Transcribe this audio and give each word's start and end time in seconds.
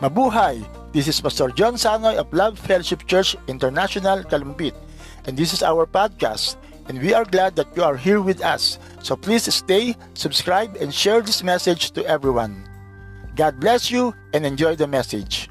Mabuhay! 0.00 0.64
This 0.96 1.08
is 1.08 1.20
Pastor 1.20 1.52
John 1.52 1.74
Sanoy 1.74 2.16
of 2.16 2.32
Love 2.32 2.58
Fellowship 2.58 3.04
Church 3.04 3.36
International, 3.48 4.24
Kalumpit, 4.24 4.72
and 5.28 5.36
this 5.36 5.52
is 5.52 5.62
our 5.62 5.84
podcast. 5.84 6.56
And 6.88 6.96
we 7.04 7.12
are 7.12 7.28
glad 7.28 7.54
that 7.56 7.68
you 7.76 7.84
are 7.84 8.00
here 8.00 8.22
with 8.22 8.40
us. 8.40 8.78
So 9.04 9.14
please 9.14 9.44
stay, 9.52 9.94
subscribe, 10.14 10.80
and 10.80 10.88
share 10.88 11.20
this 11.20 11.44
message 11.44 11.92
to 11.92 12.04
everyone. 12.08 12.64
God 13.36 13.60
bless 13.60 13.90
you 13.90 14.16
and 14.32 14.46
enjoy 14.46 14.74
the 14.74 14.88
message. 14.88 15.49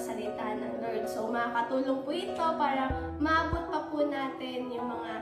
Salita 0.00 0.56
ng 0.56 0.80
Lord. 0.80 1.04
So 1.04 1.28
makakatulong 1.28 2.00
po 2.08 2.10
ito 2.16 2.46
para 2.56 2.88
maabot 3.20 3.68
pa 3.68 3.80
po 3.92 4.00
natin 4.08 4.72
yung 4.72 4.88
mga 4.88 5.12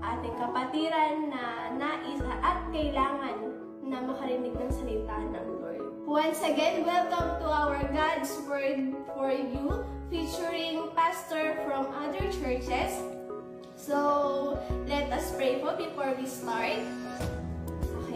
ating 0.00 0.34
kapatiran 0.38 1.14
na 1.28 1.74
nais 1.74 2.22
at 2.40 2.62
kailangan 2.70 3.36
na 3.82 3.98
makarinig 4.06 4.54
ng 4.54 4.70
salita 4.70 5.18
ng 5.18 5.46
Lord. 5.58 5.82
Once 6.06 6.40
again, 6.46 6.86
welcome 6.86 7.42
to 7.42 7.46
our 7.50 7.82
God's 7.90 8.30
Word 8.46 8.94
for 9.18 9.34
You, 9.34 9.82
featuring 10.10 10.94
pastor 10.94 11.58
from 11.66 11.90
other 11.90 12.22
churches. 12.38 12.94
So, 13.74 14.58
let 14.86 15.10
us 15.10 15.34
pray 15.34 15.58
po 15.58 15.74
before 15.74 16.14
we 16.18 16.26
start. 16.26 16.82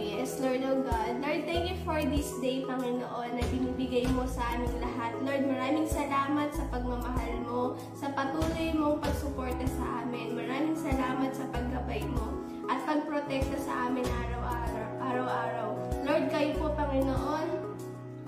Yes, 0.04 0.36
Lord 0.36 0.60
oh 0.68 0.84
God. 0.84 1.24
Lord, 1.24 1.48
thank 1.48 1.64
you 1.64 1.80
for 1.80 1.96
this 1.96 2.28
day, 2.44 2.60
Panginoon, 2.60 3.40
na 3.40 3.44
binibigay 3.48 4.04
mo 4.12 4.28
sa 4.28 4.52
aming 4.52 4.76
lahat. 4.76 5.16
Lord, 5.24 5.48
maraming 5.48 5.88
salamat 5.88 6.52
sa 6.52 6.68
pagmamahal 6.68 7.40
mo, 7.48 7.80
sa 7.96 8.12
patuloy 8.12 8.76
mong 8.76 9.00
pagsuporta 9.00 9.64
sa 9.64 10.04
amin. 10.04 10.36
Maraming 10.36 10.76
salamat 10.76 11.32
sa 11.32 11.48
paggabay 11.48 12.04
mo 12.12 12.36
at 12.68 12.84
pagprotekta 12.84 13.56
sa 13.56 13.88
amin 13.88 14.04
araw-araw. 14.04 15.72
Lord, 16.04 16.28
kayo 16.28 16.52
po, 16.60 16.68
Panginoon, 16.76 17.48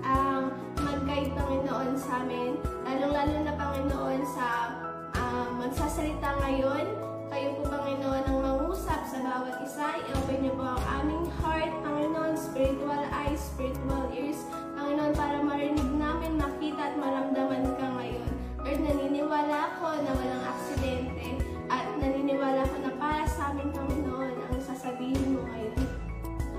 ang 0.01 0.49
mag-guide, 0.81 1.29
Panginoon, 1.37 1.93
sa 1.93 2.25
amin. 2.25 2.57
Lalong-lalo 2.89 3.37
na, 3.45 3.53
Panginoon, 3.53 4.21
sa 4.25 4.73
uh, 5.13 5.47
magsasalita 5.61 6.41
ngayon. 6.41 7.06
Kayo 7.27 7.59
po, 7.59 7.67
Panginoon, 7.67 8.23
ang 8.23 8.39
mangusap 8.39 9.03
sa 9.03 9.19
bawat 9.19 9.59
isa. 9.59 9.99
I-open 9.99 10.47
niyo 10.47 10.53
po 10.55 10.63
ang 10.63 10.83
aming 11.03 11.27
heart, 11.43 11.71
Panginoon, 11.83 12.39
spiritual 12.39 13.03
eyes, 13.11 13.51
spiritual 13.51 14.07
ears, 14.15 14.47
Panginoon, 14.79 15.11
para 15.11 15.43
marinig 15.43 15.91
namin, 15.99 16.39
makita 16.39 16.91
at 16.91 16.95
maramdaman 16.95 17.67
ka 17.75 17.87
ngayon. 17.99 18.27
Lord, 18.63 18.79
naniniwala 18.79 19.75
ako 19.75 19.87
na 20.07 20.11
walang 20.15 20.43
aksidente 20.47 21.43
at 21.67 21.87
naniniwala 21.99 22.63
ako 22.63 22.75
na 22.79 22.91
para 22.95 23.27
sa 23.27 23.51
amin, 23.51 23.75
Panginoon, 23.75 24.31
ang 24.31 24.59
sasabihin 24.63 25.35
mo 25.35 25.43
ngayon. 25.51 25.83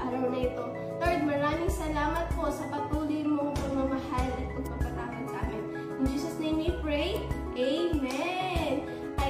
Araw 0.05 0.25
na 0.29 0.39
ito. 0.53 0.65
Lord, 1.01 1.21
maraming 1.25 1.73
salamat 1.73 2.29
po 2.37 2.53
sa 2.53 2.69
patuloy 2.69 3.25
mong 3.25 3.57
pagmamahal 3.57 4.29
at 4.37 4.49
pagpapatawad 4.53 5.25
sa 5.33 5.39
amin. 5.49 5.65
In 5.97 6.05
Jesus' 6.13 6.37
name 6.37 6.61
we 6.61 6.71
pray. 6.85 7.17
Amen! 7.57 8.68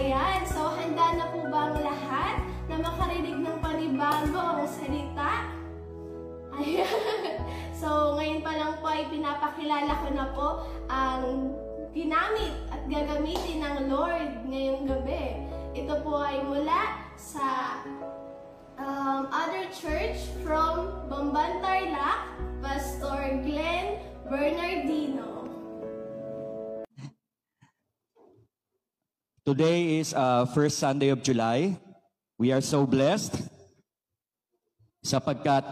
Ayan, 0.09 0.41
so 0.49 0.73
handa 0.73 1.21
na 1.21 1.29
po 1.29 1.45
ba 1.53 1.69
ang 1.69 1.85
lahat 1.85 2.41
na 2.65 2.81
makarinig 2.81 3.45
ng 3.45 3.61
panibagong 3.61 4.65
salita? 4.65 5.53
Ayan. 6.57 6.89
So, 7.77 8.17
ngayon 8.17 8.41
pa 8.41 8.57
lang 8.57 8.81
po 8.81 8.89
ay 8.89 9.05
pinapakilala 9.13 9.93
ko 10.01 10.09
na 10.17 10.27
po 10.33 10.49
ang 10.89 11.53
ginamit 11.93 12.57
at 12.73 12.89
gagamitin 12.89 13.61
ng 13.61 13.93
Lord 13.93 14.49
ngayong 14.49 14.89
gabi. 14.89 15.45
Ito 15.77 16.01
po 16.01 16.25
ay 16.25 16.41
mula 16.41 17.05
sa 17.21 17.79
um, 18.81 19.29
other 19.29 19.69
church 19.77 20.25
from 20.41 21.05
Bamban 21.13 21.61
Tarlac, 21.61 22.33
Pastor 22.65 23.45
Glenn 23.45 24.01
Bernardino. 24.25 25.38
Today 29.49 30.05
is 30.05 30.13
uh, 30.13 30.45
first 30.53 30.77
Sunday 30.77 31.09
of 31.09 31.25
July. 31.25 31.73
We 32.37 32.53
are 32.53 32.61
so 32.61 32.85
blessed 32.85 33.49
sapagkat 35.01 35.65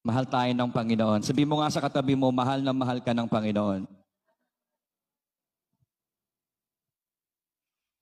mahal 0.00 0.24
tayo 0.24 0.48
ng 0.56 0.72
Panginoon. 0.72 1.20
Sabi 1.20 1.44
mo 1.44 1.60
nga 1.60 1.68
sa 1.68 1.84
katabi 1.84 2.16
mo, 2.16 2.32
mahal 2.32 2.64
na 2.64 2.72
mahal 2.72 3.04
ka 3.04 3.12
ng 3.12 3.28
Panginoon. 3.28 3.84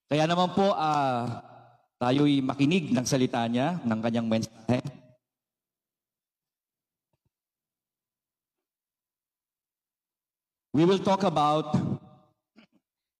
Kaya 0.07 0.23
naman 0.31 0.55
po, 0.55 0.71
uh, 0.71 1.43
tayo'y 1.99 2.39
makinig 2.39 2.95
ng 2.95 3.03
salita 3.03 3.43
niya, 3.51 3.83
ng 3.83 3.99
kanyang 3.99 4.31
mensahe. 4.31 4.79
We 10.71 10.87
will 10.87 11.03
talk 11.03 11.27
about 11.27 11.75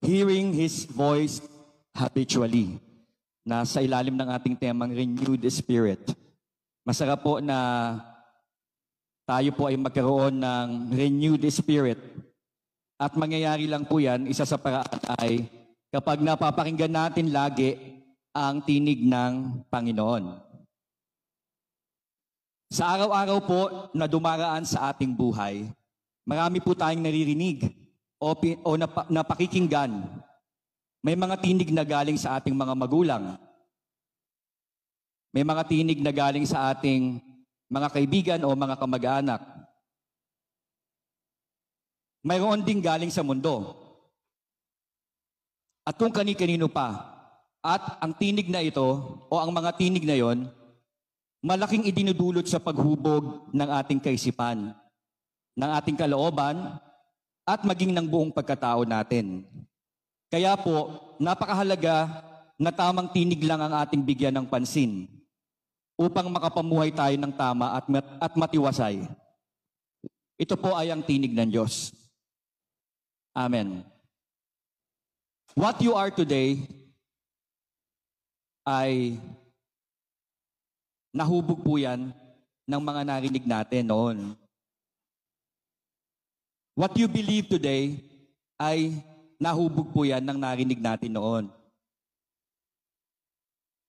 hearing 0.03 0.51
His 0.51 0.85
voice 0.91 1.39
habitually 1.95 2.83
na 3.47 3.63
sa 3.63 3.79
ilalim 3.79 4.19
ng 4.19 4.29
ating 4.35 4.59
temang 4.59 4.91
renewed 4.91 5.43
spirit. 5.49 6.03
Masarap 6.83 7.23
po 7.23 7.39
na 7.39 7.59
tayo 9.23 9.55
po 9.55 9.71
ay 9.71 9.79
magkaroon 9.79 10.43
ng 10.43 10.69
renewed 10.91 11.43
spirit. 11.49 11.99
At 12.99 13.15
mangyayari 13.15 13.71
lang 13.71 13.87
po 13.87 14.03
yan, 14.03 14.27
isa 14.27 14.43
sa 14.43 14.59
paraan 14.59 14.99
ay 15.23 15.47
kapag 15.91 16.23
napapakinggan 16.23 16.91
natin 16.91 17.31
lagi 17.31 17.79
ang 18.35 18.63
tinig 18.63 19.07
ng 19.07 19.63
Panginoon. 19.71 20.39
Sa 22.73 22.89
araw-araw 22.97 23.39
po 23.45 23.61
na 23.93 24.09
dumaraan 24.09 24.65
sa 24.65 24.91
ating 24.91 25.13
buhay, 25.13 25.69
marami 26.25 26.59
po 26.65 26.73
tayong 26.73 27.05
naririnig 27.05 27.82
o, 28.23 28.39
o 28.39 28.71
nap- 28.79 29.11
napakikinggan. 29.11 29.91
May 31.03 31.19
mga 31.19 31.43
tinig 31.43 31.75
na 31.75 31.83
galing 31.83 32.15
sa 32.15 32.39
ating 32.39 32.55
mga 32.55 32.75
magulang. 32.79 33.35
May 35.35 35.43
mga 35.43 35.67
tinig 35.67 35.99
na 35.99 36.15
galing 36.15 36.47
sa 36.47 36.71
ating 36.71 37.19
mga 37.67 37.89
kaibigan 37.91 38.41
o 38.47 38.55
mga 38.55 38.79
kamag-anak. 38.79 39.43
Mayroon 42.23 42.63
ding 42.63 42.79
galing 42.79 43.11
sa 43.11 43.27
mundo. 43.27 43.75
At 45.83 45.99
kung 45.99 46.15
kani-kanino 46.15 46.71
pa. 46.71 47.11
At 47.59 47.99
ang 47.99 48.15
tinig 48.15 48.47
na 48.47 48.63
ito, 48.63 48.87
o 49.27 49.35
ang 49.39 49.51
mga 49.51 49.75
tinig 49.75 50.07
na 50.07 50.15
yon, 50.19 50.47
malaking 51.43 51.87
idinudulot 51.91 52.47
sa 52.47 52.63
paghubog 52.63 53.51
ng 53.51 53.69
ating 53.83 54.03
kaisipan, 54.03 54.75
ng 55.55 55.71
ating 55.79 55.99
kalooban, 55.99 56.79
at 57.43 57.61
maging 57.67 57.93
ng 57.95 58.07
buong 58.07 58.31
pagkatao 58.31 58.87
natin. 58.87 59.47
Kaya 60.33 60.57
po, 60.57 60.97
napakahalaga 61.21 62.25
na 62.57 62.71
tamang 62.71 63.11
tinig 63.11 63.43
lang 63.43 63.61
ang 63.61 63.75
ating 63.83 64.01
bigyan 64.01 64.33
ng 64.33 64.47
pansin 64.47 65.11
upang 65.99 66.31
makapamuhay 66.31 66.95
tayo 66.95 67.15
ng 67.19 67.33
tama 67.35 67.77
at, 67.77 67.85
mat- 67.91 68.17
at 68.23 68.33
matiwasay. 68.33 69.05
Ito 70.41 70.55
po 70.57 70.75
ay 70.75 70.91
ang 70.91 71.05
tinig 71.05 71.35
ng 71.35 71.51
Diyos. 71.53 71.93
Amen. 73.37 73.85
What 75.53 75.79
you 75.85 75.93
are 75.93 76.09
today 76.09 76.65
ay 78.65 79.21
nahubog 81.13 81.61
po 81.61 81.77
yan 81.77 82.09
ng 82.65 82.83
mga 82.83 83.03
narinig 83.05 83.45
natin 83.45 83.85
noon. 83.85 84.19
What 86.73 86.97
you 86.97 87.05
believe 87.05 87.53
today 87.53 88.01
ay 88.57 88.97
nahubog 89.37 89.93
po 89.93 90.09
yan 90.09 90.25
ng 90.25 90.39
narinig 90.41 90.81
natin 90.81 91.13
noon. 91.13 91.53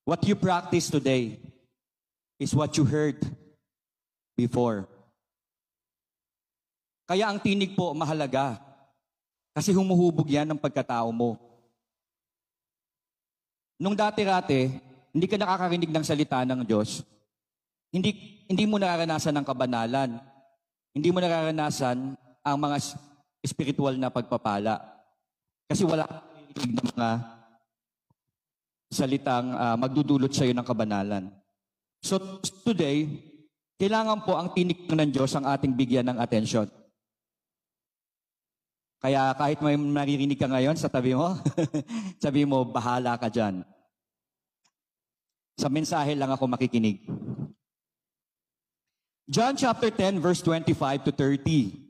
What 0.04 0.20
you 0.28 0.36
practice 0.36 0.92
today 0.92 1.40
is 2.36 2.52
what 2.52 2.76
you 2.76 2.84
heard 2.84 3.24
before. 4.36 4.84
Kaya 7.08 7.32
ang 7.32 7.40
tinig 7.40 7.72
po 7.72 7.96
mahalaga 7.96 8.60
kasi 9.56 9.72
humuhubog 9.72 10.28
yan 10.28 10.52
ng 10.52 10.60
pagkatao 10.60 11.08
mo. 11.16 11.40
Nung 13.80 13.96
dati-rati, 13.96 14.76
hindi 15.16 15.26
ka 15.30 15.40
nakakarinig 15.40 15.88
ng 15.88 16.04
salita 16.04 16.44
ng 16.44 16.68
Diyos, 16.68 17.00
hindi, 17.94 18.44
hindi 18.50 18.66
mo 18.66 18.76
nararanasan 18.76 19.40
ng 19.40 19.46
kabanalan. 19.46 20.18
Hindi 20.94 21.10
mo 21.14 21.22
nararanasan 21.22 22.18
ang 22.44 22.58
mga 22.60 22.78
spiritual 23.48 23.96
na 23.96 24.12
pagpapala. 24.12 24.80
Kasi 25.68 25.88
wala 25.88 26.04
kang 26.06 26.72
ng 26.76 26.88
mga 26.94 27.10
salitang 28.94 29.48
uh, 29.58 29.76
magdudulot 29.80 30.30
sa 30.30 30.46
iyo 30.46 30.54
ng 30.54 30.68
kabanalan. 30.68 31.32
So 32.04 32.20
today, 32.68 33.10
kailangan 33.82 34.22
po 34.28 34.38
ang 34.38 34.54
tinig 34.54 34.86
ng 34.86 35.10
Diyos 35.10 35.34
ang 35.34 35.50
ating 35.50 35.74
bigyan 35.74 36.14
ng 36.14 36.22
atensyon. 36.22 36.70
Kaya 39.04 39.36
kahit 39.36 39.60
may 39.60 39.76
naririnig 39.76 40.40
ka 40.40 40.48
ngayon 40.48 40.80
sa 40.80 40.88
tabi 40.88 41.12
mo, 41.12 41.36
sabi 42.24 42.48
mo, 42.48 42.64
bahala 42.64 43.20
ka 43.20 43.28
dyan. 43.28 43.66
Sa 45.60 45.68
mensahe 45.68 46.16
lang 46.16 46.32
ako 46.32 46.48
makikinig. 46.48 47.04
John 49.28 49.60
chapter 49.60 49.92
10 49.92 50.24
verse 50.24 50.40
25 50.40 51.08
to 51.08 51.12
30. 51.12 51.83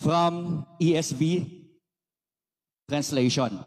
From 0.00 0.66
ESV 0.80 1.64
translation. 2.88 3.64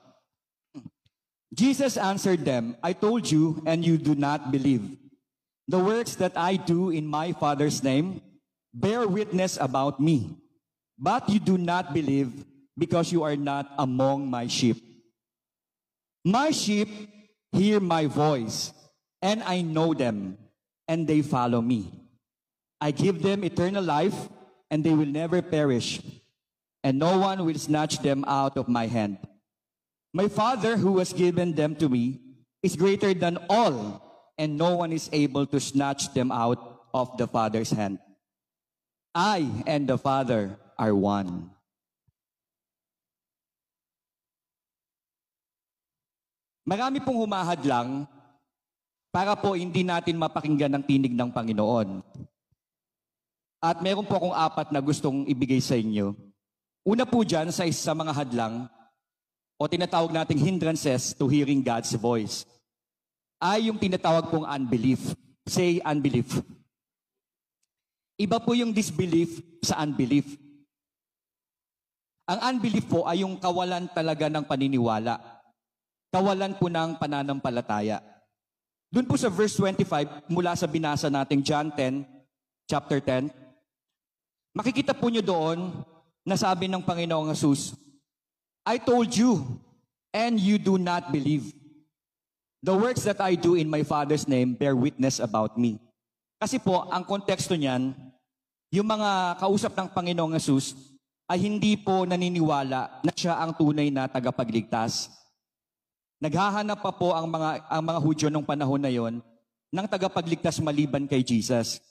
Jesus 1.54 1.98
answered 1.98 2.46
them, 2.46 2.78
I 2.82 2.94
told 2.94 3.30
you, 3.30 3.62
and 3.66 3.86
you 3.86 3.98
do 3.98 4.16
not 4.16 4.52
believe. 4.52 4.98
The 5.68 5.80
works 5.80 6.16
that 6.16 6.38
I 6.38 6.56
do 6.56 6.90
in 6.90 7.06
my 7.06 7.34
Father's 7.34 7.84
name 7.84 8.22
bear 8.74 9.08
witness 9.08 9.58
about 9.60 10.00
me, 10.00 10.38
but 10.98 11.28
you 11.30 11.40
do 11.40 11.58
not 11.58 11.94
believe 11.94 12.46
because 12.78 13.12
you 13.12 13.24
are 13.24 13.36
not 13.36 13.70
among 13.78 14.30
my 14.30 14.48
sheep. 14.48 14.80
My 16.24 16.52
sheep 16.52 16.88
hear 17.52 17.80
my 17.80 18.06
voice, 18.08 18.72
and 19.22 19.44
I 19.44 19.62
know 19.62 19.94
them, 19.94 20.38
and 20.88 21.08
they 21.08 21.22
follow 21.22 21.62
me. 21.62 21.92
I 22.80 22.92
give 22.92 23.22
them 23.22 23.44
eternal 23.44 23.84
life, 23.84 24.30
and 24.70 24.84
they 24.84 24.94
will 24.94 25.06
never 25.10 25.42
perish, 25.42 26.02
and 26.84 26.98
no 26.98 27.18
one 27.18 27.46
will 27.46 27.58
snatch 27.58 28.02
them 28.02 28.26
out 28.28 28.58
of 28.58 28.68
my 28.68 28.88
hand. 28.88 29.18
My 30.14 30.28
Father, 30.28 30.76
who 30.76 31.00
has 31.00 31.14
given 31.14 31.54
them 31.56 31.76
to 31.78 31.88
me, 31.88 32.20
is 32.62 32.76
greater 32.76 33.14
than 33.14 33.38
all, 33.50 34.02
and 34.38 34.58
no 34.58 34.76
one 34.76 34.92
is 34.92 35.10
able 35.14 35.46
to 35.48 35.60
snatch 35.60 36.14
them 36.14 36.32
out 36.32 36.60
of 36.94 37.16
the 37.18 37.28
Father's 37.28 37.72
hand. 37.72 38.00
I 39.16 39.48
and 39.68 39.88
the 39.88 39.98
Father 39.98 40.58
are 40.78 40.96
one. 40.96 41.52
Marami 46.68 47.04
pong 47.04 47.20
humahad 47.20 47.60
lang 47.66 48.08
para 49.12 49.36
po 49.36 49.60
hindi 49.60 49.84
natin 49.84 50.16
mapakinggan 50.16 50.72
ang 50.72 50.84
tinig 50.88 51.12
ng 51.12 51.28
Panginoon. 51.28 52.00
At 53.60 53.84
meron 53.84 54.08
po 54.08 54.16
akong 54.18 54.34
apat 54.34 54.72
na 54.72 54.80
gustong 54.80 55.28
ibigay 55.28 55.60
sa 55.60 55.76
inyo. 55.76 56.31
Una 56.82 57.06
po 57.06 57.22
dyan 57.22 57.54
sa 57.54 57.62
isa 57.70 57.94
mga 57.94 58.10
hadlang 58.10 58.66
o 59.62 59.70
tinatawag 59.70 60.10
nating 60.10 60.42
hindrances 60.42 61.14
to 61.14 61.30
hearing 61.30 61.62
God's 61.62 61.94
voice 61.94 62.42
ay 63.38 63.70
yung 63.70 63.78
tinatawag 63.78 64.34
pong 64.34 64.50
unbelief. 64.50 65.14
Say 65.46 65.78
unbelief. 65.86 66.42
Iba 68.18 68.42
po 68.42 68.58
yung 68.58 68.74
disbelief 68.74 69.42
sa 69.62 69.82
unbelief. 69.86 70.26
Ang 72.30 72.58
unbelief 72.58 72.86
po 72.90 73.06
ay 73.06 73.22
yung 73.22 73.38
kawalan 73.38 73.90
talaga 73.94 74.30
ng 74.30 74.46
paniniwala. 74.46 75.18
Kawalan 76.14 76.58
po 76.58 76.70
ng 76.70 76.98
pananampalataya. 76.98 78.02
Doon 78.94 79.06
po 79.10 79.18
sa 79.18 79.30
verse 79.30 79.58
25, 79.58 80.30
mula 80.30 80.54
sa 80.58 80.70
binasa 80.70 81.10
nating 81.10 81.42
John 81.46 81.74
10, 81.74 82.04
chapter 82.70 83.00
10, 83.00 83.32
makikita 84.54 84.92
po 84.92 85.08
nyo 85.08 85.24
doon 85.24 85.72
na 86.26 86.38
sabi 86.38 86.70
ng 86.70 86.82
Panginoong 86.86 87.34
Jesus, 87.34 87.74
I 88.62 88.78
told 88.78 89.10
you, 89.14 89.42
and 90.14 90.38
you 90.38 90.62
do 90.62 90.78
not 90.78 91.10
believe. 91.10 91.50
The 92.62 92.78
works 92.78 93.10
that 93.10 93.18
I 93.18 93.34
do 93.34 93.58
in 93.58 93.72
my 93.72 93.82
Father's 93.82 94.30
name 94.30 94.54
bear 94.54 94.78
witness 94.78 95.18
about 95.18 95.58
me. 95.58 95.82
Kasi 96.38 96.62
po, 96.62 96.86
ang 96.94 97.02
konteksto 97.02 97.58
niyan, 97.58 97.98
yung 98.70 98.88
mga 98.88 99.42
kausap 99.42 99.74
ng 99.74 99.90
Panginoong 99.90 100.38
Jesus 100.38 100.78
ay 101.26 101.42
hindi 101.42 101.74
po 101.80 102.06
naniniwala 102.06 103.02
na 103.02 103.12
siya 103.16 103.42
ang 103.42 103.58
tunay 103.58 103.90
na 103.90 104.06
tagapagligtas. 104.06 105.10
Naghahanap 106.22 106.86
pa 106.86 106.94
po 106.94 107.18
ang 107.18 107.26
mga, 107.26 107.66
ang 107.66 107.82
mga 107.82 108.00
Hudyo 108.00 108.28
nung 108.30 108.46
panahon 108.46 108.78
na 108.78 108.94
yon 108.94 109.26
ng 109.72 109.88
tagapagligtas 109.88 110.62
maliban 110.62 111.10
kay 111.10 111.26
Jesus. 111.26 111.82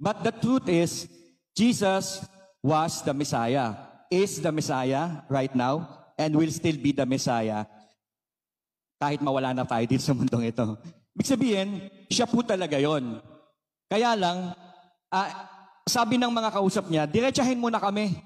But 0.00 0.24
the 0.24 0.32
truth 0.32 0.70
is, 0.70 1.10
Jesus 1.52 2.22
was 2.64 3.04
the 3.04 3.12
Messiah, 3.12 3.76
is 4.08 4.40
the 4.40 4.48
Messiah 4.48 5.20
right 5.28 5.52
now, 5.52 5.84
and 6.16 6.32
will 6.32 6.48
still 6.48 6.80
be 6.80 6.96
the 6.96 7.04
Messiah 7.04 7.68
kahit 8.96 9.20
mawala 9.20 9.52
na 9.52 9.68
tayo 9.68 9.84
dito 9.84 10.00
sa 10.00 10.16
mundong 10.16 10.48
ito. 10.48 10.64
Ibig 11.12 11.28
sabihin, 11.28 11.68
siya 12.08 12.24
po 12.24 12.40
talaga 12.40 12.80
yon. 12.80 13.20
Kaya 13.92 14.16
lang, 14.16 14.56
ah, 15.12 15.28
sabi 15.84 16.16
ng 16.16 16.32
mga 16.32 16.56
kausap 16.56 16.88
niya, 16.88 17.04
diretsahin 17.04 17.60
mo 17.60 17.68
na 17.68 17.76
kami. 17.76 18.16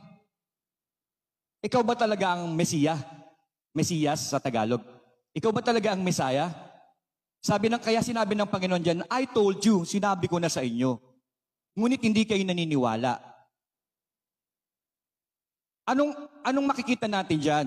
Ikaw 1.66 1.83
ba 1.83 1.99
talaga 1.99 2.38
ang 2.38 2.54
Mesiya? 2.54 2.95
Mesiyas 3.75 4.30
sa 4.30 4.38
Tagalog. 4.38 4.80
Ikaw 5.35 5.50
ba 5.50 5.62
talaga 5.66 5.92
ang 5.92 6.02
Mesaya? 6.07 6.50
Sabi 7.42 7.71
ng, 7.71 7.83
kaya 7.83 8.02
sinabi 8.02 8.35
ng 8.35 8.50
Panginoon 8.50 8.83
dyan, 8.83 9.00
I 9.11 9.26
told 9.26 9.59
you, 9.62 9.83
sinabi 9.83 10.30
ko 10.30 10.38
na 10.38 10.50
sa 10.50 10.62
inyo. 10.62 10.99
Ngunit 11.78 12.02
hindi 12.02 12.23
kayo 12.26 12.42
naniniwala. 12.42 13.27
Anong, 15.88 16.12
anong 16.45 16.66
makikita 16.68 17.09
natin 17.09 17.40
dyan? 17.40 17.66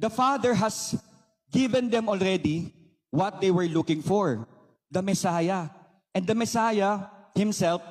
The 0.00 0.08
Father 0.08 0.56
has 0.56 0.96
given 1.52 1.92
them 1.92 2.08
already 2.08 2.72
what 3.12 3.36
they 3.44 3.52
were 3.52 3.68
looking 3.68 4.00
for, 4.00 4.48
the 4.88 5.04
Messiah. 5.04 5.68
And 6.16 6.24
the 6.24 6.32
Messiah 6.32 7.04
himself 7.36 7.84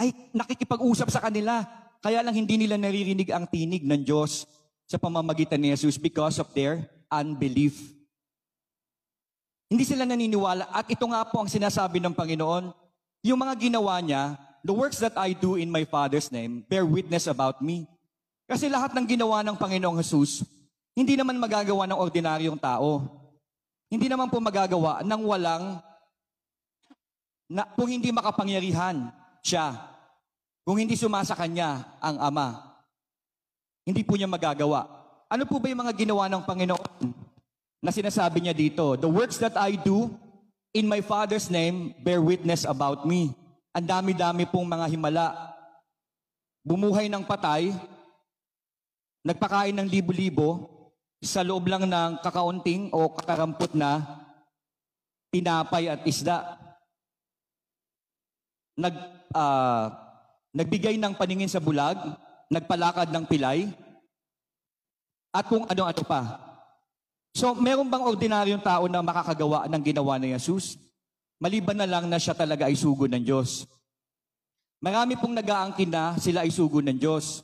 ay 0.00 0.32
nakikipag-usap 0.32 1.12
sa 1.12 1.20
kanila. 1.20 1.68
Kaya 2.00 2.24
lang 2.24 2.32
hindi 2.32 2.56
nila 2.56 2.80
naririnig 2.80 3.28
ang 3.28 3.44
tinig 3.44 3.84
ng 3.84 4.02
Diyos 4.02 4.48
sa 4.88 4.96
pamamagitan 4.96 5.60
ni 5.60 5.70
Jesus 5.70 6.00
because 6.00 6.40
of 6.40 6.48
their 6.56 6.88
unbelief. 7.12 7.92
Hindi 9.68 9.84
sila 9.84 10.08
naniniwala. 10.08 10.68
At 10.72 10.88
ito 10.88 11.04
nga 11.08 11.24
po 11.28 11.44
ang 11.44 11.48
sinasabi 11.48 12.00
ng 12.00 12.12
Panginoon. 12.16 12.72
Yung 13.24 13.38
mga 13.40 13.54
ginawa 13.56 14.00
niya, 14.00 14.36
the 14.62 14.74
works 14.74 15.02
that 15.02 15.18
I 15.18 15.34
do 15.34 15.58
in 15.58 15.68
my 15.68 15.82
Father's 15.82 16.30
name 16.30 16.62
bear 16.66 16.86
witness 16.86 17.26
about 17.26 17.60
me. 17.60 17.86
Kasi 18.46 18.70
lahat 18.70 18.94
ng 18.94 19.06
ginawa 19.06 19.42
ng 19.42 19.58
Panginoong 19.58 19.98
Jesus, 20.02 20.46
hindi 20.94 21.18
naman 21.18 21.38
magagawa 21.38 21.86
ng 21.90 21.98
ordinaryong 21.98 22.58
tao. 22.58 23.02
Hindi 23.92 24.08
naman 24.08 24.32
po 24.32 24.40
magagawa 24.40 25.04
ng 25.04 25.20
walang, 25.24 25.64
na, 27.52 27.68
kung 27.76 27.92
hindi 27.92 28.08
makapangyarihan 28.08 29.12
siya, 29.44 29.76
kung 30.64 30.80
hindi 30.80 30.96
sumasa 30.96 31.36
kanya 31.36 31.84
ang 32.00 32.16
Ama. 32.16 32.48
Hindi 33.82 34.06
po 34.06 34.14
niya 34.14 34.30
magagawa. 34.30 34.86
Ano 35.26 35.42
po 35.44 35.58
ba 35.58 35.66
yung 35.68 35.82
mga 35.82 35.96
ginawa 35.96 36.30
ng 36.30 36.42
Panginoon 36.46 37.08
na 37.82 37.90
sinasabi 37.90 38.40
niya 38.40 38.54
dito? 38.54 38.94
The 38.94 39.10
works 39.10 39.42
that 39.42 39.58
I 39.58 39.74
do 39.74 40.12
in 40.72 40.86
my 40.86 41.02
Father's 41.02 41.50
name 41.50 41.92
bear 42.00 42.22
witness 42.22 42.64
about 42.64 43.04
me. 43.04 43.34
Ang 43.72 43.86
dami-dami 43.88 44.44
pong 44.44 44.68
mga 44.68 44.86
himala. 44.92 45.26
Bumuhay 46.60 47.08
ng 47.08 47.24
patay, 47.24 47.72
nagpakain 49.24 49.74
ng 49.74 49.88
libo-libo, 49.88 50.68
sa 51.22 51.46
loob 51.46 51.70
lang 51.70 51.86
ng 51.86 52.18
kakaunting 52.18 52.90
o 52.90 53.06
kakarampot 53.14 53.72
na 53.78 54.02
tinapay 55.30 55.86
at 55.88 56.02
isda. 56.02 56.58
Nag, 58.76 58.94
uh, 59.32 59.86
nagbigay 60.52 60.98
ng 60.98 61.14
paningin 61.14 61.48
sa 61.48 61.62
bulag, 61.62 61.96
nagpalakad 62.50 63.08
ng 63.08 63.24
pilay, 63.24 63.70
at 65.32 65.48
kung 65.48 65.64
ano-ano 65.64 66.02
pa. 66.04 66.20
So, 67.32 67.56
meron 67.56 67.88
bang 67.88 68.04
ordinaryong 68.04 68.60
tao 68.60 68.84
na 68.92 69.00
makakagawa 69.00 69.64
ng 69.64 69.82
ginawa 69.82 70.20
ni 70.20 70.36
Jesus? 70.36 70.76
Maliban 71.42 71.74
na 71.74 71.90
lang 71.90 72.06
na 72.06 72.22
siya 72.22 72.38
talaga 72.38 72.70
ay 72.70 72.78
sugo 72.78 73.10
ng 73.10 73.18
Diyos. 73.18 73.66
Marami 74.78 75.18
pong 75.18 75.34
nag-aangkin 75.34 75.90
na 75.90 76.14
sila 76.14 76.46
ay 76.46 76.54
sugo 76.54 76.78
ng 76.78 76.94
Diyos. 76.94 77.42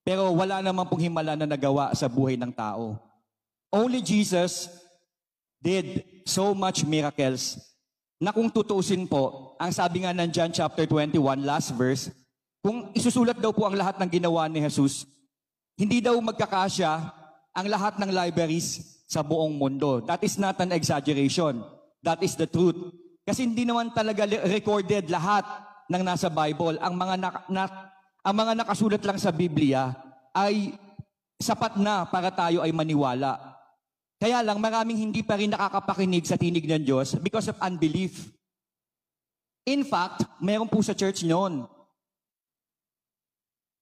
Pero 0.00 0.32
wala 0.32 0.64
naman 0.64 0.88
pong 0.88 1.04
himala 1.04 1.36
na 1.36 1.44
nagawa 1.44 1.92
sa 1.92 2.08
buhay 2.08 2.40
ng 2.40 2.48
tao. 2.48 2.96
Only 3.68 4.00
Jesus 4.00 4.72
did 5.60 6.00
so 6.24 6.56
much 6.56 6.88
miracles 6.88 7.60
na 8.16 8.32
kung 8.32 8.48
tutuusin 8.48 9.04
po, 9.04 9.52
ang 9.60 9.68
sabi 9.68 10.08
nga 10.08 10.16
ng 10.16 10.32
John 10.32 10.48
chapter 10.48 10.88
21, 10.88 11.44
last 11.44 11.76
verse, 11.76 12.08
kung 12.64 12.88
isusulat 12.96 13.36
daw 13.36 13.52
po 13.52 13.68
ang 13.68 13.76
lahat 13.76 14.00
ng 14.00 14.08
ginawa 14.16 14.48
ni 14.48 14.64
Jesus, 14.64 15.04
hindi 15.76 16.00
daw 16.00 16.16
magkakasya 16.16 17.12
ang 17.52 17.66
lahat 17.68 18.00
ng 18.00 18.08
libraries 18.16 18.96
sa 19.04 19.20
buong 19.20 19.60
mundo. 19.60 20.00
That 20.08 20.24
is 20.24 20.40
not 20.40 20.56
an 20.64 20.72
exaggeration. 20.72 21.60
That 22.00 22.24
is 22.24 22.32
the 22.32 22.48
truth. 22.48 22.96
Kasi 23.26 23.42
hindi 23.42 23.66
naman 23.66 23.90
talaga 23.90 24.22
recorded 24.46 25.10
lahat 25.10 25.42
ng 25.90 26.02
nasa 26.06 26.30
Bible. 26.30 26.78
Ang 26.78 26.94
mga, 26.94 27.14
na, 27.18 27.30
na, 27.50 27.62
ang 28.22 28.34
mga 28.38 28.52
nakasulat 28.62 29.02
lang 29.02 29.18
sa 29.18 29.34
Biblia 29.34 29.90
ay 30.30 30.78
sapat 31.42 31.74
na 31.74 32.06
para 32.06 32.30
tayo 32.30 32.62
ay 32.62 32.70
maniwala. 32.70 33.34
Kaya 34.22 34.46
lang 34.46 34.62
maraming 34.62 35.10
hindi 35.10 35.26
pa 35.26 35.34
rin 35.34 35.50
nakakapakinig 35.50 36.22
sa 36.22 36.38
tinig 36.38 36.64
ng 36.64 36.86
Diyos 36.86 37.18
because 37.18 37.50
of 37.50 37.58
unbelief. 37.58 38.30
In 39.66 39.82
fact, 39.82 40.22
meron 40.38 40.70
po 40.70 40.78
sa 40.80 40.94
church 40.94 41.26
noon. 41.26 41.66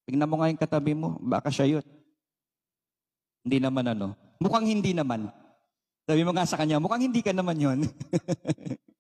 Tingnan 0.08 0.28
mo 0.28 0.40
nga 0.40 0.48
yung 0.48 0.60
katabi 0.60 0.96
mo, 0.96 1.20
baka 1.20 1.52
siya 1.52 1.78
yun. 1.78 1.86
Hindi 3.44 3.60
naman 3.60 3.92
ano. 3.92 4.16
Mukhang 4.40 4.64
hindi 4.64 4.96
naman. 4.96 5.28
Sabi 6.08 6.24
mo 6.24 6.32
nga 6.32 6.48
sa 6.48 6.56
kanya, 6.56 6.80
mukhang 6.80 7.12
hindi 7.12 7.20
ka 7.20 7.36
naman 7.36 7.60
yun. 7.60 7.78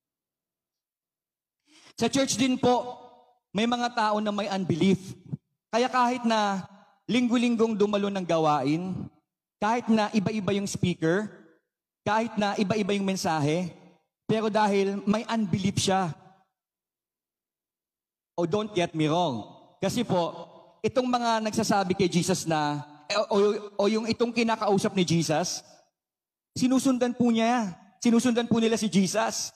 sa 1.94 2.10
church 2.10 2.34
din 2.34 2.58
po, 2.58 2.98
may 3.54 3.70
mga 3.70 3.94
tao 3.94 4.18
na 4.18 4.34
may 4.34 4.50
unbelief. 4.50 4.98
Kaya 5.70 5.86
kahit 5.86 6.26
na 6.26 6.66
linggo-linggong 7.06 7.78
dumalo 7.78 8.10
ng 8.10 8.26
gawain, 8.26 9.06
kahit 9.62 9.86
na 9.86 10.10
iba-iba 10.10 10.50
yung 10.58 10.66
speaker, 10.66 11.30
kahit 12.02 12.34
na 12.34 12.58
iba-iba 12.58 12.92
yung 12.98 13.06
mensahe, 13.06 13.70
pero 14.26 14.50
dahil 14.50 15.00
may 15.06 15.22
unbelief 15.30 15.78
siya. 15.78 16.10
Oh, 18.34 18.44
don't 18.44 18.74
get 18.74 18.90
me 18.92 19.06
wrong. 19.06 19.46
Kasi 19.78 20.02
po, 20.02 20.50
itong 20.82 21.06
mga 21.06 21.46
nagsasabi 21.46 21.94
kay 21.94 22.10
Jesus 22.10 22.42
na, 22.44 22.82
eh, 23.06 23.16
o, 23.16 23.24
o, 23.24 23.36
o 23.78 23.82
yung 23.86 24.10
itong 24.10 24.34
kinakausap 24.34 24.92
ni 24.98 25.06
Jesus, 25.06 25.62
sinusundan 26.58 27.14
po 27.14 27.30
niya. 27.30 27.72
Sinusundan 28.02 28.50
po 28.50 28.58
nila 28.60 28.76
si 28.76 28.90
Jesus. 28.90 29.54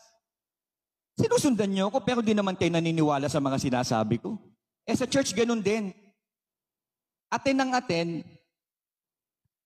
Sinusundan 1.19 1.67
niyo 1.75 1.91
ako, 1.91 1.99
pero 2.07 2.23
di 2.23 2.31
naman 2.31 2.55
kayo 2.55 2.71
naniniwala 2.71 3.27
sa 3.27 3.43
mga 3.43 3.59
sinasabi 3.59 4.23
ko. 4.23 4.39
Eh 4.87 4.95
sa 4.95 5.03
church, 5.03 5.35
ganun 5.35 5.59
din. 5.59 5.91
Aten 7.27 7.59
ng 7.59 7.75
aten, 7.75 8.23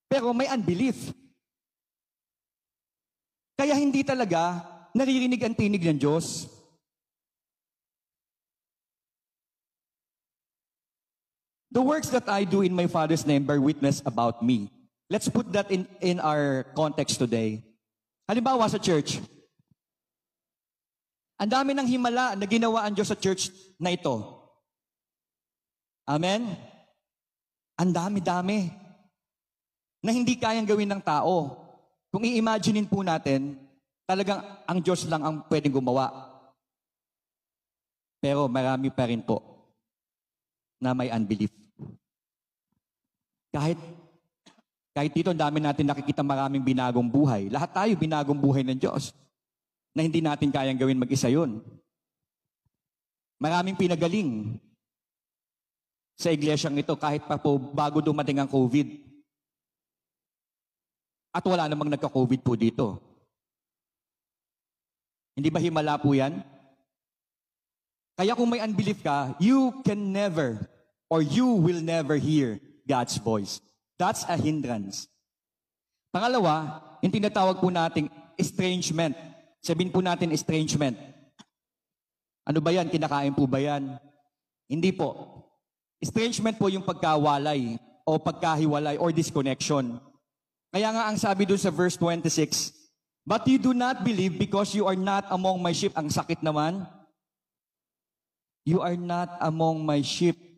pero 0.09 0.33
may 0.33 0.49
unbelief. 0.49 1.13
Kaya 3.55 3.77
hindi 3.77 4.01
talaga 4.03 4.65
naririnig 4.97 5.45
ang 5.45 5.55
tinig 5.55 5.85
ng 5.85 6.01
Diyos. 6.01 6.49
The 11.73 11.81
works 11.81 12.13
that 12.13 12.29
I 12.29 12.45
do 12.45 12.61
in 12.61 12.77
my 12.77 12.89
Father's 12.89 13.25
name 13.25 13.49
bear 13.49 13.61
witness 13.61 14.05
about 14.05 14.45
me. 14.45 14.69
Let's 15.09 15.29
put 15.29 15.53
that 15.53 15.71
in, 15.71 15.89
in 16.01 16.21
our 16.21 16.65
context 16.77 17.21
today. 17.21 17.65
Halimbawa 18.29 18.69
sa 18.69 18.77
church, 18.77 19.21
ang 21.43 21.51
dami 21.51 21.75
ng 21.75 21.91
himala 21.91 22.39
na 22.39 22.47
ginawa 22.47 22.87
ang 22.87 22.95
Diyos 22.95 23.11
sa 23.11 23.19
church 23.19 23.51
na 23.75 23.91
ito. 23.91 24.15
Amen? 26.07 26.55
Ang 27.75 27.91
dami-dami 27.91 28.71
na 30.07 30.15
hindi 30.15 30.39
kayang 30.39 30.71
gawin 30.71 30.87
ng 30.95 31.03
tao. 31.03 31.59
Kung 32.15 32.23
i-imaginein 32.23 32.87
po 32.87 33.03
natin, 33.03 33.59
talagang 34.07 34.39
ang 34.71 34.79
Diyos 34.79 35.03
lang 35.11 35.27
ang 35.27 35.43
pwedeng 35.51 35.75
gumawa. 35.75 36.31
Pero 38.23 38.47
marami 38.47 38.95
pa 38.95 39.11
rin 39.11 39.27
po 39.27 39.43
na 40.79 40.95
may 40.95 41.11
unbelief. 41.11 41.51
Kahit 43.51 43.83
kahit 44.95 45.11
dito, 45.11 45.35
ang 45.35 45.43
dami 45.43 45.59
natin 45.59 45.91
nakikita 45.91 46.23
maraming 46.23 46.63
binagong 46.63 47.11
buhay. 47.11 47.51
Lahat 47.51 47.73
tayo 47.75 47.99
binagong 47.99 48.39
buhay 48.39 48.63
ng 48.63 48.79
Diyos 48.79 49.11
na 49.93 50.01
hindi 50.05 50.25
natin 50.25 50.49
kayang 50.49 50.81
gawin 50.81 51.01
mag-isa 51.01 51.29
yun. 51.29 51.61
Maraming 53.37 53.77
pinagaling 53.77 54.57
sa 56.17 56.31
iglesyang 56.31 56.79
ito 56.79 56.95
kahit 56.95 57.27
pa 57.27 57.37
po 57.37 57.59
bago 57.59 57.99
dumating 57.99 58.39
ang 58.41 58.49
COVID. 58.49 59.03
At 61.33 61.45
wala 61.49 61.67
namang 61.67 61.90
nagka-COVID 61.90 62.40
po 62.45 62.53
dito. 62.55 63.01
Hindi 65.33 65.49
ba 65.49 65.59
himala 65.59 65.97
po 65.97 66.12
yan? 66.12 66.45
Kaya 68.12 68.37
kung 68.37 68.53
may 68.53 68.61
unbelief 68.61 69.01
ka, 69.01 69.33
you 69.40 69.81
can 69.81 70.12
never 70.12 70.61
or 71.09 71.25
you 71.25 71.57
will 71.57 71.81
never 71.81 72.21
hear 72.21 72.61
God's 72.85 73.16
voice. 73.16 73.64
That's 73.97 74.29
a 74.29 74.37
hindrance. 74.37 75.09
Pangalawa, 76.12 76.85
yung 77.01 77.12
tinatawag 77.12 77.59
po 77.59 77.73
nating 77.73 78.12
estrangement. 78.37 79.16
Sabihin 79.62 79.94
po 79.94 80.03
natin 80.03 80.35
estrangement. 80.35 80.98
Ano 82.42 82.59
ba 82.59 82.75
yan? 82.75 82.90
Kinakain 82.90 83.33
po 83.33 83.46
ba 83.46 83.62
yan? 83.62 83.96
Hindi 84.66 84.90
po. 84.90 85.14
Estrangement 86.03 86.59
po 86.59 86.66
yung 86.66 86.83
pagkawalay 86.83 87.79
o 88.03 88.18
pagkahiwalay 88.18 88.98
or 88.98 89.14
disconnection. 89.14 90.03
Kaya 90.75 90.90
nga 90.90 91.07
ang 91.07 91.16
sabi 91.16 91.46
doon 91.46 91.62
sa 91.62 91.70
verse 91.70 91.94
26, 91.94 92.75
But 93.22 93.46
you 93.46 93.62
do 93.62 93.70
not 93.70 94.03
believe 94.03 94.35
because 94.35 94.75
you 94.75 94.83
are 94.90 94.98
not 94.98 95.31
among 95.31 95.62
my 95.62 95.70
sheep. 95.70 95.94
Ang 95.94 96.11
sakit 96.11 96.42
naman. 96.42 96.83
You 98.66 98.83
are 98.83 98.98
not 98.98 99.38
among 99.38 99.87
my 99.87 100.03
sheep 100.03 100.53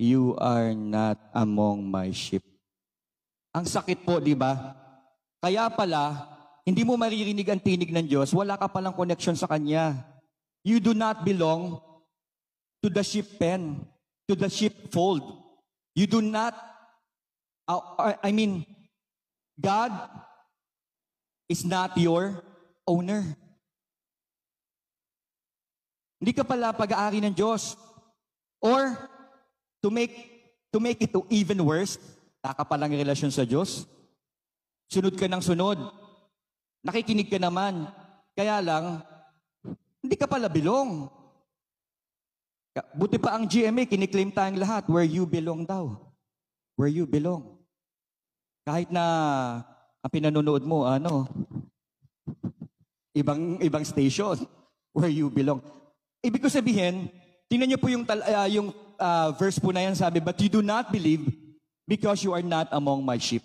you 0.00 0.32
are 0.40 0.72
not 0.72 1.20
among 1.36 1.84
my 1.84 2.08
sheep. 2.08 2.40
Ang 3.52 3.68
sakit 3.68 4.00
po, 4.00 4.16
di 4.16 4.32
ba? 4.32 4.72
Kaya 5.44 5.68
pala, 5.68 6.24
hindi 6.70 6.86
mo 6.86 6.94
maririnig 6.94 7.50
ang 7.50 7.58
tinig 7.58 7.90
ng 7.90 8.06
Diyos, 8.06 8.30
wala 8.30 8.54
ka 8.54 8.70
palang 8.70 8.94
connection 8.94 9.34
sa 9.34 9.50
Kanya. 9.50 10.06
You 10.62 10.78
do 10.78 10.94
not 10.94 11.26
belong 11.26 11.82
to 12.78 12.86
the 12.86 13.02
sheep 13.02 13.26
pen, 13.42 13.82
to 14.30 14.38
the 14.38 14.46
sheepfold. 14.46 15.26
You 15.98 16.06
do 16.06 16.22
not, 16.22 16.54
uh, 17.66 18.14
I 18.22 18.30
mean, 18.30 18.62
God 19.58 19.90
is 21.50 21.66
not 21.66 21.98
your 21.98 22.38
owner. 22.86 23.26
Hindi 26.22 26.30
ka 26.30 26.46
pala 26.46 26.70
pag-aari 26.70 27.18
ng 27.18 27.34
Diyos. 27.34 27.74
Or, 28.62 28.94
To 29.80 29.88
make, 29.88 30.12
to 30.68 30.78
make 30.78 31.00
it 31.00 31.12
even 31.32 31.56
worse, 31.64 31.96
nakapalang 32.44 32.92
relasyon 32.92 33.32
sa 33.32 33.48
Diyos. 33.48 33.88
Sunod 34.92 35.16
ka 35.16 35.24
ng 35.24 35.40
sunod. 35.40 35.99
Nakikinig 36.80 37.28
ka 37.28 37.36
naman. 37.36 37.88
Kaya 38.32 38.60
lang, 38.64 39.04
hindi 40.00 40.16
ka 40.16 40.24
pala 40.24 40.48
bilong. 40.48 41.08
Buti 42.96 43.20
pa 43.20 43.36
ang 43.36 43.44
GMA, 43.44 43.84
kiniklaim 43.84 44.32
tayong 44.32 44.56
lahat, 44.56 44.88
where 44.88 45.04
you 45.04 45.28
belong 45.28 45.68
daw. 45.68 45.92
Where 46.80 46.88
you 46.88 47.04
belong. 47.04 47.60
Kahit 48.64 48.88
na 48.88 49.04
ang 50.00 50.12
pinanonood 50.12 50.64
mo, 50.64 50.88
ano, 50.88 51.28
ibang 53.12 53.60
ibang 53.60 53.84
station, 53.84 54.40
where 54.96 55.12
you 55.12 55.28
belong. 55.28 55.60
Ibig 56.24 56.40
ko 56.40 56.48
sabihin, 56.48 57.12
tingnan 57.52 57.76
niyo 57.76 57.78
po 57.80 57.92
yung, 57.92 58.08
uh, 58.08 58.48
yung 58.48 58.72
uh, 58.96 59.28
verse 59.36 59.60
po 59.60 59.68
na 59.72 59.84
yan 59.84 59.96
sabi, 59.96 60.20
But 60.24 60.40
you 60.40 60.48
do 60.48 60.64
not 60.64 60.88
believe 60.88 61.28
because 61.84 62.24
you 62.24 62.32
are 62.32 62.44
not 62.44 62.72
among 62.72 63.04
my 63.04 63.20
sheep. 63.20 63.44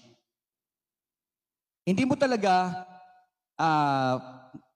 Hindi 1.83 2.07
mo 2.07 2.15
talaga 2.15 2.85
uh, 3.59 4.15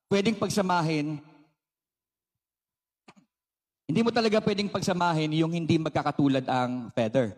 pwedeng 0.10 0.36
pagsamahin 0.36 1.20
hindi 3.90 4.06
mo 4.06 4.14
talaga 4.14 4.38
pwedeng 4.46 4.70
pagsamahin 4.70 5.34
yung 5.34 5.50
hindi 5.50 5.82
magkakatulad 5.82 6.46
ang 6.46 6.94
feather. 6.94 7.34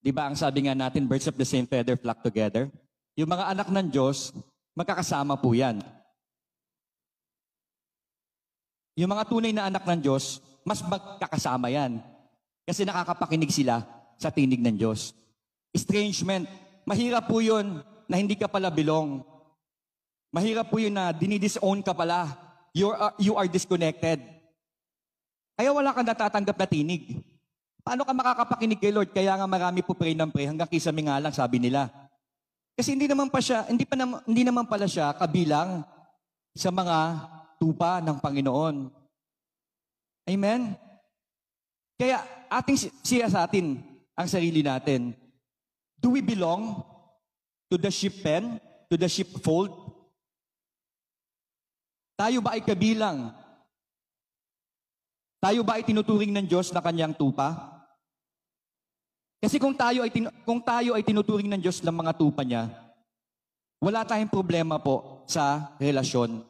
Di 0.00 0.08
ba 0.08 0.24
ang 0.24 0.32
sabi 0.32 0.64
nga 0.64 0.72
natin, 0.72 1.04
birds 1.04 1.28
of 1.28 1.36
the 1.36 1.44
same 1.44 1.68
feather 1.68 2.00
flock 2.00 2.24
together? 2.24 2.72
Yung 3.20 3.28
mga 3.28 3.52
anak 3.52 3.68
ng 3.68 3.92
Diyos, 3.92 4.32
magkakasama 4.72 5.36
po 5.36 5.52
yan. 5.52 5.84
Yung 8.96 9.12
mga 9.12 9.28
tunay 9.28 9.52
na 9.52 9.68
anak 9.68 9.84
ng 9.84 10.00
Diyos, 10.00 10.40
mas 10.64 10.80
magkakasama 10.80 11.68
yan. 11.68 12.00
Kasi 12.64 12.88
nakakapakinig 12.88 13.52
sila 13.52 13.84
sa 14.16 14.32
tinig 14.32 14.64
ng 14.64 14.80
Diyos. 14.80 15.12
Estrangement. 15.76 16.48
Mahirap 16.88 17.28
po 17.28 17.44
yun 17.44 17.84
na 18.08 18.16
hindi 18.16 18.32
ka 18.32 18.48
pala 18.48 18.72
belong. 18.72 19.20
Mahirap 20.32 20.72
po 20.72 20.80
yun 20.80 20.96
na 20.96 21.12
dinidisown 21.12 21.84
ka 21.84 21.92
pala. 21.92 22.32
You're, 22.72 22.96
uh, 22.96 23.12
you 23.20 23.36
are 23.36 23.44
disconnected. 23.44 24.24
Kaya 25.60 25.76
wala 25.76 25.92
kang 25.92 26.08
natatanggap 26.08 26.56
na 26.56 26.64
tinig. 26.64 27.20
Paano 27.84 28.08
ka 28.08 28.16
makakapakinig 28.16 28.80
kay 28.80 28.96
Lord? 28.96 29.12
Kaya 29.12 29.36
nga 29.36 29.44
marami 29.44 29.84
po 29.84 29.92
pray 29.92 30.16
ng 30.16 30.32
pray 30.32 30.48
hanggang 30.48 30.72
kisame 30.72 31.04
nga 31.04 31.20
lang, 31.20 31.36
sabi 31.36 31.60
nila. 31.60 31.92
Kasi 32.72 32.96
hindi 32.96 33.04
naman 33.04 33.28
pa 33.28 33.44
siya, 33.44 33.68
hindi, 33.68 33.84
pa 33.84 33.92
naman, 33.92 34.24
hindi 34.24 34.42
naman 34.48 34.64
pala 34.64 34.88
siya 34.88 35.12
kabilang 35.12 35.84
sa 36.56 36.72
mga 36.72 37.28
tupa 37.60 38.00
ng 38.00 38.16
Panginoon. 38.16 38.88
Amen? 40.32 40.72
Kaya 42.00 42.24
ating 42.48 42.88
siya 43.04 43.28
sa 43.28 43.44
atin 43.44 43.84
ang 44.16 44.28
sarili 44.32 44.64
natin. 44.64 45.12
Do 46.00 46.16
we 46.16 46.24
belong 46.24 46.80
to 47.68 47.76
the 47.76 47.92
sheep 47.92 48.24
pen, 48.24 48.56
to 48.88 48.96
the 48.96 49.12
sheepfold? 49.12 49.91
Tayo 52.22 52.38
ba 52.38 52.54
ay 52.54 52.62
kabilang? 52.62 53.34
Tayo 55.42 55.66
ba 55.66 55.74
ay 55.74 55.82
tinuturing 55.82 56.30
ng 56.30 56.46
Diyos 56.46 56.70
na 56.70 56.78
kanyang 56.78 57.18
tupa? 57.18 57.50
Kasi 59.42 59.58
kung 59.58 59.74
tayo 59.74 60.06
ay 60.06 60.10
tin- 60.14 60.30
kung 60.46 60.62
tayo 60.62 60.94
ay 60.94 61.02
tinuturing 61.02 61.50
ng 61.50 61.58
Diyos 61.58 61.82
ng 61.82 61.90
mga 61.90 62.14
tupa 62.14 62.46
niya, 62.46 62.70
wala 63.82 64.06
tayong 64.06 64.30
problema 64.30 64.78
po 64.78 65.26
sa 65.26 65.74
relasyon 65.82 66.46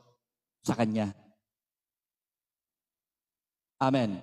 sa 0.61 0.77
kanya. 0.77 1.17
Amen. 3.81 4.21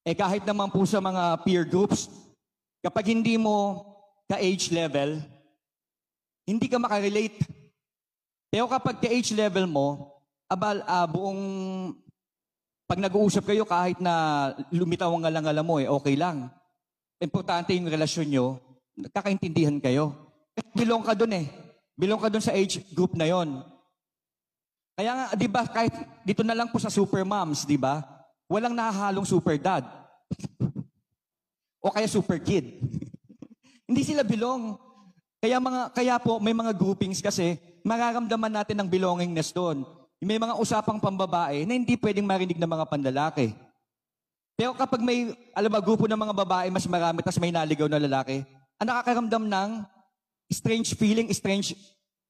Eh 0.00 0.16
kahit 0.16 0.48
naman 0.48 0.72
po 0.72 0.80
sa 0.88 1.04
mga 1.04 1.44
peer 1.44 1.68
groups, 1.68 2.08
kapag 2.80 3.12
hindi 3.12 3.36
mo 3.36 3.84
ka-age 4.32 4.72
level, 4.72 5.20
hindi 6.48 6.72
ka 6.72 6.80
makarelate. 6.80 7.36
Pero 8.48 8.64
kapag 8.64 8.96
ka-age 8.96 9.36
level 9.36 9.68
mo, 9.68 10.11
abal, 10.52 10.84
uh, 10.84 11.08
buong, 11.08 11.42
pag 12.84 13.00
nag-uusap 13.00 13.48
kayo 13.48 13.64
kahit 13.64 13.96
na 14.04 14.52
lumitaw 14.68 15.08
ang 15.08 15.24
ngalang 15.24 15.64
mo, 15.64 15.80
eh, 15.80 15.88
okay 15.88 16.12
lang. 16.16 16.52
importante 17.22 17.70
yung 17.70 17.86
relasyon 17.86 18.28
nyo, 18.28 18.46
nagkakaintindihan 18.98 19.78
kayo. 19.78 20.10
Kasi 20.52 20.68
belong 20.74 21.06
ka 21.06 21.14
dun 21.14 21.32
eh. 21.38 21.46
Belong 21.94 22.18
ka 22.18 22.26
dun 22.26 22.42
sa 22.42 22.50
age 22.50 22.82
group 22.90 23.14
na 23.14 23.30
yon. 23.30 23.62
Kaya 24.98 25.10
nga, 25.14 25.26
di 25.38 25.46
ba, 25.46 25.62
kahit 25.64 25.94
dito 26.26 26.42
na 26.42 26.52
lang 26.52 26.68
po 26.68 26.82
sa 26.82 26.90
super 26.90 27.22
moms, 27.22 27.62
di 27.62 27.78
ba? 27.78 28.02
Walang 28.50 28.74
nahahalong 28.74 29.24
super 29.24 29.54
dad. 29.54 29.86
o 31.86 31.94
kaya 31.94 32.10
super 32.10 32.42
kid. 32.42 32.82
Hindi 33.88 34.02
sila 34.02 34.26
belong. 34.26 34.76
Kaya 35.38 35.62
mga 35.62 35.80
kaya 35.94 36.14
po 36.18 36.38
may 36.38 36.54
mga 36.54 36.74
groupings 36.74 37.22
kasi 37.22 37.58
mararamdaman 37.82 38.52
natin 38.52 38.78
ang 38.78 38.88
belongingness 38.90 39.54
doon. 39.54 39.82
May 40.22 40.38
mga 40.38 40.54
usapang 40.54 41.02
pambabae 41.02 41.66
na 41.66 41.74
hindi 41.74 41.98
pwedeng 41.98 42.22
marinig 42.22 42.54
ng 42.54 42.70
mga 42.70 42.86
panlalaki. 42.86 43.50
Pero 44.54 44.70
kapag 44.78 45.02
may, 45.02 45.34
alam 45.50 45.66
ba, 45.66 45.82
grupo 45.82 46.06
ng 46.06 46.14
mga 46.14 46.34
babae 46.46 46.70
mas 46.70 46.86
marami, 46.86 47.26
tapos 47.26 47.42
may 47.42 47.50
naligaw 47.50 47.90
na 47.90 47.98
lalaki, 47.98 48.46
ang 48.78 48.86
nakakaramdam 48.86 49.50
ng 49.50 49.70
strange 50.46 50.94
feeling, 50.94 51.26
strange, 51.34 51.74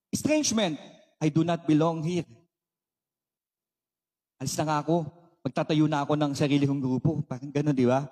estrangement. 0.09 0.81
I 1.21 1.29
do 1.29 1.45
not 1.45 1.69
belong 1.69 2.01
here. 2.01 2.25
Alis 4.41 4.57
na 4.57 4.65
nga 4.65 4.77
ako. 4.81 5.05
Magtatayo 5.45 5.85
na 5.85 6.01
ako 6.01 6.17
ng 6.17 6.33
sarili 6.33 6.65
kong 6.65 6.81
grupo. 6.81 7.21
Parang 7.29 7.53
ganun, 7.53 7.77
di 7.77 7.85
ba? 7.85 8.09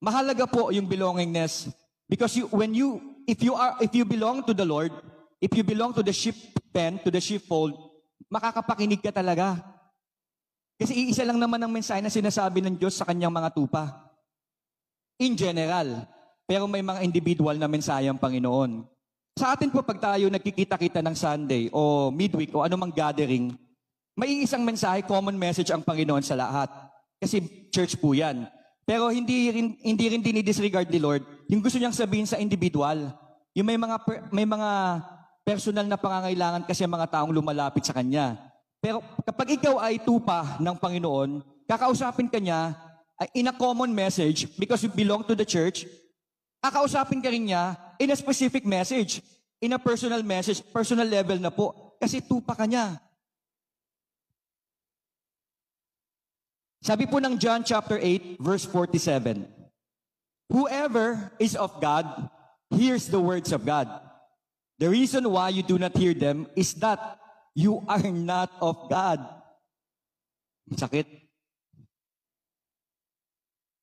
Mahalaga 0.00 0.48
po 0.48 0.72
yung 0.72 0.88
belongingness 0.88 1.68
because 2.08 2.32
you, 2.32 2.48
when 2.48 2.72
you, 2.72 2.96
if 3.28 3.44
you 3.44 3.52
are, 3.52 3.76
if 3.84 3.92
you 3.92 4.08
belong 4.08 4.40
to 4.48 4.56
the 4.56 4.64
Lord, 4.64 4.88
if 5.36 5.52
you 5.52 5.60
belong 5.60 5.92
to 5.92 6.00
the 6.00 6.16
sheep 6.16 6.56
pen, 6.72 6.96
to 7.04 7.12
the 7.12 7.20
sheepfold, 7.20 7.89
makakapakinig 8.30 9.02
ka 9.02 9.10
talaga. 9.10 9.58
Kasi 10.80 10.96
iisa 10.96 11.26
lang 11.26 11.36
naman 11.36 11.60
ang 11.60 11.68
mensahe 11.68 12.00
na 12.00 12.08
sinasabi 12.08 12.64
ng 12.64 12.80
Diyos 12.80 12.96
sa 12.96 13.04
kanyang 13.04 13.34
mga 13.34 13.52
tupa. 13.52 14.08
In 15.20 15.36
general. 15.36 16.08
Pero 16.48 16.64
may 16.64 16.80
mga 16.80 17.04
individual 17.04 17.60
na 17.60 17.68
mensahe 17.68 18.08
ang 18.08 18.16
Panginoon. 18.16 18.88
Sa 19.36 19.52
atin 19.52 19.68
po, 19.68 19.84
pag 19.84 20.00
tayo 20.00 20.32
nagkikita-kita 20.32 21.04
ng 21.04 21.14
Sunday 21.14 21.68
o 21.70 22.08
midweek 22.08 22.56
o 22.56 22.64
anumang 22.64 22.90
gathering, 22.90 23.52
may 24.16 24.42
isang 24.42 24.64
mensahe, 24.64 25.04
common 25.04 25.36
message 25.36 25.68
ang 25.68 25.84
Panginoon 25.84 26.24
sa 26.24 26.34
lahat. 26.34 26.72
Kasi 27.20 27.68
church 27.68 28.00
po 28.00 28.16
yan. 28.16 28.48
Pero 28.88 29.12
hindi 29.12 29.52
rin, 29.52 29.76
hindi 29.84 30.04
rin 30.10 30.24
dinidisregard 30.24 30.88
ni 30.88 30.98
Lord 30.98 31.22
yung 31.50 31.62
gusto 31.62 31.82
niyang 31.82 31.94
sabihin 31.94 32.30
sa 32.30 32.38
individual. 32.38 33.10
Yung 33.58 33.66
may 33.66 33.74
mga, 33.74 33.96
per, 34.06 34.16
may 34.30 34.46
mga 34.46 34.70
personal 35.42 35.86
na 35.88 35.98
pangangailangan 35.98 36.64
kasi 36.68 36.84
ang 36.84 36.94
mga 36.94 37.10
taong 37.10 37.32
lumalapit 37.34 37.82
sa 37.82 37.96
Kanya. 37.96 38.38
Pero 38.80 39.04
kapag 39.26 39.60
ikaw 39.60 39.76
ay 39.82 40.00
tupa 40.00 40.56
ng 40.56 40.76
Panginoon, 40.80 41.44
kakausapin 41.68 42.32
ka 42.32 42.40
niya 42.40 42.72
in 43.36 43.52
a 43.52 43.54
common 43.54 43.92
message 43.92 44.48
because 44.56 44.80
you 44.80 44.88
belong 44.88 45.20
to 45.28 45.36
the 45.36 45.44
church, 45.44 45.84
kakausapin 46.64 47.20
ka 47.20 47.28
rin 47.28 47.52
niya 47.52 47.76
in 48.00 48.08
a 48.08 48.16
specific 48.16 48.64
message, 48.64 49.20
in 49.60 49.76
a 49.76 49.80
personal 49.80 50.24
message, 50.24 50.64
personal 50.72 51.04
level 51.04 51.36
na 51.36 51.52
po, 51.52 51.96
kasi 52.00 52.24
tupa 52.24 52.56
ka 52.56 52.64
niya. 52.64 52.96
Sabi 56.80 57.04
po 57.04 57.20
ng 57.20 57.36
John 57.36 57.60
chapter 57.60 58.00
8, 58.00 58.40
verse 58.40 58.64
47, 58.64 59.44
Whoever 60.48 61.28
is 61.36 61.52
of 61.52 61.76
God 61.76 62.08
hears 62.72 63.12
the 63.12 63.20
words 63.20 63.52
of 63.52 63.68
God. 63.68 63.86
The 64.80 64.88
reason 64.88 65.28
why 65.28 65.52
you 65.52 65.60
do 65.60 65.76
not 65.76 65.92
hear 65.92 66.16
them 66.16 66.48
is 66.56 66.72
that 66.80 67.20
you 67.52 67.84
are 67.84 68.00
not 68.08 68.48
of 68.64 68.88
God. 68.88 69.20
Sakit. 70.72 71.04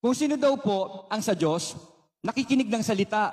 Kung 0.02 0.18
sino 0.18 0.42
daw 0.42 0.58
po 0.58 1.06
ang 1.14 1.22
sa 1.22 1.38
Diyos, 1.38 1.78
nakikinig 2.26 2.66
ng 2.66 2.82
salita 2.82 3.30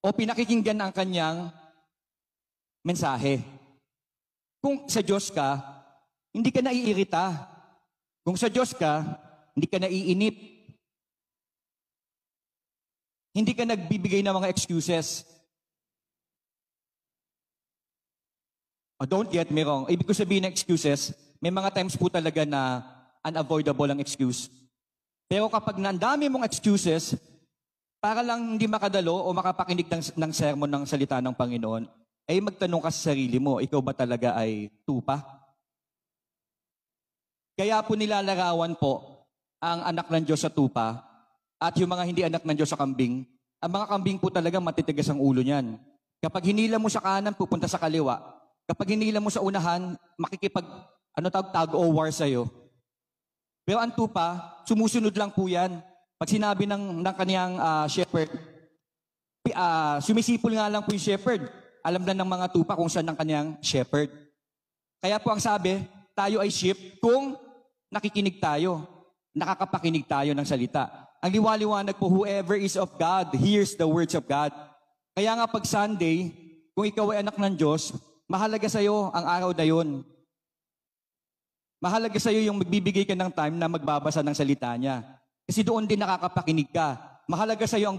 o 0.00 0.08
pinakikinggan 0.08 0.80
ang 0.80 0.96
kanyang 0.96 1.52
mensahe. 2.80 3.44
Kung 4.64 4.88
sa 4.88 5.04
Diyos 5.04 5.28
ka, 5.28 5.60
hindi 6.32 6.48
ka 6.48 6.64
naiirita. 6.64 7.36
Kung 8.24 8.40
sa 8.40 8.48
Diyos 8.48 8.72
ka, 8.72 9.04
hindi 9.52 9.68
ka 9.68 9.76
naiinip. 9.76 10.36
Hindi 13.36 13.52
ka 13.52 13.68
nagbibigay 13.68 14.24
ng 14.24 14.32
mga 14.32 14.48
excuses. 14.48 15.36
Oh, 18.98 19.06
don't 19.06 19.30
get 19.30 19.46
me 19.54 19.62
wrong. 19.62 19.86
Ibig 19.86 20.02
ko 20.02 20.10
sabihin 20.10 20.50
ng 20.50 20.50
excuses, 20.50 21.14
may 21.38 21.54
mga 21.54 21.70
times 21.70 21.94
po 21.94 22.10
talaga 22.10 22.42
na 22.42 22.82
unavoidable 23.22 23.94
ang 23.94 24.02
excuse. 24.02 24.50
Pero 25.30 25.46
kapag 25.46 25.78
nandami 25.78 26.26
mong 26.26 26.42
excuses, 26.42 27.14
para 28.02 28.26
lang 28.26 28.58
hindi 28.58 28.66
makadalo 28.66 29.22
o 29.22 29.30
makapakinig 29.30 29.86
ng, 29.86 30.02
ng 30.18 30.32
sermon 30.34 30.70
ng 30.70 30.82
salita 30.82 31.22
ng 31.22 31.30
Panginoon, 31.30 31.86
ay 32.26 32.42
magtanong 32.42 32.82
ka 32.82 32.90
sa 32.90 33.14
sarili 33.14 33.38
mo, 33.38 33.62
ikaw 33.62 33.78
ba 33.78 33.94
talaga 33.94 34.34
ay 34.34 34.66
tupa? 34.82 35.22
Kaya 37.58 37.78
po 37.82 37.94
nilalarawan 37.98 38.74
po 38.78 39.26
ang 39.58 39.82
anak 39.82 40.10
ng 40.10 40.26
Diyos 40.26 40.42
sa 40.42 40.50
tupa 40.50 41.02
at 41.58 41.74
yung 41.74 41.90
mga 41.90 42.04
hindi 42.06 42.22
anak 42.22 42.46
ng 42.46 42.54
Diyos 42.54 42.70
sa 42.70 42.78
kambing. 42.78 43.26
Ang 43.58 43.72
mga 43.74 43.86
kambing 43.90 44.18
po 44.22 44.30
talaga 44.30 44.62
matitigas 44.62 45.10
ang 45.10 45.18
ulo 45.18 45.42
niyan. 45.42 45.74
Kapag 46.22 46.50
hinila 46.50 46.78
mo 46.78 46.86
sa 46.86 47.02
kanan, 47.02 47.34
pupunta 47.34 47.66
sa 47.66 47.78
kaliwa. 47.82 48.37
Kapag 48.68 48.92
hinila 48.92 49.16
mo 49.16 49.32
sa 49.32 49.40
unahan, 49.40 49.96
makikipag, 50.20 50.68
ano 51.16 51.26
tawag, 51.32 51.48
tag 51.56 51.72
o 51.72 51.88
war 51.88 52.12
sa'yo. 52.12 52.44
Pero 53.64 53.80
ang 53.80 53.88
tupa, 53.96 54.60
sumusunod 54.68 55.16
lang 55.16 55.32
po 55.32 55.48
yan. 55.48 55.80
Pag 56.20 56.28
sinabi 56.28 56.68
ng, 56.68 57.00
ng 57.00 57.14
kaniyang 57.16 57.56
uh, 57.56 57.86
shepherd, 57.88 58.28
uh, 59.56 59.96
sumisipol 60.04 60.52
nga 60.52 60.68
lang 60.68 60.84
po 60.84 60.92
yung 60.92 61.00
shepherd. 61.00 61.48
Alam 61.80 62.04
na 62.04 62.12
ng 62.12 62.28
mga 62.28 62.46
tupa 62.52 62.76
kung 62.76 62.92
saan 62.92 63.08
ang 63.08 63.16
kaniyang 63.16 63.56
shepherd. 63.64 64.12
Kaya 65.00 65.16
po 65.16 65.32
ang 65.32 65.40
sabi, 65.40 65.80
tayo 66.12 66.44
ay 66.44 66.52
sheep 66.52 67.00
kung 67.00 67.40
nakikinig 67.88 68.36
tayo, 68.36 68.84
nakakapakinig 69.32 70.04
tayo 70.04 70.36
ng 70.36 70.44
salita. 70.44 71.08
Ang 71.24 71.40
liwaliwanag 71.40 71.96
po, 71.96 72.12
whoever 72.12 72.58
is 72.58 72.76
of 72.76 72.92
God 73.00 73.32
hears 73.32 73.72
the 73.80 73.88
words 73.88 74.12
of 74.12 74.28
God. 74.28 74.52
Kaya 75.16 75.32
nga 75.40 75.46
pag 75.48 75.64
Sunday, 75.64 76.30
kung 76.76 76.84
ikaw 76.84 77.16
ay 77.16 77.24
anak 77.24 77.40
ng 77.40 77.54
Diyos, 77.56 77.96
mahalaga 78.28 78.68
sa 78.68 78.84
iyo 78.84 79.08
ang 79.10 79.24
araw 79.26 79.50
na 79.56 79.64
yun. 79.64 80.04
Mahalaga 81.80 82.20
sa 82.20 82.28
iyo 82.28 82.44
yung 82.44 82.60
magbibigay 82.60 83.08
ka 83.08 83.16
ng 83.16 83.32
time 83.32 83.56
na 83.56 83.66
magbabasa 83.66 84.20
ng 84.20 84.36
salita 84.36 84.70
niya. 84.76 85.02
Kasi 85.48 85.64
doon 85.64 85.88
din 85.88 85.98
nakakapakinig 85.98 86.68
ka. 86.68 87.00
Mahalaga 87.24 87.64
sa 87.64 87.80
iyo 87.80 87.88
ang 87.88 87.98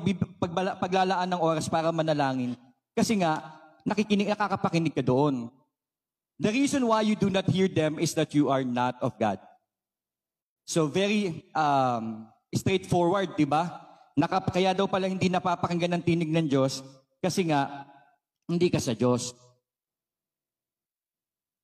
paglalaan 0.78 1.30
ng 1.34 1.42
oras 1.42 1.65
para 1.65 1.89
manalangin. 1.89 2.54
Kasi 2.94 3.18
nga, 3.18 3.42
nakikinig, 3.82 4.30
nakakapakinig 4.30 4.94
ka 4.94 5.02
doon. 5.02 5.50
The 6.39 6.54
reason 6.54 6.86
why 6.88 7.04
you 7.04 7.18
do 7.18 7.28
not 7.28 7.50
hear 7.50 7.68
them 7.68 8.00
is 8.00 8.15
that 8.15 8.32
you 8.32 8.48
are 8.48 8.63
not 8.63 8.96
of 9.02 9.18
God. 9.20 9.42
So 10.70 10.86
very 10.86 11.50
um, 11.58 12.30
straightforward, 12.54 13.34
di 13.34 13.50
ba? 13.50 13.89
Nakap 14.13 14.54
kaya 14.54 14.78
daw 14.78 14.86
pala 14.86 15.10
hindi 15.10 15.26
napapakinggan 15.26 15.98
ng 15.98 16.04
tinig 16.06 16.30
ng 16.30 16.46
Diyos 16.46 16.86
kasi 17.18 17.50
nga 17.50 17.89
hindi 18.46 18.70
ka 18.70 18.78
sa 18.78 18.94
Diyos. 18.94 19.34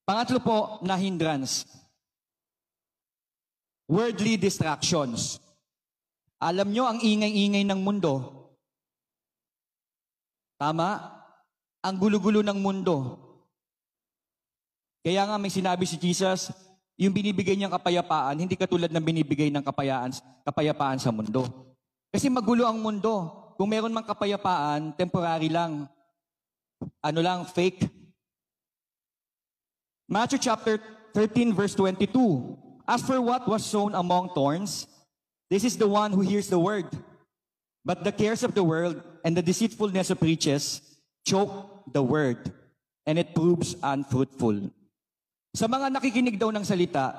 Pangatlo 0.06 0.38
po 0.38 0.58
na 0.86 0.94
hindrance. 0.94 1.66
Worldly 3.90 4.38
distractions. 4.38 5.42
Alam 6.38 6.70
nyo 6.70 6.86
ang 6.86 7.02
ingay-ingay 7.02 7.66
ng 7.66 7.82
mundo. 7.82 8.14
Tama? 10.62 11.02
Ang 11.82 11.96
gulo-gulo 11.98 12.46
ng 12.46 12.58
mundo. 12.62 13.18
Kaya 15.02 15.26
nga 15.26 15.42
may 15.42 15.50
sinabi 15.50 15.90
si 15.90 15.98
Jesus, 15.98 16.54
yung 17.02 17.14
binibigay 17.14 17.58
niyang 17.58 17.74
kapayapaan, 17.74 18.38
hindi 18.38 18.54
katulad 18.54 18.94
ng 18.94 19.06
binibigay 19.06 19.50
ng 19.50 19.66
kapayaan, 19.66 20.14
kapayapaan 20.46 21.02
sa 21.02 21.10
mundo. 21.10 21.50
Kasi 22.14 22.30
magulo 22.30 22.70
ang 22.70 22.78
mundo. 22.78 23.42
Kung 23.58 23.74
meron 23.74 23.94
mang 23.94 24.06
kapayapaan, 24.06 24.94
temporary 24.94 25.50
lang. 25.50 25.90
Ano 27.02 27.20
lang, 27.26 27.42
fake. 27.50 28.05
Matthew 30.06 30.38
chapter 30.38 30.78
13 31.14 31.54
verse 31.54 31.74
22. 31.74 32.58
As 32.86 33.02
for 33.02 33.18
what 33.22 33.50
was 33.50 33.66
sown 33.66 33.98
among 33.98 34.30
thorns, 34.38 34.86
this 35.50 35.66
is 35.66 35.78
the 35.78 35.90
one 35.90 36.14
who 36.14 36.22
hears 36.22 36.48
the 36.50 36.60
word. 36.62 36.86
But 37.86 38.04
the 38.04 38.14
cares 38.14 38.46
of 38.46 38.54
the 38.54 38.66
world 38.66 39.02
and 39.26 39.38
the 39.38 39.42
deceitfulness 39.42 40.10
of 40.10 40.22
riches 40.22 40.82
choke 41.26 41.86
the 41.94 42.02
word, 42.02 42.38
and 43.06 43.18
it 43.18 43.34
proves 43.34 43.78
unfruitful. 43.82 44.74
Sa 45.54 45.66
mga 45.70 45.94
nakikinig 45.94 46.38
daw 46.38 46.50
ng 46.50 46.66
salita, 46.66 47.14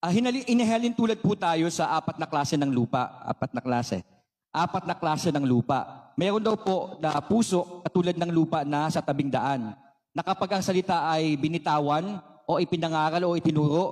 uh, 0.00 0.12
hinali, 0.12 0.44
inihalin 0.48 0.96
tulad 0.96 1.20
po 1.20 1.36
tayo 1.36 1.68
sa 1.68 1.96
apat 1.96 2.16
na 2.16 2.28
klase 2.28 2.56
ng 2.56 2.72
lupa. 2.72 3.20
Apat 3.24 3.52
na 3.52 3.60
klase. 3.60 4.04
Apat 4.52 4.84
na 4.88 4.96
klase 4.96 5.28
ng 5.28 5.44
lupa. 5.44 6.07
Meron 6.18 6.42
daw 6.42 6.58
po 6.58 6.98
na 6.98 7.22
puso 7.22 7.78
katulad 7.86 8.18
ng 8.18 8.34
lupa 8.34 8.66
na 8.66 8.90
sa 8.90 8.98
tabing 8.98 9.30
daan. 9.30 9.70
Na 10.10 10.26
kapag 10.26 10.58
ang 10.58 10.64
salita 10.66 11.06
ay 11.06 11.38
binitawan 11.38 12.18
o 12.42 12.58
ipinangaral 12.58 13.22
o 13.22 13.38
itinuro, 13.38 13.86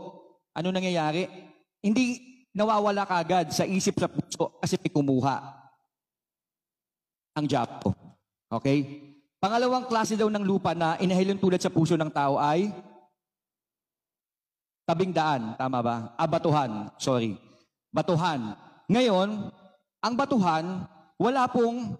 ano 0.50 0.74
nangyayari? 0.74 1.46
hindi 1.86 2.18
nawawala 2.50 3.06
kagad 3.06 3.54
sa 3.54 3.62
isip 3.62 4.02
sa 4.02 4.10
puso 4.10 4.58
kasi 4.58 4.74
may 4.82 4.90
kumuha 4.90 5.36
ang 7.38 7.46
Diablo. 7.46 7.94
Okay? 8.50 9.06
Pangalawang 9.38 9.86
klase 9.86 10.18
daw 10.18 10.26
ng 10.26 10.42
lupa 10.42 10.74
na 10.74 10.98
inahilon 10.98 11.38
tulad 11.38 11.62
sa 11.62 11.70
puso 11.70 11.94
ng 11.94 12.10
tao 12.10 12.40
ay 12.42 12.72
tabing 14.88 15.14
daan. 15.14 15.54
Tama 15.54 15.78
ba? 15.84 15.96
Ah, 16.18 16.26
batuhan. 16.26 16.90
Sorry. 16.96 17.36
Batuhan. 17.92 18.56
Ngayon, 18.88 19.52
ang 20.00 20.14
batuhan, 20.16 20.88
wala 21.20 21.44
pong 21.46 21.94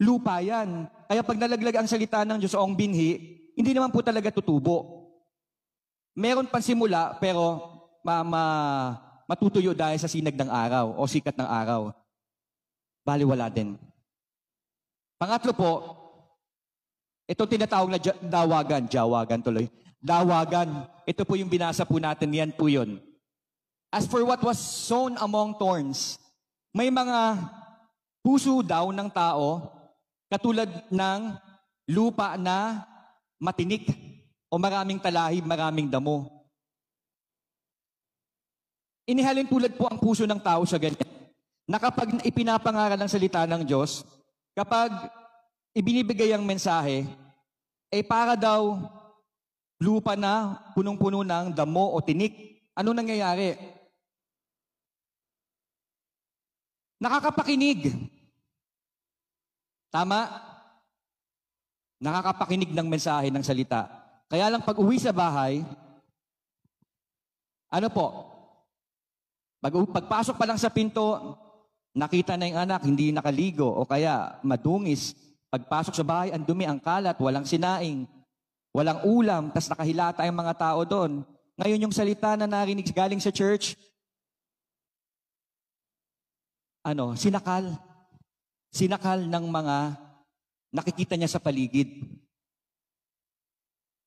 lupa 0.00 0.40
yan. 0.40 0.88
Kaya 1.08 1.22
pag 1.24 1.40
nalaglag 1.40 1.76
ang 1.76 1.88
salita 1.88 2.24
ng 2.24 2.40
Diyos 2.40 2.56
o 2.56 2.62
ang 2.62 2.76
binhi, 2.76 3.40
hindi 3.56 3.72
naman 3.72 3.92
po 3.92 4.04
talaga 4.04 4.32
tutubo. 4.32 5.08
Meron 6.16 6.48
pang 6.48 6.64
simula, 6.64 7.16
pero 7.20 7.60
ma, 8.04 8.24
ma, 8.24 8.44
matutuyo 9.28 9.76
dahil 9.76 10.00
sa 10.00 10.08
sinag 10.08 10.36
ng 10.36 10.48
araw 10.48 10.96
o 10.96 11.04
sikat 11.04 11.36
ng 11.36 11.48
araw. 11.48 11.92
Baliwala 13.04 13.52
din. 13.52 13.76
Pangatlo 15.16 15.52
po, 15.56 15.72
ito 17.26 17.42
tinatawag 17.48 17.90
na 17.90 18.00
dawagan, 18.22 18.84
jawagan 18.86 19.40
tuloy. 19.42 19.66
Dawagan, 19.98 20.86
ito 21.08 21.26
po 21.26 21.34
yung 21.34 21.50
binasa 21.50 21.82
po 21.82 21.98
natin, 21.98 22.30
yan 22.30 22.52
po 22.54 22.70
yun. 22.70 23.00
As 23.90 24.04
for 24.04 24.22
what 24.22 24.38
was 24.44 24.60
sown 24.60 25.16
among 25.18 25.56
thorns, 25.56 26.20
may 26.70 26.92
mga 26.92 27.40
puso 28.20 28.60
daw 28.60 28.92
ng 28.92 29.08
tao 29.08 29.75
katulad 30.26 30.68
ng 30.90 31.20
lupa 31.90 32.34
na 32.34 32.82
matinik 33.38 33.90
o 34.50 34.58
maraming 34.58 34.98
talahib, 34.98 35.46
maraming 35.46 35.86
damo. 35.86 36.26
Inihalin 39.06 39.46
tulad 39.46 39.70
po 39.78 39.86
ang 39.86 40.02
puso 40.02 40.26
ng 40.26 40.42
tao 40.42 40.66
sa 40.66 40.82
ganyan. 40.82 41.06
Na 41.66 41.78
kapag 41.78 42.22
ipinapangaral 42.26 42.98
ng 42.98 43.10
salita 43.10 43.46
ng 43.46 43.62
Diyos, 43.62 44.02
kapag 44.54 44.90
ibinibigay 45.74 46.34
ang 46.34 46.42
mensahe, 46.42 47.06
ay 47.90 48.02
para 48.02 48.34
daw 48.34 48.82
lupa 49.78 50.18
na 50.18 50.58
punong-puno 50.74 51.22
ng 51.22 51.54
damo 51.54 51.94
o 51.94 52.02
tinik. 52.02 52.34
Ano 52.74 52.90
nangyayari? 52.90 53.54
Nakakapakinig. 56.98 57.92
Tama? 59.90 60.28
Nakakapakinig 62.02 62.70
ng 62.74 62.88
mensahe 62.88 63.32
ng 63.32 63.44
salita. 63.44 63.88
Kaya 64.26 64.50
lang 64.50 64.62
pag 64.66 64.76
uwi 64.76 64.98
sa 64.98 65.14
bahay, 65.14 65.62
ano 67.70 67.88
po? 67.90 68.06
Pag, 69.62 69.72
pagpasok 69.90 70.36
pa 70.38 70.46
lang 70.46 70.58
sa 70.58 70.70
pinto, 70.70 71.36
nakita 71.96 72.36
na 72.36 72.46
yung 72.46 72.60
anak, 72.60 72.84
hindi 72.84 73.10
nakaligo 73.10 73.66
o 73.66 73.88
kaya 73.88 74.38
madungis. 74.44 75.16
Pagpasok 75.48 75.94
sa 75.96 76.04
bahay, 76.04 76.28
ang 76.34 76.44
dumi, 76.44 76.68
ang 76.68 76.82
kalat, 76.82 77.16
walang 77.16 77.46
sinaing, 77.46 78.04
walang 78.74 79.00
ulam, 79.08 79.48
tas 79.54 79.70
nakahilata 79.70 80.26
yung 80.26 80.36
mga 80.36 80.54
tao 80.58 80.80
doon. 80.84 81.24
Ngayon 81.56 81.88
yung 81.88 81.94
salita 81.94 82.36
na 82.36 82.44
narinig 82.44 82.92
galing 82.92 83.22
sa 83.22 83.32
church, 83.32 83.78
ano, 86.84 87.16
sinakal. 87.16 87.72
Sinakal 88.76 89.24
ng 89.24 89.44
mga 89.48 89.76
nakikita 90.68 91.16
niya 91.16 91.32
sa 91.32 91.40
paligid. 91.40 91.88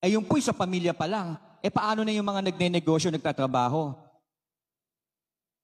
Eh 0.06 0.14
yung 0.14 0.22
po'y 0.30 0.46
sa 0.46 0.54
pamilya 0.54 0.94
pa 0.94 1.10
lang. 1.10 1.42
Eh 1.66 1.74
paano 1.74 2.06
na 2.06 2.14
yung 2.14 2.30
mga 2.30 2.46
nagne-negosyo, 2.46 3.10
nagtatrabaho? 3.10 3.98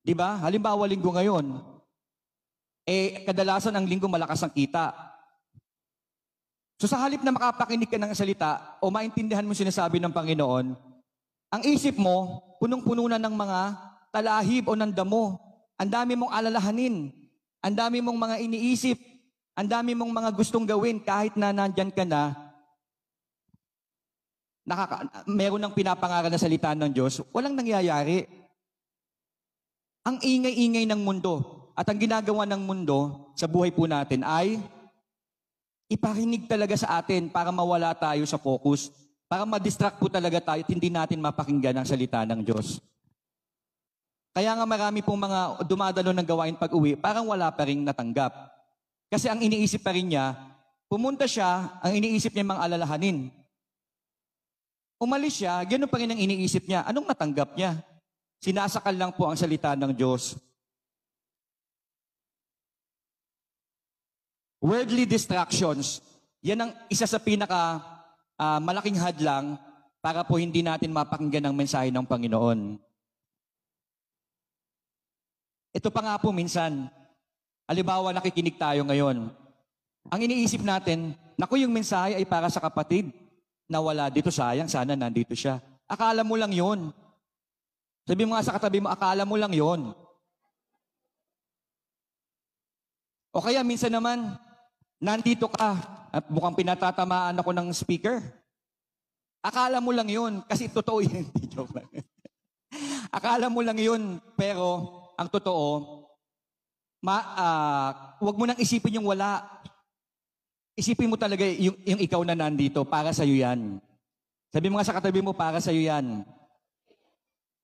Di 0.01 0.17
ba? 0.17 0.41
Halimbawa, 0.41 0.89
linggo 0.89 1.13
ngayon. 1.13 1.61
Eh, 2.85 3.21
kadalasan 3.29 3.77
ang 3.77 3.85
linggo 3.85 4.09
malakas 4.09 4.41
ang 4.41 4.49
kita. 4.49 4.89
So 6.81 6.89
sa 6.89 6.99
halip 6.99 7.21
na 7.21 7.31
makapakinig 7.31 7.87
ka 7.87 8.01
ng 8.01 8.11
salita 8.11 8.81
o 8.81 8.89
maintindihan 8.89 9.45
mo 9.45 9.53
sinasabi 9.53 10.01
ng 10.01 10.11
Panginoon, 10.11 10.75
ang 11.53 11.61
isip 11.63 11.95
mo, 11.95 12.41
punong-puno 12.57 13.05
na 13.07 13.21
ng 13.21 13.31
mga 13.31 13.59
talahib 14.11 14.67
o 14.67 14.73
ng 14.75 14.91
damo. 14.91 15.39
Ang 15.79 15.89
dami 15.93 16.19
mong 16.19 16.33
alalahanin. 16.33 17.24
Ang 17.65 17.73
dami 17.73 17.97
mong 17.97 18.19
mga 18.21 18.35
iniisip. 18.45 18.97
Ang 19.57 19.67
dami 19.71 19.97
mong 19.97 20.13
mga 20.13 20.29
gustong 20.37 20.69
gawin 20.69 21.01
kahit 21.01 21.33
na 21.33 21.49
nandyan 21.49 21.89
ka 21.89 22.05
na. 22.05 22.37
Nakaka, 24.65 25.25
meron 25.25 25.61
ng 25.65 25.73
pinapangaral 25.73 26.29
na 26.29 26.41
salita 26.41 26.73
ng 26.77 26.89
Diyos, 26.93 27.21
walang 27.33 27.57
nangyayari. 27.57 28.25
Ang 30.05 30.21
ingay-ingay 30.21 30.85
ng 30.85 31.01
mundo 31.01 31.65
at 31.73 31.85
ang 31.89 31.97
ginagawa 31.97 32.45
ng 32.45 32.61
mundo 32.61 33.29
sa 33.33 33.49
buhay 33.49 33.73
po 33.73 33.89
natin 33.89 34.21
ay 34.21 34.61
ipakinig 35.89 36.45
talaga 36.49 36.73
sa 36.77 37.01
atin 37.01 37.29
para 37.29 37.49
mawala 37.53 37.93
tayo 37.93 38.25
sa 38.25 38.41
focus, 38.41 38.89
para 39.25 39.45
ma-distract 39.45 39.97
po 39.97 40.09
talaga 40.09 40.41
tayo 40.41 40.61
at 40.61 40.69
hindi 40.69 40.89
natin 40.89 41.21
mapakinggan 41.21 41.77
ang 41.77 41.87
salita 41.89 42.21
ng 42.25 42.41
Diyos. 42.41 42.81
Kaya 44.35 44.51
nga 44.51 44.67
marami 44.67 44.99
pong 44.99 45.31
mga 45.31 45.63
dumadalo 45.63 46.11
ng 46.11 46.27
gawain 46.27 46.59
pag-uwi, 46.59 46.99
parang 46.99 47.23
wala 47.31 47.47
pa 47.55 47.63
rin 47.63 47.87
natanggap. 47.87 48.35
Kasi 49.07 49.31
ang 49.31 49.39
iniisip 49.39 49.79
pa 49.79 49.95
rin 49.95 50.11
niya, 50.11 50.35
pumunta 50.91 51.23
siya, 51.23 51.79
ang 51.79 51.95
iniisip 51.95 52.35
niya 52.35 52.43
mga 52.43 52.67
alalahanin. 52.67 53.31
Umalis 54.99 55.39
siya, 55.39 55.63
ganoon 55.63 55.87
pa 55.87 56.03
rin 56.03 56.11
ang 56.11 56.19
iniisip 56.19 56.67
niya. 56.67 56.83
Anong 56.83 57.07
natanggap 57.07 57.55
niya? 57.55 57.79
Sinasakal 58.43 58.99
lang 58.99 59.15
po 59.15 59.23
ang 59.31 59.39
salita 59.39 59.71
ng 59.71 59.95
Diyos. 59.95 60.35
Worldly 64.59 65.07
distractions, 65.07 66.03
yan 66.43 66.59
ang 66.59 66.71
isa 66.91 67.07
sa 67.07 67.23
pinaka 67.23 67.79
ah, 68.35 68.59
malaking 68.59 68.99
hadlang 68.99 69.55
para 70.03 70.27
po 70.27 70.35
hindi 70.35 70.59
natin 70.59 70.91
mapakinggan 70.91 71.47
ang 71.47 71.55
mensahe 71.55 71.87
ng 71.87 72.03
Panginoon. 72.03 72.84
Ito 75.75 75.91
pa 75.91 75.99
nga 75.99 76.15
po 76.15 76.31
minsan, 76.31 76.87
alibawa 77.67 78.15
nakikinig 78.15 78.55
tayo 78.55 78.87
ngayon. 78.87 79.27
Ang 80.07 80.19
iniisip 80.23 80.63
natin, 80.63 81.11
naku 81.35 81.59
yung 81.59 81.75
mensahe 81.75 82.15
ay 82.15 82.23
para 82.23 82.47
sa 82.47 82.63
kapatid 82.63 83.11
na 83.67 83.83
wala 83.83 84.07
dito, 84.07 84.31
sayang, 84.31 84.71
sana 84.71 84.95
nandito 84.95 85.35
siya. 85.35 85.59
Akala 85.83 86.23
mo 86.23 86.39
lang 86.39 86.55
yon. 86.55 86.95
Sabi 88.07 88.23
mo 88.23 88.39
nga 88.39 88.47
sa 88.47 88.55
katabi 88.55 88.79
mo, 88.79 88.87
akala 88.87 89.27
mo 89.27 89.35
lang 89.35 89.51
yon. 89.51 89.91
O 93.35 93.43
kaya 93.43 93.59
minsan 93.67 93.91
naman, 93.91 94.31
nandito 95.03 95.51
ka 95.51 95.75
at 96.07 96.23
mukhang 96.31 96.55
pinatatamaan 96.55 97.35
ako 97.35 97.51
ng 97.51 97.67
speaker. 97.75 98.23
Akala 99.43 99.83
mo 99.83 99.91
lang 99.91 100.07
yun, 100.07 100.39
kasi 100.47 100.71
totoo 100.71 101.03
yun. 101.09 101.27
Akala 103.11 103.51
mo 103.51 103.59
lang 103.59 103.75
yun, 103.75 104.23
pero 104.39 105.03
ang 105.15 105.27
totoo, 105.31 106.03
ma, 106.99 107.17
ah, 107.35 107.89
wag 108.19 108.35
mo 108.37 108.43
nang 108.45 108.59
isipin 108.59 108.99
yung 109.01 109.07
wala. 109.07 109.43
Isipin 110.75 111.07
mo 111.07 111.15
talaga 111.15 111.47
yung, 111.47 111.75
yung 111.87 112.01
ikaw 112.03 112.21
na 112.27 112.35
nandito, 112.35 112.83
para 112.83 113.15
sa'yo 113.15 113.39
yan. 113.39 113.79
Sabi 114.51 114.67
mo 114.67 114.75
nga 114.79 114.87
sa 114.87 114.95
katabi 114.95 115.23
mo, 115.23 115.31
para 115.31 115.59
sa'yo 115.63 115.79
yan. 115.79 116.27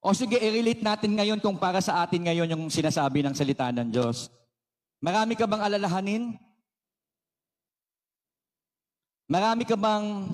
O 0.01 0.17
sige, 0.17 0.39
i-relate 0.41 0.81
natin 0.81 1.13
ngayon 1.13 1.37
kung 1.37 1.61
para 1.61 1.77
sa 1.77 2.01
atin 2.01 2.25
ngayon 2.25 2.49
yung 2.49 2.65
sinasabi 2.73 3.21
ng 3.21 3.37
salita 3.37 3.69
ng 3.69 3.93
Diyos. 3.93 4.33
Marami 4.97 5.37
ka 5.37 5.45
bang 5.45 5.61
alalahanin? 5.61 6.23
Marami 9.29 9.63
ka 9.63 9.77
bang 9.77 10.33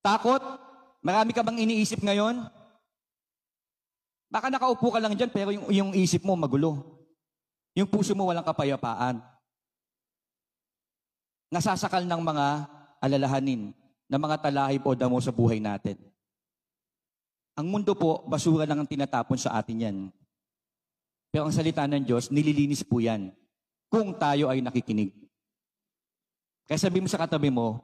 takot? 0.00 0.42
Marami 1.02 1.34
ka 1.34 1.42
bang 1.42 1.58
iniisip 1.66 1.98
ngayon? 1.98 2.46
Baka 4.30 4.46
nakaupo 4.46 4.94
ka 4.94 5.02
lang 5.02 5.18
dyan 5.18 5.30
pero 5.34 5.50
yung, 5.50 5.66
yung 5.68 5.90
isip 5.90 6.22
mo 6.22 6.38
magulo. 6.38 7.02
Yung 7.74 7.90
puso 7.90 8.14
mo 8.14 8.30
walang 8.30 8.46
kapayapaan. 8.46 9.18
Nasasakal 11.50 12.06
ng 12.06 12.22
mga 12.22 12.46
alalahanin, 13.02 13.74
ng 14.06 14.20
mga 14.22 14.36
talahib 14.38 14.86
o 14.86 14.94
damo 14.94 15.18
sa 15.18 15.34
buhay 15.34 15.58
natin. 15.58 15.98
Ang 17.58 17.66
mundo 17.66 17.98
po, 17.98 18.22
basura 18.30 18.62
lang 18.64 18.78
ang 18.78 18.88
tinatapon 18.88 19.34
sa 19.34 19.58
atin 19.58 19.82
yan. 19.82 19.96
Pero 21.34 21.50
ang 21.50 21.54
salita 21.54 21.82
ng 21.90 22.06
Diyos, 22.06 22.30
nililinis 22.30 22.86
po 22.86 23.02
yan 23.02 23.34
kung 23.90 24.14
tayo 24.14 24.46
ay 24.46 24.62
nakikinig. 24.62 25.10
Kaya 26.70 26.78
sabi 26.78 27.02
mo 27.02 27.10
sa 27.10 27.18
katabi 27.18 27.50
mo, 27.50 27.82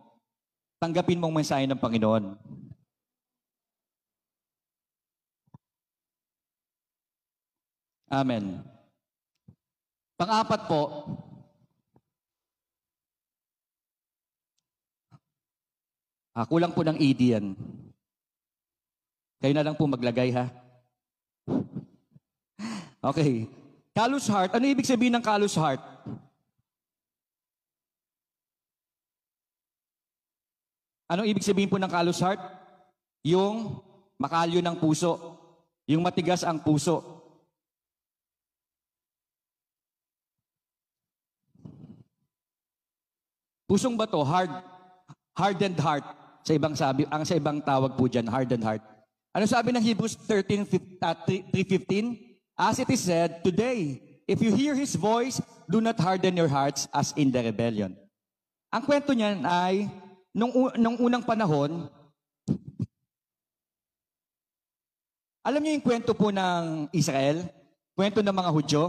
tanggapin 0.78 1.18
mong 1.18 1.42
mensahe 1.42 1.66
ng 1.66 1.78
Panginoon. 1.78 2.38
Amen. 8.07 8.62
Pang-apat 10.16 10.61
po, 10.71 10.83
ah, 16.33 16.47
kulang 16.47 16.73
po 16.73 16.87
ng 16.87 16.97
ED 16.97 17.21
yan. 17.37 17.47
Kayo 19.42 19.53
na 19.53 19.66
lang 19.66 19.77
po 19.77 19.85
maglagay 19.85 20.31
ha. 20.33 20.47
Okay. 23.07 23.47
Callous 23.95 24.27
heart. 24.27 24.51
Ano 24.51 24.66
ibig 24.66 24.83
sabihin 24.83 25.14
ng 25.14 25.23
callous 25.23 25.55
heart? 25.55 25.79
Anong 31.07 31.31
ibig 31.31 31.47
sabihin 31.47 31.71
po 31.71 31.79
ng 31.79 31.87
callous 31.87 32.19
heart? 32.19 32.42
Yung 33.23 33.79
makalyo 34.19 34.59
ng 34.59 34.75
puso. 34.83 35.38
Yung 35.87 36.03
matigas 36.03 36.42
ang 36.42 36.59
puso. 36.59 37.15
Pusong 43.66 43.98
ba 43.98 44.07
to? 44.07 44.22
Hard. 44.22 44.50
Hardened 45.35 45.79
heart. 45.83 46.07
Sa 46.46 46.55
ibang 46.55 46.79
sabi, 46.79 47.02
ang 47.11 47.26
sa 47.26 47.35
ibang 47.35 47.59
tawag 47.59 47.98
po 47.98 48.07
dyan, 48.07 48.31
hardened 48.31 48.62
heart. 48.62 48.79
Ano 49.35 49.44
sabi 49.50 49.74
ng 49.74 49.83
Hebrews 49.83 50.14
13, 50.14 50.62
fif- 50.62 50.96
uh, 51.02 51.18
3.15? 51.26 52.22
As 52.55 52.79
it 52.79 52.88
is 52.88 53.02
said, 53.02 53.42
Today, 53.42 53.98
if 54.24 54.38
you 54.38 54.55
hear 54.55 54.79
His 54.79 54.94
voice, 54.94 55.42
do 55.66 55.83
not 55.83 55.98
harden 55.98 56.38
your 56.38 56.48
hearts 56.48 56.87
as 56.94 57.11
in 57.18 57.35
the 57.35 57.42
rebellion. 57.42 57.98
Ang 58.70 58.83
kwento 58.87 59.11
niyan 59.11 59.42
ay, 59.42 59.90
nung, 60.31 60.55
nung 60.79 60.96
unang 61.02 61.26
panahon, 61.26 61.90
alam 65.42 65.61
niyo 65.61 65.79
yung 65.79 65.87
kwento 65.87 66.14
po 66.14 66.31
ng 66.31 66.87
Israel? 66.94 67.42
Kwento 67.98 68.22
ng 68.22 68.35
mga 68.35 68.50
Hudyo? 68.55 68.83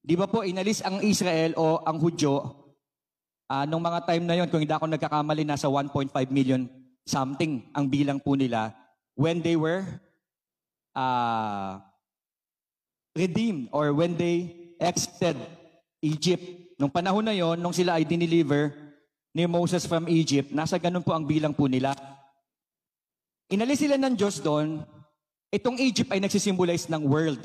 Di 0.00 0.16
ba 0.16 0.24
po, 0.24 0.40
inalis 0.48 0.80
ang 0.80 1.04
Israel 1.04 1.52
o 1.60 1.84
ang 1.84 2.00
Hudyo 2.00 2.67
Ah, 3.48 3.64
nung 3.64 3.80
mga 3.80 4.04
time 4.04 4.28
na 4.28 4.36
yon, 4.36 4.48
kung 4.52 4.60
hindi 4.60 4.76
ako 4.76 4.84
nagkakamali, 4.92 5.40
nasa 5.40 5.72
1.5 5.72 6.12
million 6.28 6.68
something 7.08 7.64
ang 7.72 7.88
bilang 7.88 8.20
po 8.20 8.36
nila 8.36 8.76
when 9.16 9.40
they 9.40 9.56
were 9.56 9.88
ah, 10.92 11.80
redeemed 13.16 13.72
or 13.72 13.96
when 13.96 14.12
they 14.20 14.52
exited 14.76 15.40
Egypt. 16.04 16.44
Nung 16.76 16.92
panahon 16.92 17.24
na 17.24 17.32
yon, 17.32 17.56
nung 17.56 17.72
sila 17.72 17.96
ay 17.96 18.04
dineliver 18.04 18.76
ni 19.32 19.48
Moses 19.48 19.88
from 19.88 20.04
Egypt, 20.12 20.52
nasa 20.52 20.76
ganun 20.76 21.00
po 21.02 21.16
ang 21.16 21.24
bilang 21.24 21.56
po 21.56 21.64
nila. 21.72 21.96
Inalis 23.48 23.80
sila 23.80 23.96
ng 23.96 24.12
Diyos 24.12 24.44
doon, 24.44 24.84
itong 25.48 25.80
Egypt 25.80 26.12
ay 26.12 26.20
nagsisimbolize 26.20 26.84
ng 26.92 27.00
world. 27.08 27.40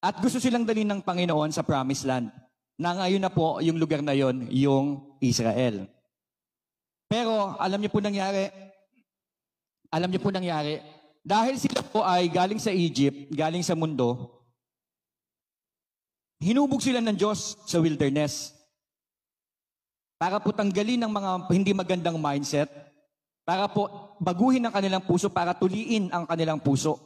At 0.00 0.16
gusto 0.24 0.40
silang 0.40 0.64
dalhin 0.64 0.88
ng 0.88 1.04
Panginoon 1.04 1.52
sa 1.52 1.60
promised 1.60 2.08
land 2.08 2.32
na 2.78 2.94
ngayon 2.94 3.22
na 3.26 3.28
po 3.28 3.58
yung 3.58 3.76
lugar 3.76 4.00
na 4.00 4.14
yon, 4.14 4.46
yung 4.54 5.18
Israel. 5.18 5.90
Pero 7.10 7.58
alam 7.58 7.82
niyo 7.82 7.90
po 7.90 7.98
nangyari, 7.98 8.46
alam 9.90 10.06
niyo 10.06 10.22
po 10.22 10.30
nangyari, 10.30 10.78
dahil 11.26 11.58
sila 11.58 11.82
po 11.82 12.06
ay 12.06 12.30
galing 12.30 12.62
sa 12.62 12.70
Egypt, 12.70 13.34
galing 13.34 13.66
sa 13.66 13.74
mundo, 13.74 14.38
hinubog 16.38 16.78
sila 16.78 17.02
ng 17.02 17.18
Diyos 17.18 17.58
sa 17.66 17.82
wilderness. 17.82 18.54
Para 20.18 20.38
po 20.38 20.54
tanggalin 20.54 21.02
ng 21.02 21.12
mga 21.12 21.30
hindi 21.50 21.72
magandang 21.74 22.18
mindset, 22.18 22.70
para 23.42 23.64
po 23.66 24.14
baguhin 24.20 24.62
ang 24.66 24.74
kanilang 24.74 25.02
puso, 25.02 25.32
para 25.32 25.56
tuliin 25.56 26.12
ang 26.14 26.28
kanilang 26.28 26.60
puso. 26.60 27.00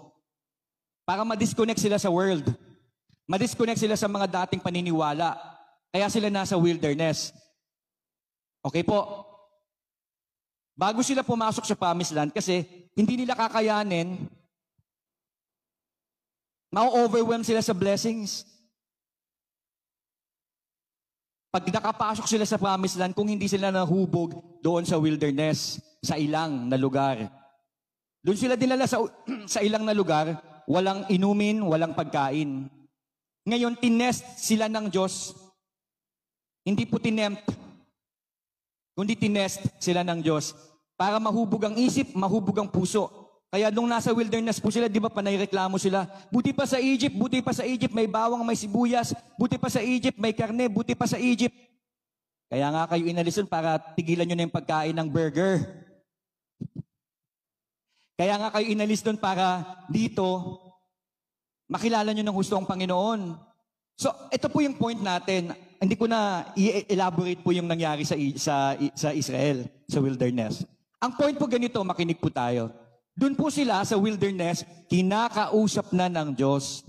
Para 1.07 1.23
ma-disconnect 1.23 1.79
sila 1.79 1.99
sa 1.99 2.11
world. 2.11 2.51
Ma-disconnect 3.31 3.79
sila 3.79 3.95
sa 3.95 4.11
mga 4.11 4.27
dating 4.27 4.63
paniniwala. 4.63 5.52
Kaya 5.93 6.09
sila 6.09 6.33
nasa 6.33 6.57
wilderness. 6.57 7.37
Okay 8.65 8.81
po. 8.81 9.29
Bago 10.73 11.05
sila 11.05 11.21
pumasok 11.21 11.69
sa 11.69 11.77
promised 11.77 12.17
land 12.17 12.33
kasi 12.33 12.65
hindi 12.97 13.21
nila 13.21 13.37
kakayanin, 13.37 14.17
ma-overwhelm 16.73 17.45
sila 17.45 17.61
sa 17.61 17.77
blessings. 17.77 18.49
Pag 21.53 21.69
nakapasok 21.69 22.25
sila 22.25 22.49
sa 22.49 22.57
promised 22.57 22.97
land, 22.97 23.13
kung 23.13 23.29
hindi 23.29 23.45
sila 23.45 23.69
nahubog 23.69 24.41
doon 24.65 24.89
sa 24.89 24.97
wilderness, 24.97 25.77
sa 26.01 26.17
ilang 26.17 26.73
na 26.73 26.81
lugar. 26.81 27.29
Doon 28.25 28.41
sila 28.41 28.57
dinala 28.57 28.89
sa, 28.89 29.05
sa 29.53 29.61
ilang 29.61 29.85
na 29.85 29.93
lugar, 29.93 30.41
walang 30.65 31.05
inumin, 31.13 31.61
walang 31.61 31.93
pagkain. 31.93 32.73
Ngayon, 33.45 33.77
tinest 33.77 34.25
sila 34.41 34.73
ng 34.73 34.89
Diyos 34.89 35.37
hindi 36.63 36.87
po 36.87 36.99
tinempt, 37.03 37.47
kundi 38.95 39.19
tinest 39.19 39.67
sila 39.83 40.07
ng 40.07 40.23
Diyos 40.23 40.55
para 40.95 41.19
mahubog 41.19 41.67
ang 41.67 41.75
isip, 41.75 42.15
mahubog 42.15 42.55
ang 42.63 42.71
puso. 42.71 43.11
Kaya 43.53 43.69
nung 43.69 43.91
nasa 43.91 44.15
wilderness 44.17 44.63
po 44.63 44.73
sila, 44.73 44.89
di 44.89 44.97
ba 44.97 45.13
panayreklamo 45.13 45.77
sila, 45.77 46.09
buti 46.33 46.57
pa 46.57 46.65
sa 46.65 46.81
Egypt, 46.81 47.13
buti 47.13 47.45
pa 47.45 47.53
sa 47.53 47.69
Egypt, 47.69 47.93
may 47.93 48.09
bawang, 48.09 48.41
may 48.47 48.57
sibuyas, 48.57 49.13
buti 49.37 49.61
pa 49.61 49.69
sa 49.69 49.85
Egypt, 49.85 50.17
may 50.17 50.33
karne, 50.33 50.73
buti 50.73 50.97
pa 50.97 51.05
sa 51.05 51.21
Egypt. 51.21 51.53
Kaya 52.49 52.73
nga 52.73 52.89
kayo 52.89 53.05
inalisun 53.05 53.45
para 53.49 53.77
tigilan 53.93 54.25
nyo 54.25 54.37
na 54.41 54.45
yung 54.49 54.57
pagkain 54.57 54.97
ng 54.97 55.09
burger. 55.09 55.83
Kaya 58.17 58.39
nga 58.39 58.55
kayo 58.55 58.71
inalis 58.71 59.03
doon 59.03 59.19
para 59.19 59.65
dito, 59.91 60.61
makilala 61.67 62.13
nyo 62.13 62.25
ng 62.25 62.39
gusto 62.39 62.55
ang 62.55 62.69
Panginoon. 62.69 63.35
So, 63.99 64.13
ito 64.31 64.47
po 64.53 64.63
yung 64.63 64.77
point 64.77 65.01
natin 65.01 65.51
hindi 65.83 65.99
ko 65.99 66.07
na 66.07 66.47
i-elaborate 66.55 67.43
po 67.43 67.51
yung 67.51 67.67
nangyari 67.67 68.07
sa, 68.07 68.15
sa, 68.39 68.79
sa 68.95 69.11
Israel, 69.11 69.67
sa 69.91 69.99
wilderness. 69.99 70.63
Ang 71.03 71.19
point 71.19 71.35
po 71.35 71.51
ganito, 71.51 71.83
makinig 71.83 72.23
po 72.23 72.31
tayo. 72.31 72.71
Doon 73.19 73.35
po 73.35 73.51
sila 73.51 73.83
sa 73.83 73.99
wilderness, 73.99 74.63
kinakausap 74.87 75.91
na 75.91 76.07
ng 76.07 76.39
Diyos 76.39 76.87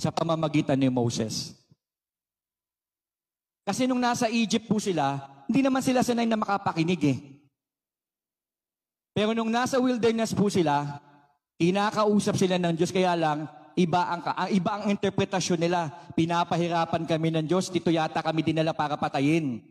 sa 0.00 0.08
pamamagitan 0.08 0.80
ni 0.80 0.88
Moses. 0.88 1.52
Kasi 3.68 3.84
nung 3.84 4.00
nasa 4.00 4.32
Egypt 4.32 4.64
po 4.64 4.80
sila, 4.80 5.20
hindi 5.44 5.60
naman 5.60 5.84
sila 5.84 6.00
sanay 6.00 6.24
na 6.24 6.40
makapakinig 6.40 7.02
eh. 7.04 7.18
Pero 9.12 9.36
nung 9.36 9.52
nasa 9.52 9.76
wilderness 9.76 10.32
po 10.32 10.48
sila, 10.48 10.96
kinakausap 11.60 12.40
sila 12.40 12.56
ng 12.56 12.72
Diyos, 12.72 12.88
kaya 12.88 13.12
lang, 13.12 13.57
Iba 13.78 14.10
ang, 14.10 14.22
ang 14.26 14.50
iba 14.50 14.70
ang 14.74 14.90
interpretasyon 14.90 15.62
nila. 15.62 15.86
Pinapahirapan 16.18 17.06
kami 17.06 17.30
ng 17.30 17.46
Diyos, 17.46 17.70
dito 17.70 17.94
yata 17.94 18.18
kami 18.26 18.42
dinala 18.42 18.74
para 18.74 18.98
patayin. 18.98 19.62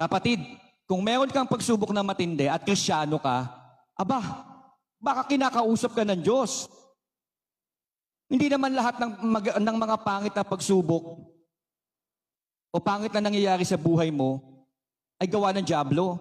Kapatid, 0.00 0.40
kung 0.88 1.04
meron 1.04 1.28
kang 1.28 1.44
pagsubok 1.44 1.92
na 1.92 2.00
matindi 2.00 2.48
at 2.48 2.64
krisyano 2.64 3.20
ka, 3.20 3.52
aba, 3.92 4.48
baka 4.96 5.28
kinakausap 5.28 5.92
ka 5.92 6.08
ng 6.08 6.24
Diyos. 6.24 6.72
Hindi 8.32 8.48
naman 8.48 8.72
lahat 8.72 8.96
ng, 8.96 9.12
mag, 9.28 9.46
ng 9.60 9.76
mga 9.76 9.96
pangit 10.00 10.32
na 10.32 10.44
pagsubok 10.48 11.04
o 12.72 12.76
pangit 12.80 13.12
na 13.12 13.28
nangyayari 13.28 13.68
sa 13.68 13.76
buhay 13.76 14.08
mo 14.08 14.40
ay 15.20 15.28
gawa 15.28 15.52
ng 15.52 15.68
Diablo. 15.68 16.16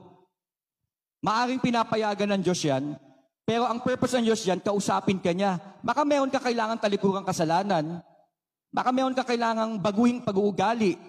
Maaring 1.23 1.63
pinapayagan 1.63 2.36
ng 2.36 2.41
Diyos 2.43 2.59
yan 2.67 2.99
pero 3.47 3.63
ang 3.63 3.79
purpose 3.79 4.19
ng 4.19 4.27
Diyos 4.27 4.43
yan, 4.43 4.59
kausapin 4.59 5.23
ka 5.23 5.31
niya. 5.31 5.55
Baka 5.79 6.03
meron 6.03 6.27
ka 6.27 6.43
kailangan 6.43 6.83
talikurang 6.83 7.23
kasalanan. 7.23 8.03
Baka 8.75 8.91
meron 8.91 9.15
ka 9.15 9.23
kailangan 9.23 9.79
baguhin 9.79 10.19
pag-uugali. 10.19 10.99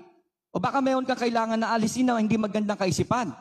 O 0.55 0.63
baka 0.63 0.79
meron 0.79 1.03
ka 1.03 1.19
kailangan 1.19 1.59
na 1.59 1.75
alisin 1.75 2.07
na 2.07 2.23
hindi 2.23 2.39
magandang 2.39 2.79
kaisipan. 2.79 3.35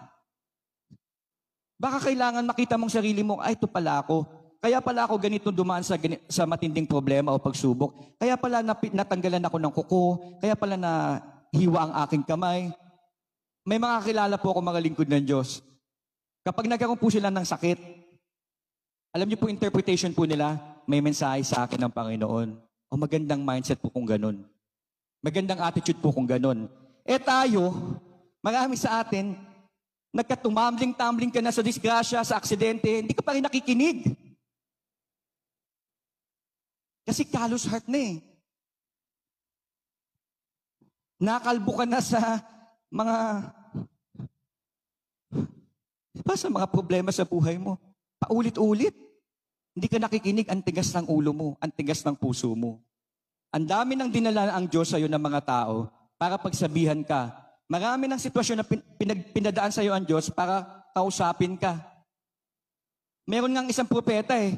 Baka 1.77 2.09
kailangan 2.09 2.41
makita 2.41 2.73
mong 2.73 2.89
sarili 2.89 3.21
mo, 3.21 3.37
ay, 3.37 3.53
ito 3.53 3.69
pala 3.69 4.01
ako. 4.01 4.25
Kaya 4.57 4.81
pala 4.81 5.05
ako 5.05 5.21
ganito 5.21 5.53
dumaan 5.53 5.85
sa, 5.85 5.93
sa 6.25 6.49
matinding 6.49 6.89
problema 6.89 7.29
o 7.29 7.37
pagsubok. 7.37 8.17
Kaya 8.17 8.33
pala 8.33 8.65
napit, 8.65 8.97
natanggalan 8.97 9.45
ako 9.45 9.57
ng 9.61 9.73
kuko. 9.77 10.03
Kaya 10.41 10.57
pala 10.57 10.73
na 10.73 11.21
hiwa 11.53 11.85
ang 11.85 11.93
aking 12.01 12.25
kamay. 12.25 12.73
May 13.61 13.77
mga 13.77 14.09
kilala 14.09 14.41
po 14.41 14.57
ako 14.57 14.59
mga 14.65 14.81
lingkod 14.81 15.05
ng 15.05 15.21
Diyos. 15.21 15.61
Kapag 16.41 16.65
nagkaroon 16.65 16.97
po 16.97 17.13
sila 17.13 17.29
ng 17.29 17.45
sakit, 17.45 18.06
alam 19.11 19.27
niyo 19.27 19.39
po 19.39 19.47
interpretation 19.51 20.11
po 20.11 20.27
nila, 20.27 20.59
may 20.87 21.03
mensahe 21.03 21.43
sa 21.43 21.67
akin 21.67 21.79
ng 21.83 21.93
Panginoon. 21.93 22.49
O 22.87 22.95
magandang 22.95 23.43
mindset 23.43 23.79
po 23.79 23.91
kung 23.91 24.07
ganun. 24.07 24.47
Magandang 25.19 25.59
attitude 25.59 25.99
po 25.99 26.15
kung 26.15 26.27
ganun. 26.27 26.71
Eh 27.03 27.19
tayo, 27.19 27.75
marami 28.39 28.79
sa 28.79 29.03
atin, 29.03 29.35
nagkatumambling-tumbling 30.15 31.31
ka 31.31 31.43
na 31.43 31.51
sa 31.51 31.63
disgrasya, 31.63 32.23
sa 32.23 32.39
aksidente, 32.39 32.87
hindi 32.87 33.11
ka 33.11 33.23
pa 33.23 33.35
rin 33.35 33.43
nakikinig. 33.43 34.15
Kasi 37.07 37.23
callous 37.27 37.67
heart 37.67 37.87
na 37.87 37.99
eh. 37.99 38.15
Nakalbo 41.17 41.71
ka 41.79 41.85
na 41.87 42.03
sa 42.03 42.43
mga 42.91 43.15
Diba 46.17 46.33
sa 46.33 46.49
mga 46.49 46.67
problema 46.67 47.13
sa 47.13 47.23
buhay 47.23 47.61
mo? 47.61 47.77
Paulit-ulit. 48.21 48.93
Hindi 49.77 49.87
ka 49.87 50.01
nakikinig, 50.01 50.49
ang 50.49 50.65
tigas 50.65 50.89
ng 50.97 51.05
ulo 51.05 51.31
mo, 51.33 51.49
ang 51.61 51.69
tigas 51.69 52.01
ng 52.01 52.17
puso 52.17 52.49
mo. 52.57 52.81
Ang 53.53 53.69
dami 53.69 53.93
ng 53.93 54.09
dinala 54.09 54.57
ang 54.57 54.65
Diyos 54.65 54.89
sa 54.89 54.97
iyo 54.97 55.05
ng 55.07 55.21
mga 55.21 55.41
tao 55.45 55.87
para 56.17 56.35
pagsabihan 56.41 56.99
ka. 57.05 57.31
Marami 57.69 58.09
ng 58.09 58.19
sitwasyon 58.19 58.57
na 58.57 58.65
pinag, 58.67 59.21
pinadaan 59.31 59.71
sa 59.71 59.85
iyo 59.85 59.93
ang 59.93 60.03
Diyos 60.03 60.33
para 60.33 60.87
kausapin 60.97 61.55
ka. 61.55 61.77
Meron 63.27 63.53
ngang 63.53 63.69
isang 63.69 63.85
propeta 63.85 64.33
eh. 64.39 64.55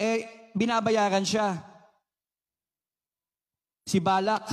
eh, 0.00 0.50
binabayaran 0.56 1.22
siya. 1.22 1.60
Si 3.84 4.00
Balak, 4.00 4.48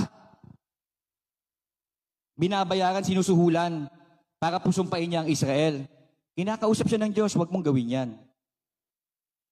binabayaran, 2.36 3.02
sinusuhulan 3.02 3.88
para 4.36 4.60
pusumpain 4.60 5.08
niya 5.08 5.24
ang 5.24 5.32
Israel. 5.32 5.88
Kinakausap 6.32 6.88
siya 6.88 7.00
ng 7.04 7.12
Diyos, 7.12 7.36
huwag 7.36 7.52
mong 7.52 7.66
gawin 7.68 7.92
yan. 7.92 8.10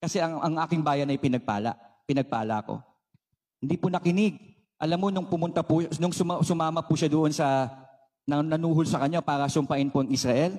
Kasi 0.01 0.17
ang, 0.17 0.41
ang 0.41 0.55
aking 0.65 0.81
bayan 0.81 1.09
ay 1.13 1.21
pinagpala. 1.21 1.77
Pinagpala 2.09 2.65
ko. 2.65 2.81
Hindi 3.61 3.77
po 3.77 3.93
nakinig. 3.93 4.33
Alam 4.81 4.97
mo, 4.97 5.07
nung 5.13 5.29
pumunta 5.29 5.61
po, 5.61 5.85
nung 6.01 6.09
suma, 6.09 6.41
sumama 6.41 6.81
po 6.81 6.97
siya 6.97 7.05
doon 7.05 7.29
sa, 7.29 7.69
nang 8.25 8.41
nanuhol 8.41 8.89
sa 8.89 8.97
kanya 8.97 9.21
para 9.21 9.45
sumpain 9.45 9.85
po 9.93 10.01
ang 10.01 10.09
Israel, 10.09 10.57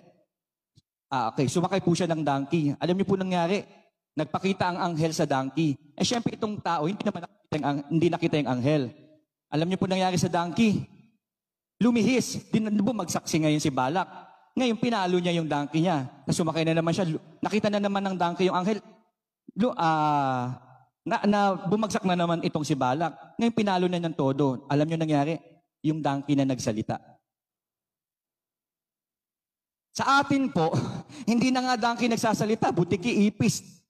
ah, 1.11 1.35
okay, 1.35 1.51
sumakay 1.51 1.83
po 1.83 1.91
siya 1.91 2.07
ng 2.07 2.23
donkey. 2.23 2.79
Alam 2.79 2.95
niyo 2.95 3.07
po 3.11 3.19
nangyari, 3.19 3.67
nagpakita 4.15 4.71
ang 4.71 4.79
anghel 4.79 5.11
sa 5.11 5.27
donkey. 5.27 5.75
Eh 5.99 6.07
syempre 6.07 6.39
itong 6.39 6.63
tao, 6.63 6.87
hindi 6.87 7.03
naman 7.03 7.27
nakita 7.27 7.55
yung, 7.59 7.67
hindi 7.91 8.07
nakita 8.09 8.35
yung 8.39 8.51
anghel. 8.55 8.83
Alam 9.51 9.67
niyo 9.67 9.79
po 9.83 9.91
nangyari 9.91 10.17
sa 10.17 10.31
donkey, 10.31 10.87
lumihis. 11.83 12.47
Din, 12.49 12.71
bumagsaksi 12.79 13.43
ngayon 13.43 13.59
si 13.59 13.75
Balak. 13.75 14.32
Ngayon, 14.53 14.77
pinalo 14.77 15.17
niya 15.17 15.37
yung 15.41 15.49
donkey 15.49 15.81
niya. 15.81 16.05
Sumakay 16.29 16.69
na 16.69 16.77
naman 16.77 16.93
siya. 16.93 17.09
Nakita 17.41 17.73
na 17.73 17.81
naman 17.81 18.05
ng 18.05 18.17
donkey 18.21 18.53
yung 18.53 18.57
anghel. 18.57 18.85
Lu, 19.57 19.73
ah, 19.77 20.61
na, 21.03 21.17
na 21.25 21.41
bumagsak 21.57 22.05
na 22.05 22.13
naman 22.13 22.45
itong 22.45 22.65
si 22.65 22.77
Balak. 22.77 23.17
Ngayon, 23.41 23.55
pinalo 23.57 23.87
na 23.89 24.01
ng 24.01 24.13
todo. 24.13 24.69
Alam 24.69 24.87
niyo 24.87 24.99
nangyari? 25.01 25.41
Yung 25.81 26.05
donkey 26.05 26.37
na 26.37 26.45
nagsalita. 26.45 27.01
Sa 29.93 30.21
atin 30.21 30.53
po, 30.53 30.73
hindi 31.31 31.49
na 31.49 31.65
nga 31.65 31.75
donkey 31.89 32.09
nagsasalita, 32.09 32.73
butiki 32.73 33.29
ipis, 33.29 33.85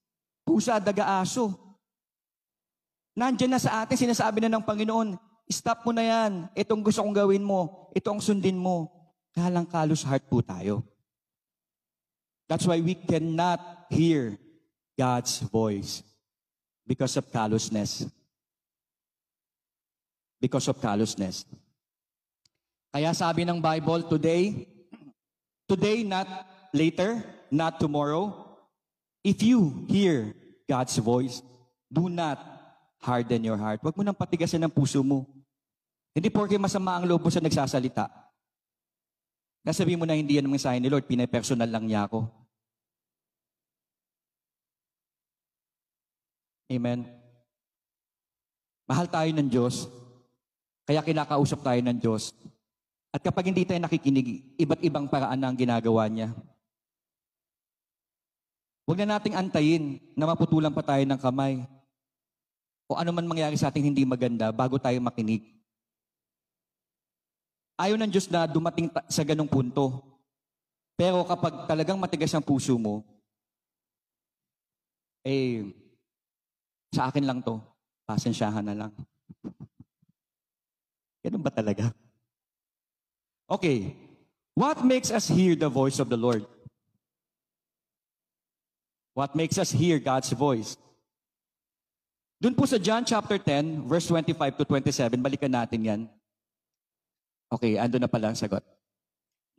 pusa, 0.47 0.79
daga-aso. 0.79 1.55
Nandiyan 3.19 3.55
na 3.55 3.61
sa 3.61 3.83
atin, 3.83 3.99
sinasabi 3.99 4.43
na 4.43 4.51
ng 4.59 4.65
Panginoon, 4.67 5.19
stop 5.51 5.85
mo 5.85 5.93
na 5.93 6.07
yan. 6.07 6.33
Itong 6.55 6.81
gusto 6.81 7.03
kong 7.03 7.19
gawin 7.19 7.45
mo, 7.45 7.91
ito 7.93 8.09
ang 8.09 8.23
sundin 8.23 8.57
mo. 8.57 9.02
Kalang 9.33 9.65
kalos 9.65 10.05
heart 10.05 10.29
po 10.29 10.45
tayo. 10.45 10.85
That's 12.53 12.69
why 12.69 12.85
we 12.85 12.93
cannot 12.93 13.89
hear 13.89 14.37
God's 14.93 15.41
voice 15.41 16.05
because 16.85 17.17
of 17.17 17.33
callousness. 17.33 18.05
Because 20.37 20.69
of 20.69 20.77
callousness. 20.77 21.49
Kaya 22.93 23.17
sabi 23.17 23.49
ng 23.49 23.57
Bible, 23.57 24.05
today, 24.05 24.69
today, 25.65 26.05
not 26.05 26.29
later, 26.77 27.25
not 27.49 27.81
tomorrow, 27.81 28.37
if 29.25 29.41
you 29.41 29.89
hear 29.89 30.37
God's 30.69 31.01
voice, 31.01 31.41
do 31.89 32.13
not 32.13 32.37
harden 33.01 33.49
your 33.49 33.57
heart. 33.57 33.81
Huwag 33.81 33.97
mo 33.97 34.05
nang 34.05 34.17
patigasan 34.17 34.61
ng 34.69 34.73
puso 34.73 35.01
mo. 35.01 35.25
Hindi 36.13 36.29
porke 36.29 36.61
masama 36.61 37.01
ang 37.01 37.09
loob 37.09 37.25
mo 37.25 37.33
sa 37.33 37.41
nagsasalita. 37.41 38.22
Nasabi 39.63 39.95
mo 39.95 40.03
na 40.03 40.19
hindi 40.19 40.35
yan 40.35 40.51
ang 40.51 40.55
mensahe 40.59 40.83
ni 40.83 40.91
Lord, 40.91 41.07
pinapersonal 41.07 41.71
lang 41.71 41.87
niya 41.87 42.11
ako. 42.11 42.27
Amen. 46.67 47.07
Mahal 48.91 49.07
tayo 49.07 49.31
ng 49.31 49.49
Diyos, 49.49 49.87
kaya 50.83 50.99
kinakausap 51.07 51.63
tayo 51.63 51.79
ng 51.79 51.95
Diyos. 51.95 52.35
At 53.15 53.23
kapag 53.23 53.55
hindi 53.55 53.63
tayo 53.63 53.79
nakikinig, 53.79 54.59
iba't 54.59 54.83
ibang 54.83 55.07
paraan 55.07 55.39
ang 55.39 55.55
ginagawa 55.55 56.11
niya. 56.11 56.35
Huwag 58.83 58.99
na 58.99 59.15
nating 59.15 59.39
antayin 59.39 60.03
na 60.19 60.27
maputulan 60.27 60.75
pa 60.75 60.83
tayo 60.83 61.07
ng 61.07 61.21
kamay. 61.21 61.63
O 62.91 62.99
ano 62.99 63.15
man 63.15 63.31
mangyari 63.31 63.55
sa 63.55 63.71
ating 63.71 63.95
hindi 63.95 64.03
maganda 64.03 64.51
bago 64.51 64.75
tayo 64.75 64.99
makinig. 64.99 65.62
Ayaw 67.83 67.99
ng 67.99 68.13
Diyos 68.15 68.31
na 68.31 68.47
dumating 68.47 68.87
sa 69.11 69.27
ganong 69.27 69.51
punto. 69.51 69.99
Pero 70.95 71.27
kapag 71.27 71.67
talagang 71.67 71.99
matigas 71.99 72.31
ang 72.31 72.45
puso 72.47 72.79
mo, 72.79 73.03
eh, 75.27 75.67
sa 76.95 77.11
akin 77.11 77.27
lang 77.27 77.43
to, 77.43 77.59
pasensyahan 78.07 78.63
na 78.63 78.87
lang. 78.87 78.93
Ganun 81.27 81.43
ba 81.43 81.51
talaga? 81.51 81.91
Okay. 83.51 83.99
What 84.55 84.87
makes 84.87 85.11
us 85.11 85.27
hear 85.27 85.59
the 85.59 85.67
voice 85.67 85.99
of 85.99 86.07
the 86.07 86.21
Lord? 86.21 86.47
What 89.19 89.35
makes 89.35 89.59
us 89.59 89.75
hear 89.75 89.99
God's 89.99 90.31
voice? 90.31 90.79
Doon 92.39 92.55
po 92.55 92.63
sa 92.63 92.79
John 92.79 93.03
chapter 93.03 93.43
10, 93.43 93.91
verse 93.91 94.07
25 94.07 94.39
to 94.61 94.65
27, 94.71 95.19
balikan 95.19 95.51
natin 95.51 95.81
yan. 95.83 96.01
Okay, 97.53 97.77
ando 97.77 98.01
na 98.01 98.09
pala 98.09 98.33
ang 98.33 98.39
sagot. 98.39 98.65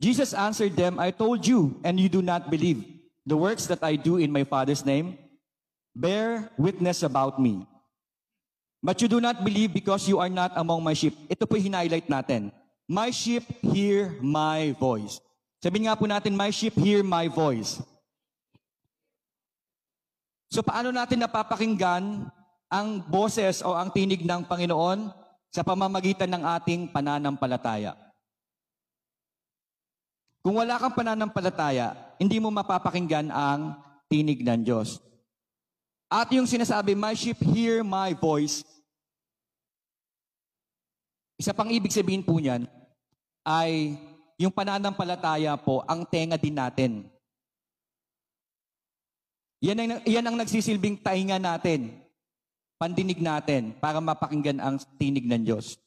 Jesus 0.02 0.34
answered 0.34 0.74
them, 0.74 0.98
I 0.98 1.14
told 1.14 1.46
you, 1.46 1.78
and 1.86 1.94
you 2.02 2.10
do 2.10 2.18
not 2.18 2.50
believe. 2.50 2.82
The 3.22 3.38
works 3.38 3.70
that 3.70 3.80
I 3.86 3.94
do 3.94 4.18
in 4.18 4.34
my 4.34 4.42
Father's 4.42 4.82
name 4.82 5.16
bear 5.94 6.50
witness 6.58 7.06
about 7.06 7.38
me. 7.38 7.62
But 8.84 9.00
you 9.00 9.08
do 9.08 9.22
not 9.22 9.46
believe 9.46 9.72
because 9.72 10.04
you 10.10 10.18
are 10.18 10.28
not 10.28 10.52
among 10.58 10.84
my 10.84 10.92
sheep. 10.92 11.16
Ito 11.30 11.46
po 11.46 11.56
highlight 11.56 12.10
natin. 12.10 12.52
My 12.84 13.08
sheep 13.08 13.46
hear 13.64 14.12
my 14.20 14.76
voice. 14.76 15.24
Sabihin 15.64 15.88
nga 15.88 15.96
po 15.96 16.04
natin, 16.04 16.36
my 16.36 16.52
sheep 16.52 16.76
hear 16.76 17.00
my 17.00 17.32
voice. 17.32 17.80
So 20.52 20.60
paano 20.60 20.92
natin 20.92 21.24
napapakinggan 21.24 22.28
ang 22.68 22.88
boses 23.08 23.64
o 23.64 23.72
ang 23.72 23.88
tinig 23.88 24.20
ng 24.20 24.44
Panginoon 24.44 25.08
sa 25.54 25.62
pamamagitan 25.62 26.26
ng 26.34 26.42
ating 26.58 26.90
pananampalataya? 26.90 27.94
Kung 30.42 30.58
wala 30.58 30.76
kang 30.76 30.98
pananampalataya, 30.98 31.94
hindi 32.18 32.42
mo 32.42 32.50
mapapakinggan 32.50 33.30
ang 33.30 33.78
tinig 34.10 34.42
ng 34.42 34.66
Diyos. 34.66 34.98
At 36.10 36.28
yung 36.34 36.50
sinasabi, 36.50 36.98
my 36.98 37.14
sheep 37.14 37.38
hear 37.54 37.86
my 37.86 38.12
voice, 38.12 38.66
isa 41.38 41.54
pang 41.54 41.70
ibig 41.70 41.94
sabihin 41.94 42.26
po 42.26 42.36
niyan 42.36 42.66
ay 43.46 43.96
yung 44.36 44.52
pananampalataya 44.52 45.54
po, 45.56 45.80
ang 45.86 46.04
tenga 46.04 46.36
din 46.36 46.58
natin. 46.58 46.92
Yan 49.64 49.80
ang, 49.80 49.90
yan 50.04 50.26
ang 50.28 50.36
nagsisilbing 50.36 51.00
tainga 51.00 51.40
natin, 51.40 52.03
pandinig 52.84 53.16
natin, 53.16 53.72
para 53.80 53.96
mapakinggan 53.96 54.60
ang 54.60 54.76
tinig 55.00 55.24
ng 55.24 55.40
Diyos. 55.40 55.80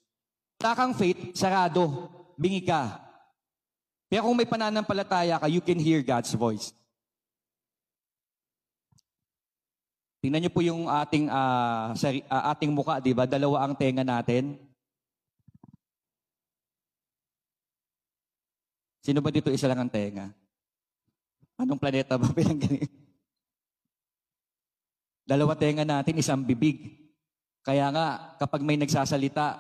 Takang 0.57 0.97
faith, 0.97 1.37
sarado, 1.37 2.09
bingi 2.33 2.65
ka. 2.65 2.97
Pero 4.09 4.25
kung 4.25 4.33
may 4.33 4.49
pananampalataya 4.49 5.37
ka, 5.37 5.45
you 5.45 5.61
can 5.61 5.77
hear 5.77 6.01
God's 6.01 6.33
voice. 6.33 6.73
Tingnan 10.25 10.41
niyo 10.41 10.49
po 10.49 10.65
yung 10.65 10.89
ating 10.89 11.29
ah, 11.29 11.93
sari- 11.93 12.25
ah, 12.25 12.49
ating 12.57 12.73
muka, 12.73 12.97
'di 12.97 13.13
ba? 13.13 13.29
Dalawa 13.29 13.69
ang 13.69 13.77
tenga 13.77 14.01
natin. 14.01 14.57
Sino 19.05 19.21
ba 19.21 19.29
dito 19.29 19.53
isa 19.53 19.69
lang 19.69 19.85
ang 19.85 19.91
tenga? 19.93 20.33
Anong 21.61 21.77
planeta 21.77 22.17
ba 22.17 22.33
pinanggaling? 22.33 23.06
Dalawa 25.27 25.59
tenga 25.59 25.83
natin, 25.83 26.15
isang 26.15 26.39
bibig. 26.39 26.95
Kaya 27.59 27.91
nga, 27.91 28.39
kapag 28.39 28.63
may 28.63 28.79
nagsasalita, 28.79 29.59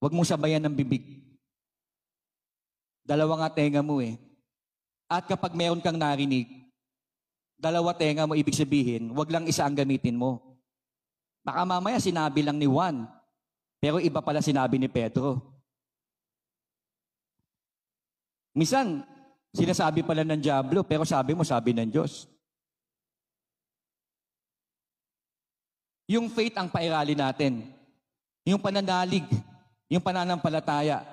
huwag 0.00 0.16
mong 0.16 0.32
sabayan 0.32 0.64
ng 0.64 0.72
bibig. 0.72 1.04
Dalawa 3.04 3.44
nga 3.44 3.60
tenga 3.60 3.84
mo 3.84 4.00
eh. 4.00 4.16
At 5.12 5.28
kapag 5.28 5.52
meron 5.52 5.84
kang 5.84 6.00
narinig, 6.00 6.48
dalawa 7.60 7.92
tenga 7.92 8.24
mo 8.24 8.32
ibig 8.32 8.56
sabihin, 8.56 9.12
wag 9.12 9.28
lang 9.28 9.44
isa 9.44 9.68
ang 9.68 9.76
gamitin 9.76 10.16
mo. 10.16 10.56
Baka 11.44 11.68
mamaya 11.68 12.00
sinabi 12.00 12.40
lang 12.40 12.56
ni 12.56 12.64
Juan, 12.64 13.04
pero 13.76 14.00
iba 14.00 14.24
pala 14.24 14.40
sinabi 14.40 14.80
ni 14.80 14.88
Pedro. 14.88 15.40
Misan, 18.56 19.04
sinasabi 19.52 20.00
pala 20.00 20.24
ng 20.24 20.40
Diablo, 20.40 20.80
pero 20.80 21.04
sabi 21.04 21.36
mo, 21.36 21.44
sabi 21.44 21.76
ng 21.76 21.92
Diyos. 21.92 22.24
Yung 26.08 26.32
faith 26.32 26.56
ang 26.56 26.72
pairali 26.72 27.12
natin. 27.12 27.68
Yung 28.48 28.56
pananalig, 28.56 29.28
yung 29.92 30.00
pananampalataya. 30.00 31.04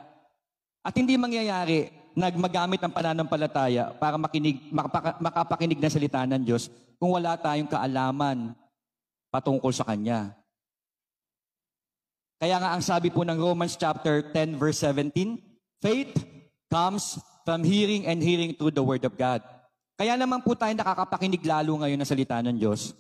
At 0.80 0.96
hindi 0.96 1.20
mangyayari 1.20 1.92
na 2.16 2.32
magamit 2.32 2.80
ang 2.80 2.96
pananampalataya 2.96 3.92
para 4.00 4.16
makinig, 4.16 4.72
makapaka- 4.72 5.20
makapakinig 5.20 5.84
ng 5.84 5.92
salita 5.92 6.24
ng 6.24 6.48
Diyos 6.48 6.72
kung 6.96 7.12
wala 7.12 7.36
tayong 7.36 7.68
kaalaman 7.68 8.56
patungkol 9.28 9.76
sa 9.76 9.84
Kanya. 9.84 10.32
Kaya 12.40 12.56
nga 12.56 12.72
ang 12.72 12.80
sabi 12.80 13.12
po 13.12 13.28
ng 13.28 13.36
Romans 13.36 13.76
chapter 13.76 14.32
10 14.32 14.56
verse 14.56 14.80
17, 14.80 15.12
faith 15.84 16.16
comes 16.72 17.20
from 17.44 17.68
hearing 17.68 18.08
and 18.08 18.24
hearing 18.24 18.56
through 18.56 18.72
the 18.72 18.84
Word 18.84 19.04
of 19.04 19.20
God. 19.20 19.44
Kaya 20.00 20.16
naman 20.16 20.40
po 20.40 20.56
tayo 20.56 20.72
nakakapakinig 20.72 21.44
lalo 21.44 21.84
ngayon 21.84 22.00
ng 22.00 22.08
salita 22.08 22.40
ng 22.40 22.56
Diyos. 22.56 22.96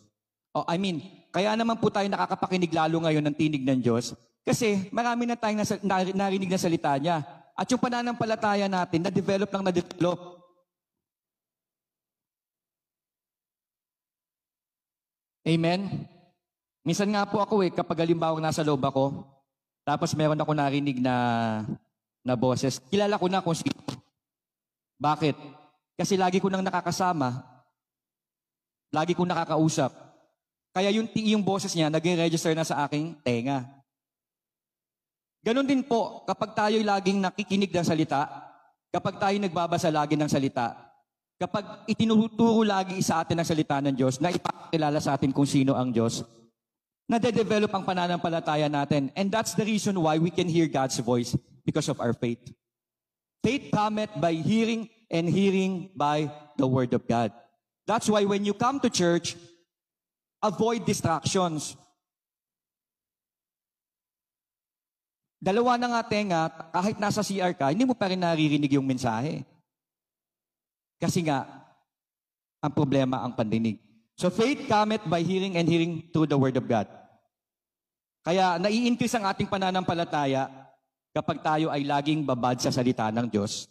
Oh, 0.55 0.63
I 0.63 0.79
mean, 0.79 1.03
kaya 1.35 1.51
naman 1.59 1.75
po 1.75 1.91
tayo 1.91 2.07
nakakapakinig 2.07 2.71
lalo 2.71 3.03
ngayon 3.03 3.27
ng 3.27 3.35
tinig 3.35 3.67
ng 3.67 3.83
Diyos 3.83 4.15
kasi 4.45 4.87
marami 4.93 5.25
na 5.25 5.33
tayong 5.33 5.59
nasa, 5.65 5.75
nar- 5.81 6.13
narinig 6.13 6.53
na 6.53 6.61
salita 6.61 6.93
niya. 7.01 7.25
At 7.57 7.65
yung 7.65 7.81
pananampalataya 7.81 8.69
natin, 8.69 9.01
na-develop 9.01 9.49
lang 9.49 9.65
na-develop. 9.65 10.37
Amen? 15.41 16.05
Minsan 16.85 17.09
nga 17.09 17.25
po 17.25 17.41
ako 17.41 17.65
eh, 17.65 17.73
kapag 17.73 18.05
halimbawa 18.05 18.37
nasa 18.37 18.61
loob 18.61 18.85
ako, 18.85 19.25
tapos 19.81 20.13
meron 20.13 20.37
ako 20.37 20.53
narinig 20.53 21.01
na, 21.01 21.15
na 22.21 22.37
boses, 22.37 22.77
kilala 22.93 23.17
ko 23.17 23.25
na 23.25 23.41
kung 23.41 23.57
sino. 23.57 23.81
Bakit? 25.01 25.33
Kasi 25.97 26.21
lagi 26.21 26.37
ko 26.37 26.53
nang 26.53 26.61
nakakasama, 26.61 27.41
lagi 28.93 29.17
ko 29.17 29.25
nakakausap. 29.25 30.04
Kaya 30.75 30.91
yung, 30.91 31.07
yung 31.15 31.39
boses 31.39 31.71
niya, 31.71 31.87
nag-register 31.87 32.51
na 32.51 32.67
sa 32.67 32.83
aking 32.83 33.15
tenga. 33.23 33.63
Ganon 35.39 35.63
din 35.63 35.87
po, 35.87 36.27
kapag 36.27 36.51
tayo'y 36.51 36.83
laging 36.83 37.23
nakikinig 37.23 37.71
ng 37.71 37.87
salita, 37.87 38.27
kapag 38.91 39.15
tayo 39.15 39.35
nagbabasa 39.39 39.87
lagi 39.87 40.19
ng 40.19 40.27
salita, 40.27 40.75
kapag 41.39 41.87
itinuturo 41.87 42.67
lagi 42.67 42.99
sa 42.99 43.23
atin 43.23 43.39
ang 43.39 43.47
salita 43.47 43.79
ng 43.79 43.95
Diyos, 43.95 44.19
na 44.19 44.35
ipakilala 44.35 44.99
sa 44.99 45.15
atin 45.15 45.31
kung 45.31 45.47
sino 45.47 45.79
ang 45.79 45.95
Diyos, 45.95 46.27
nade-develop 47.07 47.71
ang 47.71 47.87
pananampalataya 47.87 48.67
natin. 48.67 49.15
And 49.15 49.31
that's 49.31 49.55
the 49.55 49.63
reason 49.63 49.95
why 49.95 50.19
we 50.19 50.27
can 50.27 50.51
hear 50.51 50.67
God's 50.67 50.99
voice 50.99 51.39
because 51.63 51.87
of 51.87 52.03
our 52.03 52.11
faith. 52.11 52.41
Faith 53.39 53.71
cometh 53.71 54.11
by 54.19 54.35
hearing 54.35 54.91
and 55.07 55.29
hearing 55.29 55.87
by 55.95 56.27
the 56.59 56.67
word 56.67 56.91
of 56.91 57.07
God. 57.07 57.31
That's 57.87 58.09
why 58.09 58.25
when 58.27 58.43
you 58.43 58.57
come 58.57 58.81
to 58.81 58.89
church, 58.89 59.37
avoid 60.45 60.85
distractions. 60.85 61.73
Dalawa 65.41 65.77
na 65.77 65.97
nga 65.97 66.01
tenga, 66.05 66.41
kahit 66.73 66.97
nasa 66.97 67.21
CR 67.21 67.53
ka, 67.53 67.69
hindi 67.69 67.85
mo 67.85 67.93
pa 67.93 68.09
rin 68.09 68.21
naririnig 68.21 68.77
yung 68.77 68.85
mensahe. 68.85 69.45
Kasi 70.97 71.21
nga, 71.25 71.45
ang 72.65 72.73
problema 72.73 73.21
ang 73.21 73.37
pandinig. 73.37 73.77
So 74.17 74.31
faith 74.33 74.65
cometh 74.65 75.05
by 75.05 75.21
hearing 75.21 75.53
and 75.59 75.67
hearing 75.67 76.09
through 76.09 76.25
the 76.25 76.39
word 76.39 76.55
of 76.57 76.65
God. 76.65 76.89
Kaya 78.25 78.57
nai-increase 78.57 79.13
ang 79.13 79.29
ating 79.29 79.45
pananampalataya 79.45 80.49
kapag 81.13 81.45
tayo 81.45 81.69
ay 81.69 81.85
laging 81.85 82.25
babad 82.25 82.57
sa 82.57 82.73
salita 82.73 83.13
ng 83.13 83.29
Diyos. 83.29 83.69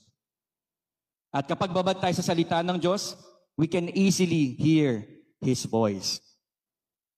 At 1.34 1.50
kapag 1.50 1.74
babad 1.74 1.98
tayo 1.98 2.14
sa 2.14 2.22
salita 2.22 2.62
ng 2.62 2.78
Diyos, 2.78 3.18
we 3.58 3.66
can 3.66 3.90
easily 3.90 4.54
hear 4.54 5.02
His 5.42 5.66
voice. 5.66 6.22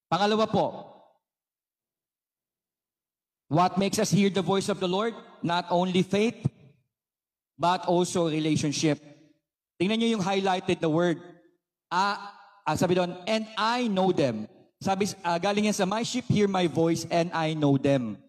Pangalawa 0.06 0.46
po, 0.46 0.66
what 3.50 3.74
makes 3.78 3.98
us 3.98 4.10
hear 4.10 4.30
the 4.30 4.42
voice 4.42 4.68
of 4.68 4.78
the 4.78 4.86
Lord? 4.86 5.14
Not 5.42 5.66
only 5.70 6.02
faith, 6.02 6.38
but 7.58 7.86
also 7.90 8.30
relationship. 8.30 9.02
Tingnan 9.76 9.98
niyo 9.98 10.16
yung 10.16 10.24
highlighted 10.24 10.78
na 10.80 10.88
word. 10.88 11.18
Ah, 11.90 12.32
ah 12.62 12.76
sabi 12.78 12.94
doon, 12.94 13.18
and 13.26 13.44
I 13.58 13.90
know 13.90 14.14
them. 14.14 14.46
Sabi, 14.78 15.10
ah, 15.24 15.40
galing 15.42 15.66
yan 15.66 15.76
sa, 15.76 15.88
my 15.88 16.06
sheep 16.06 16.28
hear 16.30 16.46
my 16.46 16.68
voice 16.70 17.08
and 17.10 17.32
I 17.34 17.58
know 17.58 17.74
them. 17.74 18.20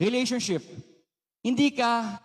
Relationship. 0.00 0.64
Hindi 1.44 1.70
ka, 1.76 2.20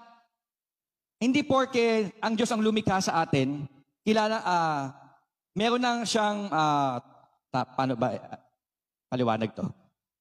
hindi 1.22 1.44
porke 1.44 2.16
ang 2.24 2.34
Diyos 2.34 2.50
ang 2.50 2.64
lumikha 2.64 2.98
sa 3.04 3.22
atin, 3.22 3.68
kilala, 4.02 4.42
ah, 4.42 4.82
meron 5.54 5.82
nang 5.82 6.02
siyang, 6.08 6.50
ah, 6.50 6.98
ta, 7.52 7.68
paano 7.68 8.00
ba, 8.00 8.16
paliwanag 9.12 9.52
to. 9.52 9.68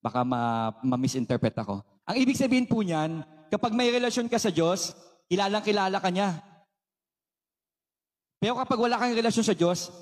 Baka 0.03 0.27
ma, 0.27 0.75
ma-misinterpret 0.83 1.55
ako. 1.55 1.81
Ang 2.11 2.17
ibig 2.19 2.37
sabihin 2.37 2.67
po 2.67 2.83
niyan, 2.83 3.23
kapag 3.49 3.71
may 3.71 3.95
relasyon 3.95 4.27
ka 4.27 4.37
sa 4.37 4.51
Diyos, 4.51 4.93
kilalang 5.31 5.63
kilala 5.63 6.03
ka 6.03 6.11
niya. 6.11 6.43
Pero 8.43 8.59
kapag 8.59 8.83
wala 8.83 8.99
kang 8.99 9.15
relasyon 9.15 9.47
sa 9.47 9.55
Diyos, 9.55 9.95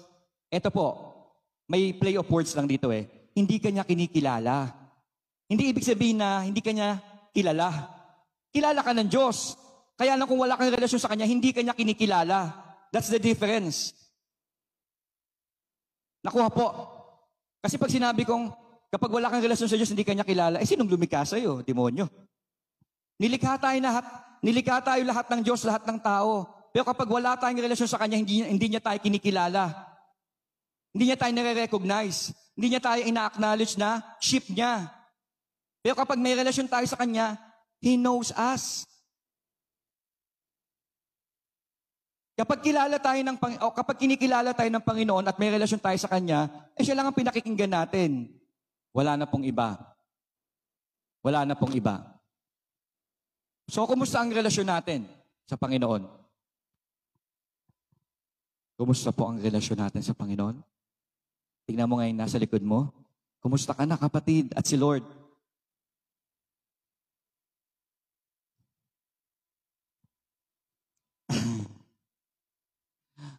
eto 0.48 0.72
po, 0.72 0.86
may 1.68 1.92
play 1.92 2.16
of 2.16 2.30
words 2.32 2.56
lang 2.56 2.64
dito 2.64 2.88
eh. 2.88 3.04
Hindi 3.36 3.60
ka 3.60 3.68
niya 3.68 3.84
kinikilala. 3.84 4.72
Hindi 5.50 5.68
ibig 5.68 5.84
sabihin 5.84 6.24
na 6.24 6.48
hindi 6.48 6.64
ka 6.64 6.72
niya 6.72 6.96
kilala. 7.36 7.68
Kilala 8.48 8.80
ka 8.80 8.96
ng 8.96 9.10
Diyos. 9.10 9.58
Kaya 9.98 10.16
lang 10.16 10.30
kung 10.30 10.40
wala 10.40 10.56
kang 10.56 10.72
relasyon 10.72 11.02
sa 11.02 11.10
Kanya, 11.12 11.28
hindi 11.28 11.52
ka 11.52 11.60
niya 11.60 11.76
kinikilala. 11.76 12.54
That's 12.88 13.12
the 13.12 13.20
difference. 13.20 13.92
Nakuha 16.24 16.48
po. 16.48 16.97
Kasi 17.58 17.74
pag 17.74 17.90
sinabi 17.90 18.22
kong, 18.22 18.50
kapag 18.88 19.10
wala 19.10 19.26
kang 19.28 19.42
relasyon 19.42 19.68
sa 19.68 19.76
Diyos, 19.76 19.90
hindi 19.90 20.06
ka 20.06 20.14
niya 20.14 20.26
kilala, 20.26 20.62
eh 20.62 20.66
sinong 20.66 20.88
lumikha 20.88 21.26
sa'yo? 21.26 21.66
Demonyo. 21.66 22.06
Nilikha 23.18 23.58
tayo 23.58 23.78
lahat, 23.82 24.06
nilikha 24.40 24.78
tayo 24.78 25.02
lahat 25.02 25.26
ng 25.26 25.40
Diyos, 25.42 25.66
lahat 25.66 25.82
ng 25.84 25.98
tao. 25.98 26.46
Pero 26.70 26.86
kapag 26.86 27.10
wala 27.10 27.34
tayong 27.34 27.58
relasyon 27.58 27.90
sa 27.90 27.98
Kanya, 27.98 28.14
hindi, 28.14 28.46
hindi 28.46 28.66
niya 28.70 28.78
tayo 28.78 28.98
kinikilala. 29.02 29.74
Hindi 30.94 31.10
niya 31.10 31.18
tayo 31.18 31.32
nare-recognize. 31.34 32.30
Hindi 32.54 32.66
niya 32.74 32.82
tayo 32.82 33.00
ina-acknowledge 33.02 33.74
na 33.74 34.02
sheep 34.22 34.46
niya. 34.54 34.86
Pero 35.82 35.98
kapag 35.98 36.18
may 36.18 36.38
relasyon 36.38 36.70
tayo 36.70 36.86
sa 36.86 36.94
Kanya, 36.94 37.34
He 37.82 37.98
knows 37.98 38.30
us. 38.34 38.86
Kapag 42.38 42.62
kilala 42.62 43.02
tayo 43.02 43.18
ng 43.18 43.34
o 43.66 43.74
kapag 43.74 43.98
kinikilala 43.98 44.54
tayo 44.54 44.70
ng 44.70 44.86
Panginoon 44.86 45.26
at 45.26 45.42
may 45.42 45.50
relasyon 45.50 45.82
tayo 45.82 45.98
sa 45.98 46.06
Kanya, 46.06 46.46
eh 46.78 46.86
siya 46.86 46.94
lang 46.94 47.10
ang 47.10 47.18
pinakikinggan 47.18 47.74
natin. 47.74 48.30
Wala 48.94 49.18
na 49.18 49.26
pong 49.26 49.42
iba. 49.42 49.74
Wala 51.18 51.42
na 51.42 51.58
pong 51.58 51.74
iba. 51.74 51.98
So, 53.66 53.90
kumusta 53.90 54.22
ang 54.22 54.30
relasyon 54.30 54.70
natin 54.70 55.10
sa 55.50 55.58
Panginoon? 55.58 56.06
Kumusta 58.78 59.10
po 59.10 59.26
ang 59.26 59.42
relasyon 59.42 59.82
natin 59.82 60.06
sa 60.06 60.14
Panginoon? 60.14 60.62
Tingnan 61.66 61.90
mo 61.90 61.98
ngayon 61.98 62.22
nasa 62.22 62.38
likod 62.38 62.62
mo. 62.62 62.94
Kumusta 63.42 63.74
ka 63.74 63.82
na 63.82 63.98
kapatid 63.98 64.54
at 64.54 64.62
si 64.62 64.78
Lord? 64.78 65.02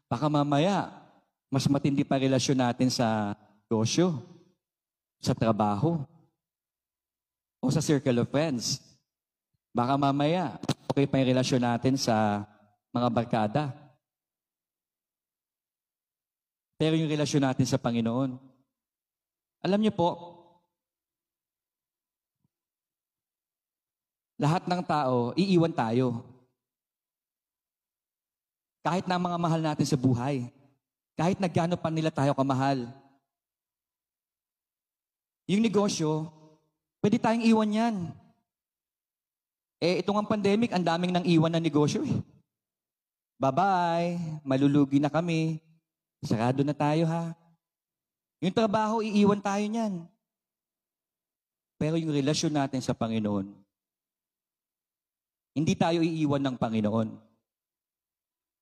Baka 0.10 0.26
mamaya, 0.26 0.90
mas 1.54 1.70
matindi 1.70 2.02
pa 2.02 2.18
relasyon 2.18 2.58
natin 2.58 2.90
sa 2.90 3.38
negosyo, 3.70 4.18
sa 5.22 5.38
trabaho, 5.38 6.02
o 7.62 7.70
sa 7.70 7.78
circle 7.84 8.26
of 8.26 8.32
friends. 8.34 8.82
Baka 9.70 9.94
mamaya, 10.02 10.58
okay 10.90 11.06
pa 11.06 11.22
yung 11.22 11.30
relasyon 11.30 11.62
natin 11.62 11.94
sa 11.94 12.42
mga 12.90 13.08
barkada. 13.14 13.64
Pero 16.80 16.98
yung 16.98 17.12
relasyon 17.12 17.46
natin 17.46 17.70
sa 17.70 17.78
Panginoon, 17.78 18.34
alam 19.62 19.80
niyo 19.84 19.94
po, 19.94 20.10
lahat 24.40 24.66
ng 24.66 24.82
tao, 24.88 25.36
iiwan 25.36 25.76
tayo. 25.76 26.24
Kahit 28.90 29.06
na 29.06 29.22
mga 29.22 29.38
mahal 29.38 29.62
natin 29.62 29.86
sa 29.86 29.94
buhay. 29.94 30.50
Kahit 31.14 31.38
na 31.38 31.46
gaano 31.46 31.78
pa 31.78 31.94
nila 31.94 32.10
tayo 32.10 32.34
kamahal. 32.34 32.90
Yung 35.46 35.62
negosyo, 35.62 36.26
pwede 36.98 37.22
tayong 37.22 37.46
iwan 37.46 37.70
yan. 37.70 37.96
Eh, 39.78 40.02
itong 40.02 40.18
ang 40.18 40.26
pandemic, 40.26 40.74
ang 40.74 40.82
daming 40.82 41.14
nang 41.14 41.22
iwan 41.22 41.54
na 41.54 41.62
negosyo 41.62 42.02
eh. 42.02 42.18
Bye-bye, 43.38 44.42
malulugi 44.42 44.98
na 44.98 45.14
kami. 45.14 45.62
Sarado 46.26 46.66
na 46.66 46.74
tayo 46.74 47.06
ha. 47.06 47.38
Yung 48.42 48.58
trabaho, 48.58 49.06
iiwan 49.06 49.38
tayo 49.38 49.70
niyan. 49.70 50.02
Pero 51.78 51.94
yung 52.02 52.10
relasyon 52.10 52.58
natin 52.58 52.82
sa 52.82 52.98
Panginoon, 52.98 53.54
hindi 55.54 55.78
tayo 55.78 56.02
iiwan 56.02 56.42
ng 56.42 56.58
Panginoon. 56.58 57.29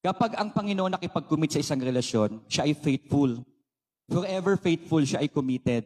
Kapag 0.06 0.38
ang 0.38 0.54
Panginoon 0.54 0.94
nakipag-commit 0.94 1.58
sa 1.58 1.62
isang 1.62 1.82
relasyon, 1.82 2.46
siya 2.46 2.70
ay 2.70 2.78
faithful. 2.78 3.42
Forever 4.08 4.56
faithful, 4.56 5.04
siya 5.04 5.20
ay 5.26 5.30
committed. 5.30 5.84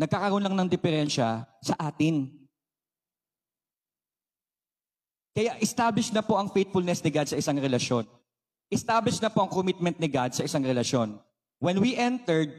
Nagkakaroon 0.00 0.40
lang 0.40 0.56
ng 0.56 0.68
diferensya 0.70 1.44
sa 1.60 1.74
atin. 1.76 2.30
Kaya 5.32 5.56
establish 5.60 6.12
na 6.12 6.20
po 6.20 6.36
ang 6.36 6.52
faithfulness 6.52 7.00
ni 7.00 7.10
God 7.12 7.28
sa 7.28 7.36
isang 7.40 7.56
relasyon. 7.56 8.04
Establish 8.72 9.20
na 9.20 9.28
po 9.28 9.44
ang 9.44 9.52
commitment 9.52 9.96
ni 10.00 10.08
God 10.08 10.32
sa 10.32 10.44
isang 10.44 10.64
relasyon. 10.64 11.20
When 11.60 11.80
we 11.80 11.96
entered 11.96 12.52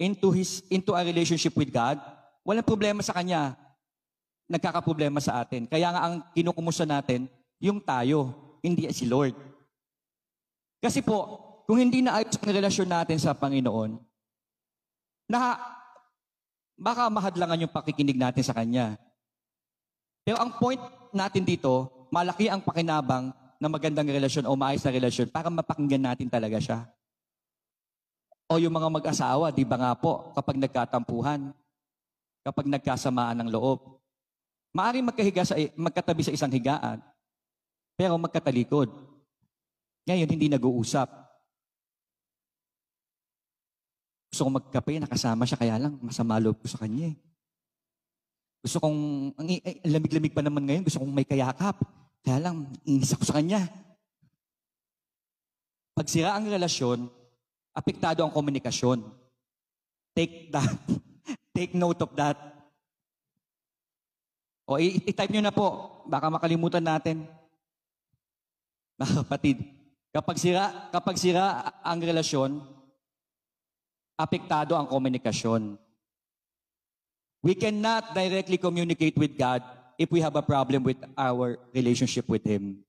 into 0.00 0.32
his 0.32 0.64
into 0.72 0.96
a 0.96 1.04
relationship 1.04 1.52
with 1.56 1.68
God, 1.68 2.00
walang 2.44 2.64
problema 2.64 3.04
sa 3.04 3.12
kanya. 3.16 3.56
Nagkakaproblema 4.50 5.20
sa 5.20 5.44
atin. 5.44 5.68
Kaya 5.68 5.92
nga 5.92 6.00
ang 6.00 6.14
kinukumusta 6.32 6.88
natin, 6.88 7.30
yung 7.62 7.78
tayo, 7.78 8.34
hindi 8.64 8.88
si 8.90 9.06
Lord. 9.06 9.36
Kasi 10.80 11.04
po, 11.04 11.38
kung 11.68 11.76
hindi 11.76 12.00
na 12.00 12.18
ayos 12.18 12.34
ang 12.40 12.50
relasyon 12.50 12.88
natin 12.88 13.20
sa 13.20 13.36
Panginoon, 13.36 14.00
na 15.30 15.60
baka 16.74 17.06
mahadlangan 17.06 17.62
yung 17.62 17.70
pakikinig 17.70 18.18
natin 18.18 18.42
sa 18.42 18.56
Kanya. 18.56 18.98
Pero 20.24 20.40
ang 20.40 20.56
point 20.56 20.80
natin 21.12 21.44
dito, 21.46 22.08
malaki 22.10 22.50
ang 22.50 22.64
pakinabang 22.64 23.30
na 23.60 23.68
magandang 23.68 24.08
relasyon 24.08 24.48
o 24.48 24.56
maayos 24.56 24.82
na 24.82 24.96
relasyon 24.96 25.28
para 25.28 25.52
mapakinggan 25.52 26.00
natin 26.00 26.32
talaga 26.32 26.56
siya. 26.56 26.88
O 28.50 28.58
yung 28.58 28.74
mga 28.74 28.88
mag-asawa, 28.90 29.52
di 29.54 29.62
ba 29.62 29.78
nga 29.78 29.92
po, 29.94 30.32
kapag 30.34 30.58
nagkatampuhan, 30.58 31.54
kapag 32.42 32.66
nagkasamaan 32.66 33.44
ng 33.44 33.52
loob, 33.52 34.00
maaaring 34.72 35.06
magkahiga 35.06 35.44
sa, 35.44 35.54
magkatabi 35.76 36.24
sa 36.24 36.34
isang 36.34 36.50
higaan, 36.50 36.98
pero 37.94 38.16
magkatalikod. 38.16 39.09
Ngayon, 40.10 40.26
hindi 40.26 40.50
nag-uusap. 40.50 41.06
Gusto 44.34 44.42
kong 44.42 44.58
magkape, 44.58 44.98
nakasama 44.98 45.46
siya, 45.46 45.54
kaya 45.54 45.78
lang 45.78 46.02
masama 46.02 46.42
loob 46.42 46.58
ko 46.58 46.66
sa 46.66 46.82
kanya 46.82 47.14
eh. 47.14 47.16
Gusto 48.66 48.82
kong, 48.82 48.98
ang 49.38 49.46
ang 49.46 49.92
lamig-lamig 49.94 50.34
pa 50.34 50.42
naman 50.42 50.66
ngayon, 50.66 50.82
gusto 50.82 50.98
kong 50.98 51.14
may 51.14 51.22
kayakap. 51.22 51.78
Kaya 52.26 52.42
lang, 52.42 52.66
inis 52.82 53.14
ako 53.14 53.22
sa 53.22 53.38
kanya. 53.38 53.70
Pag 55.94 56.10
sira 56.10 56.34
ang 56.34 56.50
relasyon, 56.50 57.06
apektado 57.70 58.26
ang 58.26 58.34
komunikasyon. 58.34 59.06
Take 60.10 60.50
that. 60.50 60.74
Take 61.54 61.78
note 61.78 62.02
of 62.02 62.10
that. 62.18 62.34
O 64.66 64.74
i-type 64.74 65.30
nyo 65.30 65.42
na 65.46 65.54
po. 65.54 66.02
Baka 66.10 66.34
makalimutan 66.34 66.82
natin. 66.82 67.30
Mga 68.98 69.22
kapatid, 69.22 69.79
kapag 70.10 70.36
sira, 70.38 70.90
kapag 70.90 71.16
sira 71.18 71.74
ang 71.82 71.98
relasyon, 72.02 72.60
apektado 74.20 74.76
ang 74.76 74.84
komunikasyon. 74.84 75.80
We 77.40 77.56
cannot 77.56 78.12
directly 78.12 78.60
communicate 78.60 79.16
with 79.16 79.32
God 79.40 79.64
if 79.96 80.12
we 80.12 80.20
have 80.20 80.36
a 80.36 80.44
problem 80.44 80.84
with 80.84 81.00
our 81.16 81.56
relationship 81.72 82.28
with 82.28 82.44
Him. 82.44 82.84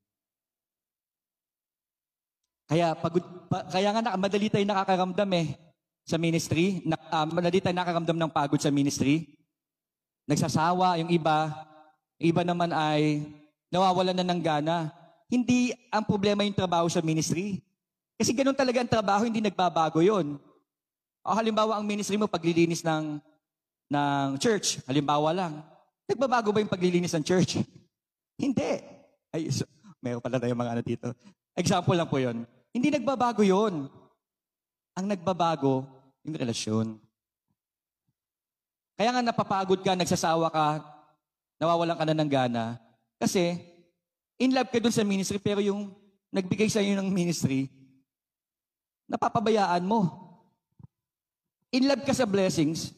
Kaya, 2.68 2.96
pagod, 2.96 3.24
pa, 3.48 3.68
kaya 3.68 3.96
nga 3.96 4.04
na, 4.04 4.20
madali 4.20 4.52
tayo 4.52 4.64
nakakaramdam 4.68 5.28
eh 5.40 5.56
sa 6.04 6.20
ministry. 6.20 6.84
Na, 6.84 7.00
ah, 7.12 7.28
madali 7.28 7.64
tayo 7.64 7.76
nakakaramdam 7.76 8.16
ng 8.16 8.32
pagod 8.32 8.60
sa 8.60 8.72
ministry. 8.72 9.40
Nagsasawa, 10.28 11.00
yung 11.04 11.12
iba. 11.12 11.52
Iba 12.20 12.44
naman 12.48 12.72
ay 12.76 13.28
nawawalan 13.72 14.16
na 14.20 14.28
ng 14.28 14.42
gana. 14.44 14.92
Hindi 15.32 15.72
ang 15.88 16.04
problema 16.04 16.44
yung 16.44 16.58
trabaho 16.60 16.92
sa 16.92 17.00
ministry. 17.00 17.64
Kasi 18.20 18.36
ganun 18.36 18.54
talaga 18.54 18.84
ang 18.84 18.92
trabaho, 18.92 19.24
hindi 19.24 19.40
nagbabago 19.40 20.04
yon. 20.04 20.36
O 21.24 21.32
halimbawa, 21.32 21.80
ang 21.80 21.88
ministry 21.88 22.20
mo, 22.20 22.28
paglilinis 22.28 22.84
ng, 22.84 23.16
ng 23.88 24.28
church, 24.44 24.84
halimbawa 24.84 25.32
lang. 25.32 25.64
Nagbabago 26.04 26.52
ba 26.52 26.60
yung 26.60 26.70
paglilinis 26.70 27.16
ng 27.16 27.24
church? 27.24 27.64
Hindi. 28.44 28.84
Ay, 29.32 29.48
so, 29.48 29.64
meron 30.04 30.20
pala 30.20 30.42
tayong 30.42 30.60
mga 30.60 30.74
ano 30.76 30.84
dito. 30.84 31.08
Example 31.56 31.96
lang 31.96 32.10
po 32.12 32.20
yon. 32.20 32.44
Hindi 32.76 32.92
nagbabago 32.92 33.48
yon. 33.48 33.88
Ang 35.00 35.06
nagbabago, 35.08 35.88
yung 36.28 36.36
relasyon. 36.36 37.00
Kaya 39.00 39.10
nga 39.16 39.24
napapagod 39.24 39.80
ka, 39.80 39.96
nagsasawa 39.96 40.52
ka, 40.52 40.84
nawawalan 41.62 41.96
ka 41.96 42.06
na 42.06 42.18
ng 42.18 42.30
gana. 42.30 42.64
Kasi, 43.16 43.71
in 44.42 44.58
love 44.58 44.74
ka 44.74 44.82
dun 44.82 44.90
sa 44.90 45.06
ministry, 45.06 45.38
pero 45.38 45.62
yung 45.62 45.94
nagbigay 46.34 46.66
sa 46.66 46.82
iyo 46.82 46.98
ng 46.98 47.14
ministry, 47.14 47.70
napapabayaan 49.06 49.86
mo. 49.86 50.18
In 51.70 51.86
love 51.86 52.02
ka 52.02 52.10
sa 52.10 52.26
blessings, 52.26 52.90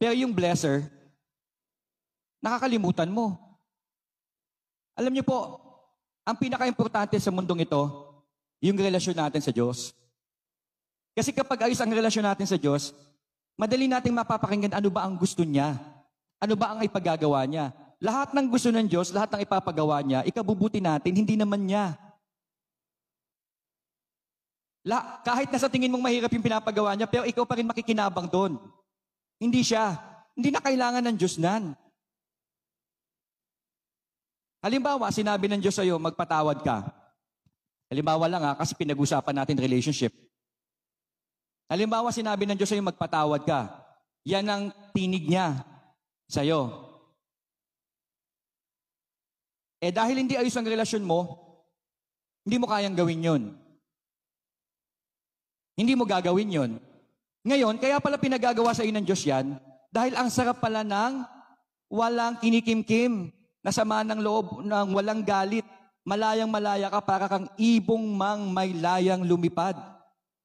pero 0.00 0.16
yung 0.16 0.32
blesser, 0.32 0.88
nakakalimutan 2.40 3.12
mo. 3.12 3.36
Alam 4.96 5.12
niyo 5.12 5.24
po, 5.28 5.60
ang 6.24 6.40
pinaka-importante 6.40 7.20
sa 7.20 7.28
mundong 7.28 7.68
ito, 7.68 7.82
yung 8.64 8.80
relasyon 8.80 9.20
natin 9.20 9.44
sa 9.44 9.52
Diyos. 9.52 9.92
Kasi 11.12 11.30
kapag 11.36 11.68
ayos 11.68 11.80
ang 11.84 11.92
relasyon 11.92 12.24
natin 12.24 12.48
sa 12.48 12.56
Diyos, 12.56 12.96
madali 13.60 13.84
nating 13.84 14.16
mapapakinggan 14.16 14.72
ano 14.72 14.88
ba 14.88 15.04
ang 15.04 15.14
gusto 15.20 15.44
niya. 15.44 15.76
Ano 16.40 16.56
ba 16.56 16.72
ang 16.72 16.80
ipagagawa 16.84 17.44
niya. 17.44 17.72
Lahat 17.96 18.36
ng 18.36 18.46
gusto 18.52 18.68
ng 18.68 18.84
Diyos, 18.84 19.08
lahat 19.08 19.32
ng 19.32 19.42
ipapagawa 19.48 20.04
niya, 20.04 20.20
ikabubuti 20.28 20.84
natin, 20.84 21.16
hindi 21.16 21.32
naman 21.32 21.64
niya. 21.64 21.96
La, 24.86 25.18
kahit 25.24 25.50
na 25.50 25.58
sa 25.58 25.72
tingin 25.72 25.90
mong 25.90 26.04
mahirap 26.04 26.30
yung 26.30 26.44
pinapagawa 26.44 26.94
niya, 26.94 27.08
pero 27.10 27.26
ikaw 27.26 27.42
pa 27.42 27.58
rin 27.58 27.66
makikinabang 27.66 28.30
doon. 28.30 28.60
Hindi 29.42 29.66
siya. 29.66 29.98
Hindi 30.36 30.54
na 30.54 30.60
kailangan 30.62 31.02
ng 31.02 31.16
Diyos 31.16 31.40
nan. 31.40 31.74
Halimbawa, 34.62 35.10
sinabi 35.10 35.50
ng 35.50 35.58
Diyos 35.58 35.74
sa'yo, 35.74 35.98
magpatawad 35.98 36.62
ka. 36.62 36.86
Halimbawa 37.90 38.30
lang 38.30 38.42
ha, 38.46 38.52
kasi 38.54 38.78
pinag-usapan 38.78 39.42
natin 39.42 39.58
relationship. 39.58 40.14
Halimbawa, 41.66 42.14
sinabi 42.14 42.46
ng 42.46 42.54
Diyos 42.54 42.70
sa'yo, 42.70 42.84
magpatawad 42.84 43.42
ka. 43.42 43.72
Yan 44.22 44.46
ang 44.46 44.62
tinig 44.94 45.26
niya 45.26 45.66
sa'yo. 46.30 46.85
Eh 49.80 49.92
dahil 49.92 50.24
hindi 50.24 50.34
ayos 50.36 50.56
ang 50.56 50.64
relasyon 50.64 51.04
mo, 51.04 51.46
hindi 52.46 52.56
mo 52.56 52.66
kayang 52.70 52.96
gawin 52.96 53.26
yun. 53.26 53.42
Hindi 55.76 55.92
mo 55.92 56.08
gagawin 56.08 56.56
yon. 56.56 56.72
Ngayon, 57.44 57.76
kaya 57.76 58.00
pala 58.00 58.16
pinagagawa 58.16 58.72
sa 58.72 58.82
iyo 58.82 58.96
ng 58.96 59.04
Diyos 59.04 59.22
yan, 59.22 59.60
dahil 59.92 60.16
ang 60.16 60.32
sarap 60.32 60.58
pala 60.58 60.80
ng 60.80 61.22
walang 61.92 62.40
kinikimkim, 62.40 63.30
na 63.60 63.74
sama 63.74 64.06
ng 64.06 64.22
loob, 64.22 64.62
ng 64.62 64.88
walang 64.94 65.20
galit, 65.26 65.66
malayang 66.06 66.48
malaya 66.48 66.86
ka 66.86 67.02
para 67.02 67.26
kang 67.26 67.50
ibong 67.58 68.14
mang 68.14 68.54
may 68.54 68.70
layang 68.72 69.26
lumipad. 69.26 69.74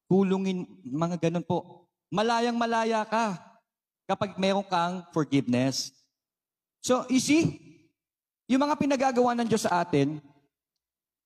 Kulungin, 0.09 0.67
mga 0.84 1.29
ganun 1.29 1.45
po. 1.45 1.88
Malayang 2.11 2.57
malaya 2.57 3.05
ka 3.05 3.39
kapag 4.09 4.36
meron 4.41 4.65
kang 4.65 5.05
forgiveness. 5.13 5.93
So, 6.82 7.05
you 7.07 7.21
see, 7.21 7.70
yung 8.52 8.68
mga 8.68 8.76
pinagagawa 8.76 9.32
ng 9.39 9.47
Diyos 9.47 9.64
sa 9.64 9.80
atin, 9.80 10.20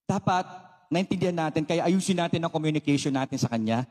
dapat 0.06 0.46
naintindihan 0.94 1.34
natin, 1.34 1.66
kaya 1.66 1.90
ayusin 1.90 2.22
natin 2.22 2.46
ang 2.46 2.54
communication 2.54 3.10
natin 3.10 3.42
sa 3.42 3.50
Kanya. 3.50 3.82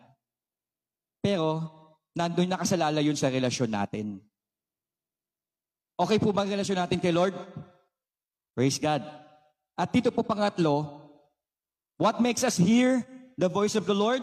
Pero, 1.18 1.66
nandun 2.14 2.46
nakasalala 2.46 3.02
yun 3.02 3.18
sa 3.18 3.26
relasyon 3.26 3.74
natin. 3.74 4.22
Okay 5.98 6.22
po 6.22 6.30
ba 6.30 6.46
ang 6.46 6.50
relasyon 6.54 6.78
natin 6.78 7.02
kay 7.02 7.10
Lord? 7.10 7.34
Praise 8.54 8.78
God. 8.78 9.02
At 9.74 9.90
dito 9.90 10.14
po 10.14 10.22
pangatlo, 10.22 11.02
what 11.98 12.22
makes 12.22 12.46
us 12.46 12.54
hear 12.54 13.02
the 13.34 13.50
voice 13.50 13.74
of 13.74 13.90
the 13.90 13.94
Lord? 13.94 14.22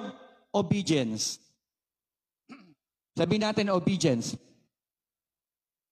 Obedience. 0.55 1.39
Sabihin 3.19 3.43
natin 3.43 3.67
obedience. 3.75 4.39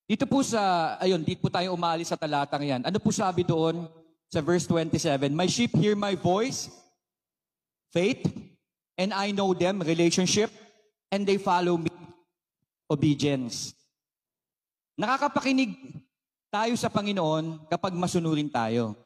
Dito 0.10 0.26
po 0.26 0.42
sa, 0.42 0.98
ayun, 0.98 1.22
dito 1.22 1.38
po 1.38 1.54
tayo 1.54 1.78
umalis 1.78 2.10
sa 2.10 2.18
talatang 2.18 2.66
yan. 2.66 2.82
Ano 2.82 2.98
po 2.98 3.14
sabi 3.14 3.46
doon 3.46 3.86
sa 4.26 4.42
verse 4.42 4.66
27? 4.66 5.30
My 5.30 5.46
sheep 5.46 5.70
hear 5.78 5.94
my 5.94 6.18
voice, 6.18 6.66
faith, 7.94 8.26
and 8.98 9.14
I 9.14 9.30
know 9.30 9.54
them, 9.54 9.86
relationship, 9.86 10.50
and 11.14 11.30
they 11.30 11.38
follow 11.38 11.78
me, 11.78 11.94
obedience. 12.90 13.78
Nakakapakinig 14.98 15.78
tayo 16.50 16.74
sa 16.74 16.90
Panginoon 16.90 17.70
kapag 17.70 17.94
masunurin 17.94 18.50
tayo. 18.50 18.98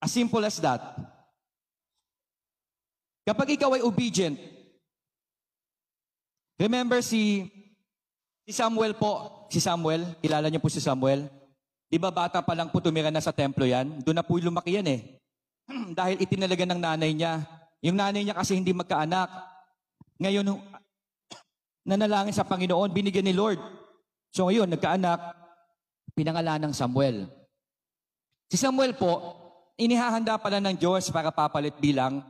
As 0.00 0.08
simple 0.08 0.40
as 0.40 0.56
that. 0.56 0.80
Kapag 3.28 3.60
ikaw 3.60 3.76
ay 3.76 3.84
obedient, 3.84 4.40
remember 6.56 7.04
si, 7.04 7.52
si 8.46 8.52
Samuel 8.54 8.98
po, 8.98 9.46
si 9.50 9.58
Samuel, 9.62 10.18
kilala 10.18 10.50
niyo 10.50 10.58
po 10.58 10.68
si 10.70 10.82
Samuel? 10.82 11.30
Di 11.92 12.00
ba 12.00 12.08
bata 12.08 12.40
pa 12.40 12.56
lang 12.56 12.72
po 12.72 12.80
tumira 12.80 13.12
na 13.12 13.20
sa 13.20 13.36
templo 13.36 13.68
yan? 13.68 14.00
Doon 14.00 14.16
na 14.16 14.24
po 14.24 14.40
lumaki 14.40 14.80
yan 14.80 14.88
eh. 14.88 15.00
Dahil 15.98 16.24
itinalaga 16.24 16.64
ng 16.64 16.80
nanay 16.80 17.12
niya. 17.12 17.44
Yung 17.84 18.00
nanay 18.00 18.24
niya 18.24 18.32
kasi 18.32 18.56
hindi 18.56 18.72
magkaanak. 18.72 19.28
Ngayon, 20.16 20.48
nanalangin 21.90 22.32
sa 22.32 22.48
Panginoon, 22.48 22.90
binigyan 22.96 23.28
ni 23.28 23.36
Lord. 23.36 23.60
So 24.32 24.48
ngayon, 24.48 24.72
nagkaanak, 24.72 25.20
pinangalan 26.16 26.68
ng 26.68 26.74
Samuel. 26.74 27.28
Si 28.48 28.56
Samuel 28.56 28.96
po, 28.96 29.36
inihahanda 29.76 30.40
pala 30.40 30.60
ng 30.60 30.76
Diyos 30.76 31.12
para 31.12 31.28
papalit 31.28 31.76
bilang 31.76 32.24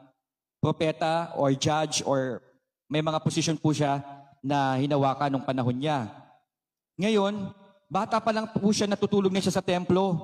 propeta 0.63 1.35
or 1.35 1.55
judge 1.55 2.03
or 2.07 2.39
may 2.87 3.03
mga 3.03 3.19
posisyon 3.23 3.59
po 3.59 3.75
siya 3.75 4.03
na 4.43 4.77
hinawakan 4.77 5.31
nung 5.31 5.47
panahon 5.47 5.79
niya. 5.79 6.11
Ngayon, 6.99 7.55
bata 7.87 8.19
pa 8.19 8.35
lang 8.35 8.51
po 8.51 8.69
siya 8.75 8.91
natutulog 8.91 9.31
na 9.31 9.41
siya 9.41 9.55
sa 9.55 9.65
templo. 9.65 10.19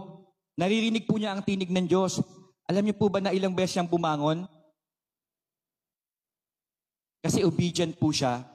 Naririnig 0.59 1.07
po 1.07 1.17
niya 1.17 1.33
ang 1.33 1.41
tinig 1.47 1.71
ng 1.71 1.87
Diyos. 1.87 2.19
Alam 2.67 2.91
niyo 2.91 2.99
po 2.99 3.07
ba 3.09 3.23
na 3.23 3.31
ilang 3.31 3.55
beses 3.55 3.79
siyang 3.79 3.89
bumangon? 3.89 4.45
Kasi 7.23 7.47
obedient 7.47 7.99
po 7.99 8.15
siya 8.15 8.47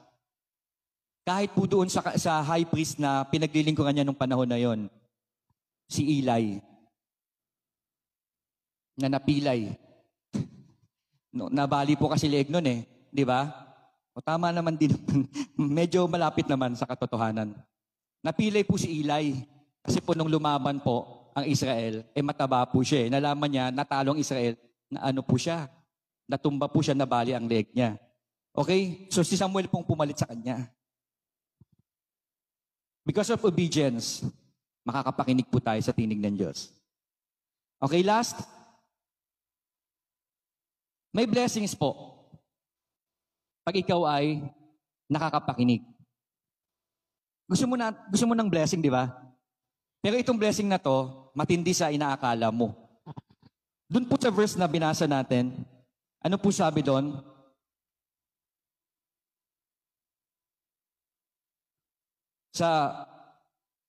Kahit 1.24 1.56
po 1.56 1.64
doon 1.64 1.88
sa, 1.88 2.04
sa 2.20 2.44
high 2.44 2.68
priest 2.68 3.00
na 3.00 3.24
pinaglilingkuran 3.24 3.96
niya 3.96 4.04
nung 4.04 4.16
panahon 4.16 4.44
na 4.44 4.60
yon, 4.60 4.92
si 5.88 6.04
Eli, 6.20 6.60
na 9.00 9.08
napilay. 9.08 9.72
No, 11.34 11.50
nabali 11.50 11.98
po 11.98 12.06
kasi 12.06 12.30
leeg 12.30 12.46
nun 12.46 12.62
eh, 12.62 12.86
di 13.10 13.26
ba? 13.26 13.63
O 14.14 14.22
tama 14.22 14.54
naman 14.54 14.78
din, 14.78 14.94
medyo 15.58 16.06
malapit 16.06 16.46
naman 16.46 16.78
sa 16.78 16.86
katotohanan. 16.86 17.50
Napilay 18.22 18.62
po 18.62 18.78
si 18.78 19.02
Eli, 19.02 19.42
kasi 19.82 19.98
po 19.98 20.14
nung 20.14 20.30
lumaban 20.30 20.78
po 20.78 21.28
ang 21.34 21.44
Israel, 21.50 22.06
eh 22.14 22.22
mataba 22.22 22.62
po 22.70 22.80
siya 22.86 23.04
eh. 23.04 23.08
Nalaman 23.10 23.50
niya, 23.50 23.74
natalong 23.74 24.22
Israel, 24.22 24.54
na 24.86 25.10
ano 25.10 25.20
po 25.26 25.34
siya, 25.34 25.66
natumba 26.30 26.70
po 26.70 26.78
siya, 26.78 26.94
nabali 26.94 27.34
ang 27.34 27.50
leg 27.50 27.66
niya. 27.74 27.98
Okay? 28.54 29.10
So 29.10 29.26
si 29.26 29.34
Samuel 29.34 29.66
pong 29.66 29.82
pumalit 29.82 30.14
sa 30.14 30.30
kanya. 30.30 30.70
Because 33.02 33.34
of 33.34 33.42
obedience, 33.42 34.22
makakapakinig 34.86 35.50
po 35.50 35.58
tayo 35.58 35.82
sa 35.82 35.92
tinig 35.92 36.22
ng 36.22 36.38
Diyos. 36.38 36.70
Okay, 37.82 38.00
last. 38.00 38.40
May 41.12 41.26
blessings 41.28 41.74
po. 41.76 42.13
Pag 43.64 43.80
ikaw 43.80 44.04
ay 44.04 44.44
nakakapakinig. 45.08 45.80
Gusto 47.48 47.64
mo, 47.64 47.80
na, 47.80 47.92
gusto 48.12 48.28
mo 48.28 48.36
ng 48.36 48.48
blessing, 48.48 48.84
di 48.84 48.92
ba? 48.92 49.08
Pero 50.04 50.20
itong 50.20 50.36
blessing 50.36 50.68
na 50.68 50.76
to, 50.76 51.28
matindi 51.32 51.72
sa 51.72 51.88
inaakala 51.88 52.52
mo. 52.52 52.76
Doon 53.88 54.04
po 54.04 54.20
sa 54.20 54.28
verse 54.28 54.56
na 54.56 54.68
binasa 54.68 55.08
natin, 55.08 55.64
ano 56.20 56.36
po 56.36 56.52
sabi 56.52 56.84
doon? 56.84 57.20
Sa 62.52 62.92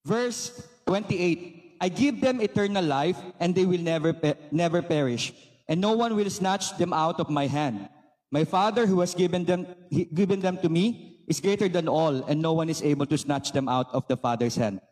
verse 0.07 0.55
28, 0.87 1.79
I 1.79 1.87
give 1.91 2.23
them 2.23 2.39
eternal 2.39 2.83
life 2.83 3.19
and 3.39 3.51
they 3.51 3.67
will 3.67 3.83
never, 3.83 4.15
pe- 4.15 4.39
never 4.51 4.79
perish 4.79 5.35
and 5.67 5.79
no 5.79 5.95
one 5.95 6.15
will 6.15 6.31
snatch 6.31 6.75
them 6.79 6.95
out 6.95 7.19
of 7.19 7.27
my 7.27 7.47
hand. 7.47 7.91
My 8.35 8.43
Father 8.43 8.83
who 8.83 8.99
has 8.99 9.15
given 9.15 9.47
them, 9.47 9.63
given 10.11 10.43
them 10.43 10.59
to 10.59 10.67
me 10.67 11.23
is 11.23 11.39
greater 11.39 11.71
than 11.71 11.87
all, 11.87 12.19
and 12.27 12.43
no 12.43 12.51
one 12.51 12.67
is 12.67 12.83
able 12.83 13.07
to 13.07 13.15
snatch 13.15 13.55
them 13.55 13.71
out 13.71 13.87
of 13.95 14.03
the 14.11 14.19
Father's 14.19 14.59
hand. 14.59 14.83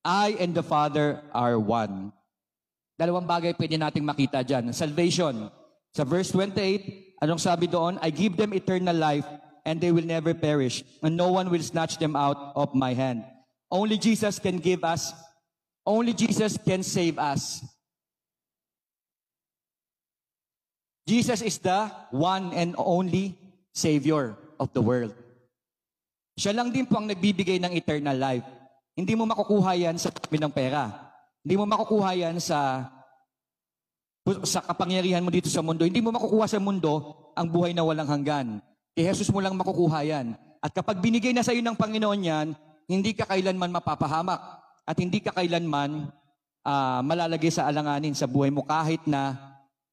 I 0.00 0.40
and 0.40 0.56
the 0.56 0.64
Father 0.64 1.20
are 1.36 1.60
one. 1.60 2.16
Dalawang 2.96 3.28
bagay 3.28 3.60
pwede 3.60 3.76
nating 3.76 4.08
makita 4.08 4.40
dyan. 4.40 4.72
Salvation. 4.72 5.52
Sa 5.92 6.08
verse 6.08 6.32
28, 6.32 7.20
anong 7.20 7.36
sabi 7.36 7.68
doon? 7.68 8.00
I 8.00 8.08
give 8.08 8.40
them 8.40 8.56
eternal 8.56 8.96
life, 8.96 9.28
and 9.68 9.84
they 9.84 9.92
will 9.92 10.08
never 10.08 10.32
perish, 10.32 10.80
and 11.04 11.12
no 11.12 11.28
one 11.28 11.52
will 11.52 11.60
snatch 11.60 12.00
them 12.00 12.16
out 12.16 12.56
of 12.56 12.72
my 12.72 12.96
hand. 12.96 13.20
Only 13.68 14.00
Jesus 14.00 14.40
can 14.40 14.56
give 14.64 14.80
us, 14.80 15.12
only 15.84 16.16
Jesus 16.16 16.56
can 16.56 16.80
save 16.80 17.20
us. 17.20 17.60
Jesus 21.08 21.40
is 21.40 21.56
the 21.64 21.88
one 22.12 22.52
and 22.52 22.76
only 22.76 23.32
Savior 23.72 24.36
of 24.60 24.68
the 24.76 24.84
world. 24.84 25.16
Siya 26.36 26.52
lang 26.52 26.68
din 26.68 26.84
po 26.84 27.00
ang 27.00 27.08
nagbibigay 27.08 27.56
ng 27.56 27.72
eternal 27.72 28.12
life. 28.12 28.44
Hindi 28.92 29.16
mo 29.16 29.24
makukuha 29.24 29.72
yan 29.72 29.96
sa 29.96 30.12
ng 30.12 30.52
pera. 30.52 30.92
Hindi 31.40 31.54
mo 31.56 31.64
makukuha 31.64 32.12
yan 32.12 32.36
sa 32.36 32.84
sa 34.44 34.60
kapangyarihan 34.60 35.24
mo 35.24 35.32
dito 35.32 35.48
sa 35.48 35.64
mundo. 35.64 35.88
Hindi 35.88 36.04
mo 36.04 36.12
makukuha 36.12 36.44
sa 36.44 36.60
mundo 36.60 37.16
ang 37.32 37.48
buhay 37.48 37.72
na 37.72 37.88
walang 37.88 38.10
hanggan. 38.10 38.60
Kay 38.92 39.08
Jesus 39.08 39.32
mo 39.32 39.40
lang 39.40 39.56
makukuha 39.56 40.04
yan. 40.04 40.36
At 40.60 40.76
kapag 40.76 41.00
binigay 41.00 41.32
na 41.32 41.40
sa 41.40 41.56
iyo 41.56 41.64
ng 41.64 41.78
Panginoon 41.78 42.20
yan, 42.20 42.46
hindi 42.84 43.16
ka 43.16 43.24
kailanman 43.24 43.72
mapapahamak 43.72 44.60
at 44.84 44.96
hindi 45.00 45.24
ka 45.24 45.32
kailanman 45.32 46.12
uh, 46.68 47.00
malalagay 47.00 47.48
sa 47.48 47.64
alanganin 47.64 48.12
sa 48.12 48.28
buhay 48.28 48.52
mo 48.52 48.66
kahit 48.66 49.00
na 49.08 49.36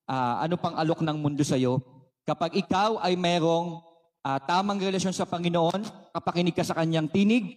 uh, 0.10 0.36
ano 0.42 0.56
pang 0.58 0.78
alok 0.78 1.02
ng 1.02 1.18
mundo 1.18 1.42
sa 1.42 1.58
iyo, 1.58 1.82
kapag 2.26 2.58
ikaw 2.58 3.02
ay 3.02 3.14
merong 3.18 3.82
uh, 4.26 4.40
tamang 4.50 4.82
relasyon 4.82 5.14
sa 5.14 5.30
Panginoon, 5.30 5.86
kapakinig 6.14 6.58
ka 6.58 6.66
sa 6.66 6.78
kanyang 6.78 7.10
tinig, 7.10 7.54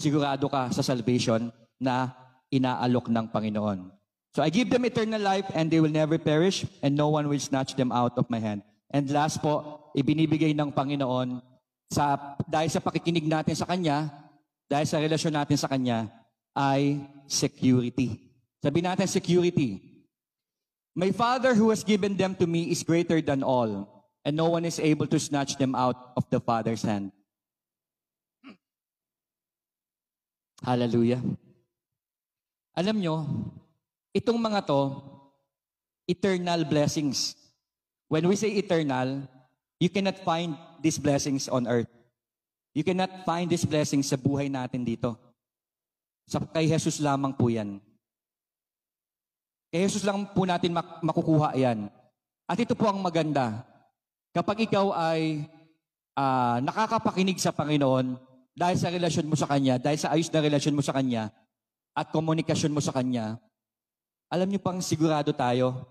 sigurado 0.00 0.48
ka 0.48 0.72
sa 0.74 0.82
salvation 0.82 1.52
na 1.78 2.10
inaalok 2.50 3.12
ng 3.12 3.26
Panginoon. 3.30 3.92
So 4.30 4.46
I 4.46 4.50
give 4.50 4.70
them 4.70 4.86
eternal 4.86 5.20
life 5.20 5.50
and 5.54 5.70
they 5.70 5.82
will 5.82 5.92
never 5.92 6.14
perish 6.18 6.62
and 6.82 6.94
no 6.94 7.10
one 7.10 7.26
will 7.26 7.42
snatch 7.42 7.74
them 7.74 7.90
out 7.90 8.14
of 8.14 8.30
my 8.30 8.38
hand. 8.38 8.62
And 8.90 9.06
last 9.10 9.42
po, 9.42 9.86
ibinibigay 9.94 10.54
ng 10.54 10.70
Panginoon 10.70 11.42
sa, 11.90 12.36
dahil 12.46 12.70
sa 12.70 12.82
pakikinig 12.82 13.26
natin 13.26 13.54
sa 13.58 13.66
Kanya, 13.66 14.10
dahil 14.70 14.86
sa 14.86 15.02
relasyon 15.02 15.34
natin 15.34 15.58
sa 15.58 15.66
Kanya, 15.66 16.06
ay 16.54 17.02
security. 17.26 18.30
Sabi 18.62 18.82
natin 18.82 19.06
security. 19.10 19.89
My 21.00 21.16
Father 21.16 21.56
who 21.56 21.72
has 21.72 21.80
given 21.80 22.12
them 22.12 22.36
to 22.36 22.44
me 22.44 22.68
is 22.68 22.84
greater 22.84 23.24
than 23.24 23.40
all, 23.40 23.88
and 24.20 24.36
no 24.36 24.52
one 24.52 24.68
is 24.68 24.76
able 24.76 25.08
to 25.08 25.16
snatch 25.16 25.56
them 25.56 25.72
out 25.72 26.12
of 26.12 26.28
the 26.28 26.44
Father's 26.44 26.84
hand. 26.84 27.08
Hallelujah. 30.60 31.24
Alam 32.76 33.00
nyo, 33.00 33.24
itong 34.12 34.36
mga 34.36 34.60
to, 34.68 35.00
eternal 36.04 36.68
blessings. 36.68 37.32
When 38.12 38.28
we 38.28 38.36
say 38.36 38.52
eternal, 38.52 39.24
you 39.80 39.88
cannot 39.88 40.20
find 40.20 40.52
these 40.84 41.00
blessings 41.00 41.48
on 41.48 41.64
earth. 41.64 41.88
You 42.76 42.84
cannot 42.84 43.24
find 43.24 43.48
these 43.48 43.64
blessings 43.64 44.12
sa 44.12 44.20
buhay 44.20 44.52
natin 44.52 44.84
dito. 44.84 45.16
Sa 46.28 46.44
kay 46.44 46.68
Jesus 46.68 47.00
lamang 47.00 47.32
po 47.32 47.48
yan. 47.48 47.80
Kay 49.70 49.86
Jesus 49.86 50.02
lang 50.02 50.26
po 50.34 50.42
natin 50.42 50.74
mak- 50.74 50.98
makukuha 50.98 51.54
yan. 51.54 51.86
At 52.50 52.58
ito 52.58 52.74
po 52.74 52.90
ang 52.90 52.98
maganda. 52.98 53.62
Kapag 54.34 54.66
ikaw 54.66 54.90
ay 54.90 55.46
uh, 56.18 56.58
nakakapakinig 56.58 57.38
sa 57.38 57.54
Panginoon 57.54 58.18
dahil 58.50 58.76
sa 58.76 58.90
relasyon 58.90 59.30
mo 59.30 59.38
sa 59.38 59.46
Kanya, 59.46 59.78
dahil 59.78 59.98
sa 59.98 60.10
ayos 60.10 60.26
na 60.34 60.42
relasyon 60.42 60.74
mo 60.74 60.82
sa 60.82 60.90
Kanya, 60.90 61.30
at 61.94 62.10
komunikasyon 62.10 62.74
mo 62.74 62.82
sa 62.82 62.90
Kanya, 62.90 63.38
alam 64.30 64.50
niyo 64.50 64.58
pang 64.62 64.82
sigurado 64.82 65.30
tayo, 65.30 65.86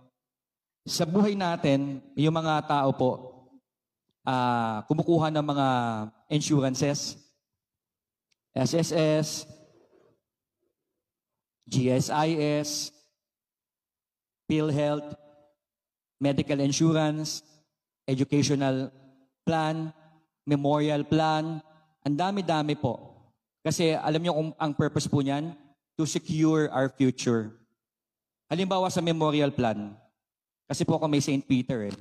sa 0.84 1.08
buhay 1.08 1.36
natin, 1.36 2.04
yung 2.16 2.36
mga 2.36 2.68
tao 2.68 2.92
po, 2.96 3.12
uh, 4.28 4.84
kumukuha 4.88 5.32
ng 5.32 5.46
mga 5.46 5.68
insurances, 6.32 7.20
SSS, 8.56 9.48
GSIS, 11.70 12.99
PhilHealth, 14.50 15.14
medical 16.18 16.58
insurance, 16.58 17.45
educational 18.10 18.89
plan, 19.45 19.93
memorial 20.41 21.06
plan, 21.06 21.62
ang 22.02 22.16
dami-dami 22.18 22.74
po. 22.74 22.97
Kasi 23.62 23.93
alam 23.93 24.18
niyo 24.18 24.34
kung 24.34 24.50
ang 24.58 24.74
purpose 24.74 25.06
po 25.06 25.22
niyan, 25.22 25.54
to 25.93 26.10
secure 26.10 26.66
our 26.74 26.89
future. 26.89 27.54
Halimbawa 28.50 28.89
sa 28.89 29.06
memorial 29.06 29.54
plan, 29.54 29.93
kasi 30.66 30.82
po 30.82 30.97
ako 30.97 31.06
may 31.06 31.22
St. 31.22 31.45
Peter 31.45 31.93
eh. 31.93 31.95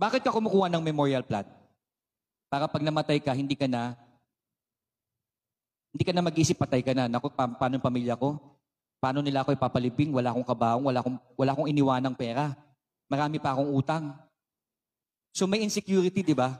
Bakit 0.00 0.24
ka 0.24 0.32
kumukuha 0.32 0.72
ng 0.72 0.80
memorial 0.80 1.22
plan? 1.22 1.44
Para 2.48 2.64
pag 2.66 2.80
namatay 2.80 3.20
ka, 3.20 3.36
hindi 3.36 3.52
ka 3.52 3.68
na 3.68 3.92
hindi 5.92 6.08
ka 6.08 6.12
na 6.16 6.24
mag-isip 6.24 6.56
patay 6.56 6.80
ka 6.80 6.96
na. 6.96 7.04
Naku, 7.04 7.28
pa- 7.28 7.52
paano 7.52 7.76
yung 7.76 7.84
pamilya 7.84 8.16
ko? 8.16 8.40
Paano 9.02 9.18
nila 9.18 9.42
ako 9.42 9.50
ipapalibing? 9.58 10.14
Wala 10.14 10.30
akong 10.30 10.46
kabaong, 10.46 10.86
wala 10.86 11.02
akong, 11.02 11.18
wala 11.34 11.50
akong 11.50 11.66
iniwanang 11.66 12.14
pera. 12.14 12.54
Marami 13.10 13.42
pa 13.42 13.50
akong 13.50 13.74
utang. 13.74 14.14
So 15.34 15.50
may 15.50 15.58
insecurity, 15.58 16.22
di 16.22 16.38
ba? 16.38 16.54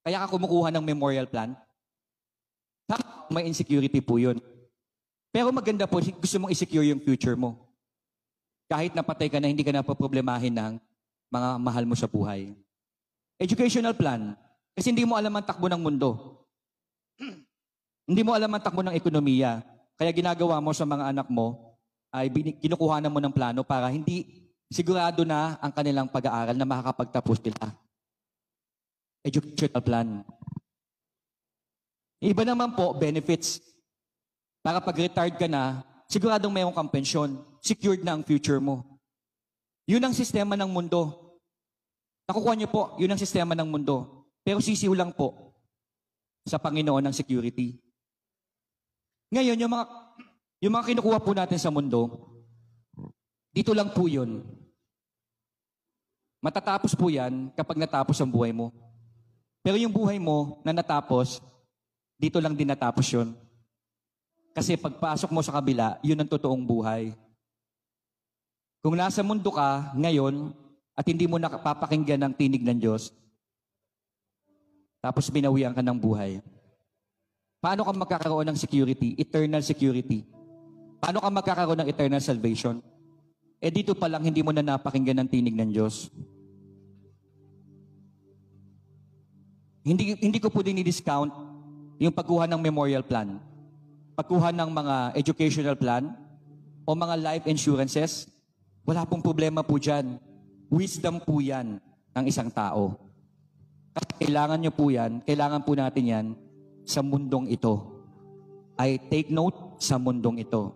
Kaya 0.00 0.24
ka 0.24 0.32
kumukuha 0.32 0.72
ng 0.72 0.80
memorial 0.80 1.28
plan. 1.28 1.52
May 3.28 3.44
insecurity 3.44 4.00
po 4.00 4.16
yun. 4.16 4.40
Pero 5.34 5.52
maganda 5.52 5.84
po, 5.84 6.00
gusto 6.00 6.36
mong 6.40 6.54
i-secure 6.54 6.88
yung 6.88 7.02
future 7.02 7.36
mo. 7.36 7.60
Kahit 8.70 8.96
napatay 8.96 9.28
ka 9.28 9.36
na, 9.36 9.52
hindi 9.52 9.60
ka 9.60 9.74
na 9.76 9.84
problemahin 9.84 10.54
ng 10.54 10.72
mga 11.28 11.48
mahal 11.60 11.84
mo 11.84 11.92
sa 11.92 12.08
buhay. 12.08 12.56
Educational 13.36 13.92
plan. 13.92 14.32
Kasi 14.72 14.96
hindi 14.96 15.04
mo 15.04 15.12
alam 15.12 15.34
ang 15.34 15.44
takbo 15.44 15.68
ng 15.68 15.82
mundo. 15.82 16.40
hindi 18.08 18.22
mo 18.24 18.32
alam 18.32 18.48
ang 18.48 18.62
takbo 18.64 18.80
ng 18.80 18.96
ekonomiya. 18.96 19.75
Kaya 19.96 20.12
ginagawa 20.12 20.60
mo 20.60 20.76
sa 20.76 20.84
mga 20.84 21.08
anak 21.08 21.28
mo, 21.32 21.76
ay 22.12 22.28
kinukuha 22.60 23.00
mo 23.08 23.20
ng 23.20 23.32
plano 23.32 23.60
para 23.64 23.88
hindi 23.88 24.48
sigurado 24.68 25.24
na 25.24 25.56
ang 25.60 25.72
kanilang 25.72 26.08
pag-aaral 26.08 26.56
na 26.56 26.68
makakapagtapos 26.68 27.38
nila. 27.44 27.72
Educational 29.24 29.82
plan. 29.82 30.08
Iba 32.22 32.42
naman 32.44 32.72
po, 32.72 32.96
benefits. 32.96 33.60
Para 34.64 34.80
pag 34.80 34.96
retired 34.96 35.36
ka 35.36 35.48
na, 35.48 35.84
siguradong 36.08 36.52
mayroong 36.52 36.76
kang 36.76 36.92
pensyon. 36.92 37.36
Secured 37.60 38.00
na 38.00 38.16
ang 38.16 38.22
future 38.24 38.62
mo. 38.62 39.00
Yun 39.86 40.02
ang 40.02 40.14
sistema 40.14 40.58
ng 40.58 40.70
mundo. 40.70 41.34
Nakukuha 42.26 42.54
niyo 42.58 42.68
po, 42.70 42.82
yun 42.98 43.10
ang 43.10 43.20
sistema 43.20 43.54
ng 43.54 43.68
mundo. 43.68 44.26
Pero 44.42 44.58
sisiw 44.58 44.94
lang 44.94 45.14
po 45.14 45.54
sa 46.46 46.58
Panginoon 46.58 47.02
ng 47.06 47.14
security. 47.14 47.85
Ngayon, 49.30 49.58
yung 49.58 49.72
mga, 49.72 49.84
yung 50.62 50.74
mga 50.74 50.86
kinukuha 50.92 51.18
po 51.18 51.30
natin 51.34 51.58
sa 51.58 51.72
mundo, 51.72 52.26
dito 53.50 53.74
lang 53.74 53.90
po 53.90 54.06
yun. 54.06 54.44
Matatapos 56.44 56.94
po 56.94 57.10
yan 57.10 57.50
kapag 57.56 57.80
natapos 57.80 58.20
ang 58.20 58.30
buhay 58.30 58.54
mo. 58.54 58.70
Pero 59.66 59.74
yung 59.80 59.90
buhay 59.90 60.22
mo 60.22 60.62
na 60.62 60.70
natapos, 60.70 61.42
dito 62.14 62.38
lang 62.38 62.54
din 62.54 62.70
natapos 62.70 63.08
yun. 63.10 63.34
Kasi 64.54 64.78
pagpasok 64.78 65.28
mo 65.34 65.42
sa 65.42 65.52
kabila, 65.58 65.98
yun 66.06 66.16
ang 66.16 66.30
totoong 66.30 66.62
buhay. 66.62 67.12
Kung 68.80 68.94
nasa 68.94 69.26
mundo 69.26 69.50
ka 69.50 69.90
ngayon 69.98 70.54
at 70.94 71.04
hindi 71.04 71.26
mo 71.26 71.36
nakapapakinggan 71.36 72.22
ng 72.22 72.32
tinig 72.38 72.62
ng 72.62 72.78
Diyos, 72.78 73.10
tapos 75.02 75.28
binawian 75.28 75.74
ka 75.74 75.82
ng 75.82 75.98
buhay, 75.98 76.38
paano 77.66 77.82
ka 77.82 77.90
magkakaroon 77.90 78.46
ng 78.46 78.58
security, 78.62 79.18
eternal 79.18 79.58
security? 79.58 80.22
Paano 81.02 81.18
ka 81.18 81.26
magkakaroon 81.34 81.82
ng 81.82 81.90
eternal 81.90 82.22
salvation? 82.22 82.78
Eh 83.58 83.74
dito 83.74 83.90
pa 83.98 84.06
lang 84.06 84.22
hindi 84.22 84.38
mo 84.38 84.54
na 84.54 84.62
napakinggan 84.62 85.18
ng 85.18 85.26
tinig 85.26 85.58
ng 85.58 85.74
Diyos. 85.74 86.06
Hindi, 89.82 90.14
hindi 90.14 90.38
ko 90.38 90.46
po 90.46 90.62
din 90.62 90.78
i-discount 90.78 91.34
yung 91.98 92.14
pagkuha 92.14 92.46
ng 92.46 92.62
memorial 92.62 93.02
plan, 93.02 93.34
pagkuha 94.14 94.54
ng 94.54 94.70
mga 94.70 94.96
educational 95.18 95.74
plan, 95.74 96.14
o 96.86 96.94
mga 96.94 97.18
life 97.18 97.44
insurances. 97.50 98.30
Wala 98.86 99.02
pong 99.10 99.26
problema 99.26 99.66
po 99.66 99.74
dyan. 99.82 100.22
Wisdom 100.70 101.18
po 101.18 101.42
yan 101.42 101.82
ng 102.14 102.24
isang 102.30 102.46
tao. 102.46 102.94
Kailangan 104.22 104.62
nyo 104.62 104.70
po 104.70 104.86
yan, 104.86 105.18
kailangan 105.26 105.66
po 105.66 105.74
natin 105.74 106.06
yan 106.06 106.45
sa 106.86 107.02
mundong 107.02 107.50
ito. 107.50 107.82
I 108.78 109.02
take 109.10 109.34
note 109.34 109.82
sa 109.82 109.98
mundong 109.98 110.46
ito. 110.46 110.70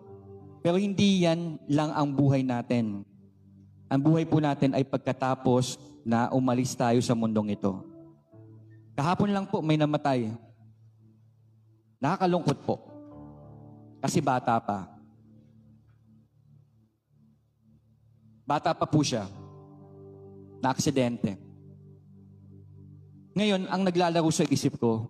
Pero 0.59 0.75
hindi 0.75 1.23
yan 1.23 1.57
lang 1.71 1.95
ang 1.95 2.11
buhay 2.11 2.43
natin. 2.43 3.07
Ang 3.87 4.01
buhay 4.03 4.27
po 4.27 4.43
natin 4.43 4.75
ay 4.75 4.83
pagkatapos 4.83 5.79
na 6.03 6.29
umalis 6.35 6.75
tayo 6.75 6.99
sa 6.99 7.15
mundong 7.15 7.55
ito. 7.55 7.81
Kahapon 8.93 9.31
lang 9.31 9.47
po 9.47 9.63
may 9.63 9.79
namatay. 9.79 10.29
Nakakalungkot 11.97 12.59
po. 12.67 12.75
Kasi 14.03 14.19
bata 14.19 14.57
pa. 14.59 14.89
Bata 18.43 18.75
pa 18.75 18.85
po 18.89 18.99
siya. 19.05 19.29
Na 20.59 20.73
aksidente. 20.73 21.37
Ngayon, 23.31 23.69
ang 23.71 23.81
naglalaro 23.87 24.27
sa 24.27 24.43
isip 24.43 24.75
ko, 24.75 25.07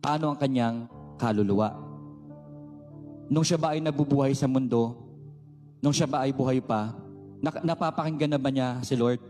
paano 0.00 0.32
ang 0.32 0.38
kanyang 0.40 0.76
kaluluwa? 1.20 1.76
Nung 3.30 3.46
siya 3.46 3.60
ba 3.60 3.76
ay 3.76 3.84
nabubuhay 3.84 4.34
sa 4.34 4.50
mundo, 4.50 4.96
nung 5.78 5.94
siya 5.94 6.10
ba 6.10 6.26
ay 6.26 6.34
buhay 6.34 6.58
pa, 6.58 6.96
napapakinggan 7.40 8.34
na 8.34 8.40
ba 8.40 8.50
niya 8.50 8.82
si 8.82 8.98
Lord? 8.98 9.22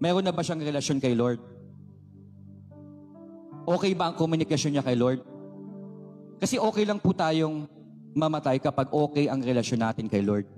Meron 0.00 0.24
na 0.24 0.32
ba 0.32 0.40
siyang 0.40 0.64
relasyon 0.64 0.98
kay 0.98 1.12
Lord? 1.12 1.38
Okay 3.62 3.92
ba 3.94 4.10
ang 4.10 4.16
komunikasyon 4.18 4.72
niya 4.74 4.86
kay 4.86 4.98
Lord? 4.98 5.22
Kasi 6.42 6.58
okay 6.58 6.82
lang 6.82 6.98
po 6.98 7.14
tayong 7.14 7.70
mamatay 8.16 8.58
kapag 8.58 8.90
okay 8.90 9.30
ang 9.30 9.38
relasyon 9.38 9.78
natin 9.78 10.10
kay 10.10 10.24
Lord. 10.24 10.48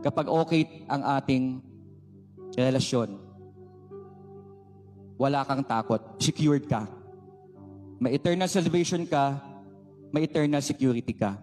Kapag 0.00 0.24
okay 0.32 0.88
ang 0.88 1.04
ating 1.04 1.60
relasyon, 2.56 3.20
wala 5.20 5.44
kang 5.44 5.60
takot. 5.60 6.00
Secured 6.16 6.64
ka. 6.64 6.88
May 8.00 8.16
eternal 8.16 8.48
salvation 8.48 9.04
ka, 9.04 9.36
may 10.08 10.24
eternal 10.24 10.64
security 10.64 11.12
ka. 11.12 11.36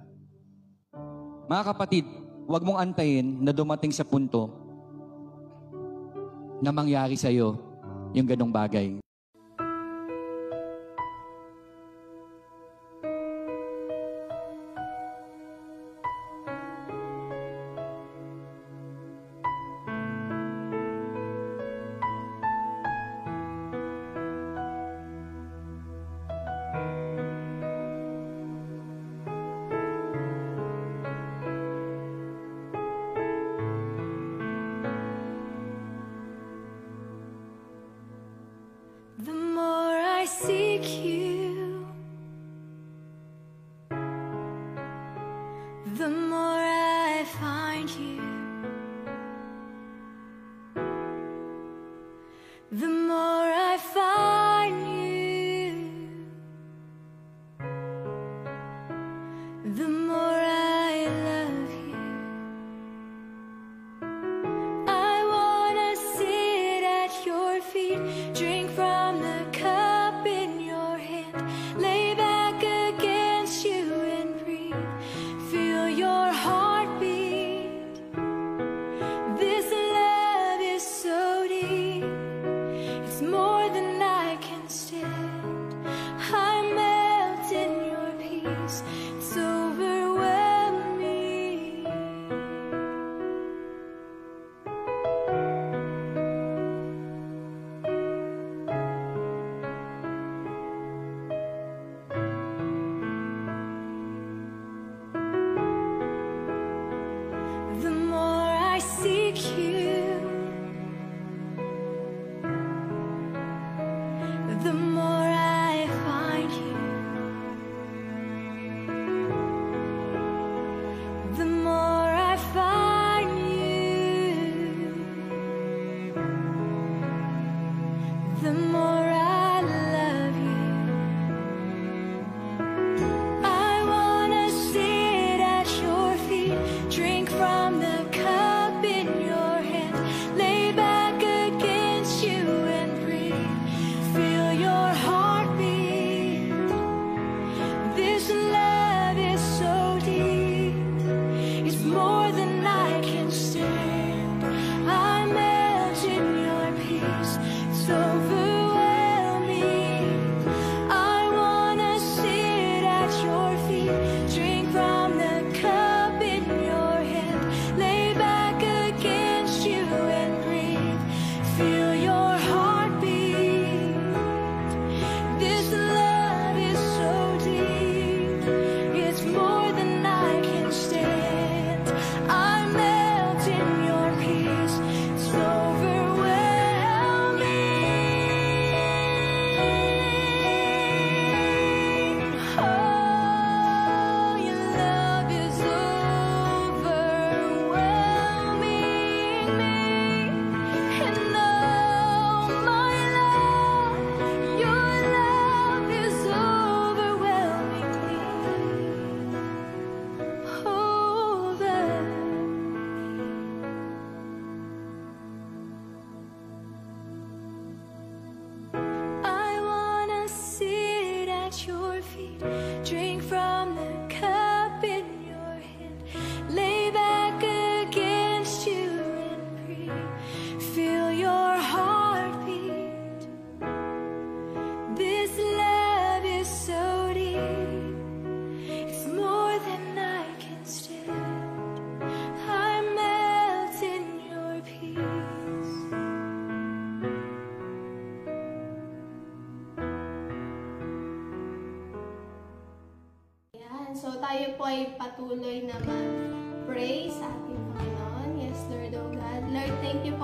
Mga 1.46 1.64
kapatid, 1.70 2.06
huwag 2.50 2.66
mong 2.66 2.82
antayin 2.82 3.46
na 3.46 3.54
dumating 3.54 3.94
sa 3.94 4.02
punto 4.02 4.50
na 6.58 6.74
mangyari 6.74 7.14
sa 7.14 7.30
iyo 7.30 7.62
yung 8.18 8.26
ganong 8.26 8.50
bagay. 8.50 8.98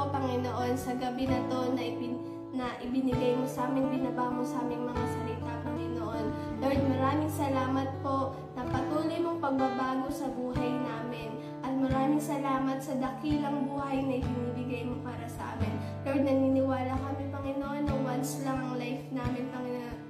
Po, 0.03 0.11
Panginoon, 0.11 0.75
sa 0.75 0.91
gabi 0.99 1.31
na 1.31 1.39
to 1.47 1.71
na, 1.71 1.79
ipin, 1.79 2.19
na 2.51 2.75
ibinigay 2.83 3.39
mo 3.39 3.47
sa 3.47 3.71
amin, 3.71 3.87
binaba 3.87 4.27
mo 4.27 4.43
sa 4.43 4.59
aming 4.59 4.83
mga 4.83 5.03
salita, 5.15 5.53
Panginoon. 5.63 6.25
Lord, 6.59 6.81
maraming 6.91 7.31
salamat 7.31 7.87
po 8.03 8.35
na 8.51 8.67
patuloy 8.67 9.15
mong 9.23 9.39
pagbabago 9.39 10.11
sa 10.11 10.27
buhay 10.27 10.75
namin. 10.75 11.39
At 11.63 11.71
maraming 11.71 12.19
salamat 12.19 12.83
sa 12.83 12.99
dakilang 12.99 13.63
buhay 13.71 14.03
na 14.03 14.19
ibinibigay 14.19 14.83
mo 14.91 14.99
para 15.07 15.23
sa 15.31 15.55
amin. 15.55 15.71
Lord, 16.03 16.27
naniniwala 16.27 16.99
kami, 16.99 17.23
Panginoon, 17.31 17.87
na 17.87 17.95
once 18.03 18.43
lang 18.43 18.59
ang 18.59 18.75
life 18.75 19.07
namin. 19.07 19.47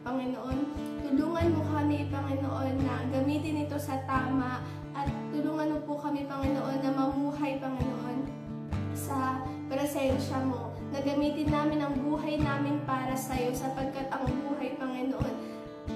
Panginoon. 0.02 0.60
Tulungan 1.06 1.48
mo 1.54 1.62
kami, 1.70 2.10
Panginoon, 2.10 2.82
na 2.82 3.06
gamitin 3.14 3.70
ito 3.70 3.78
sa 3.78 4.02
tama 4.10 4.66
at 4.98 5.06
tulungan 5.30 5.78
mo 5.78 5.80
po 5.86 6.02
kami, 6.02 6.26
Panginoon, 6.26 6.82
na 6.82 6.92
mamuhay, 6.98 7.62
Panginoon, 7.62 8.18
sa 8.98 9.38
presensya 9.68 10.40
mo. 10.44 10.74
Na 10.94 11.02
gamitin 11.02 11.50
namin 11.50 11.82
ang 11.82 11.94
buhay 11.98 12.38
namin 12.38 12.82
para 12.86 13.18
sa 13.18 13.34
iyo 13.34 13.50
sapagkat 13.54 14.08
ang 14.14 14.30
buhay, 14.30 14.78
Panginoon, 14.78 15.36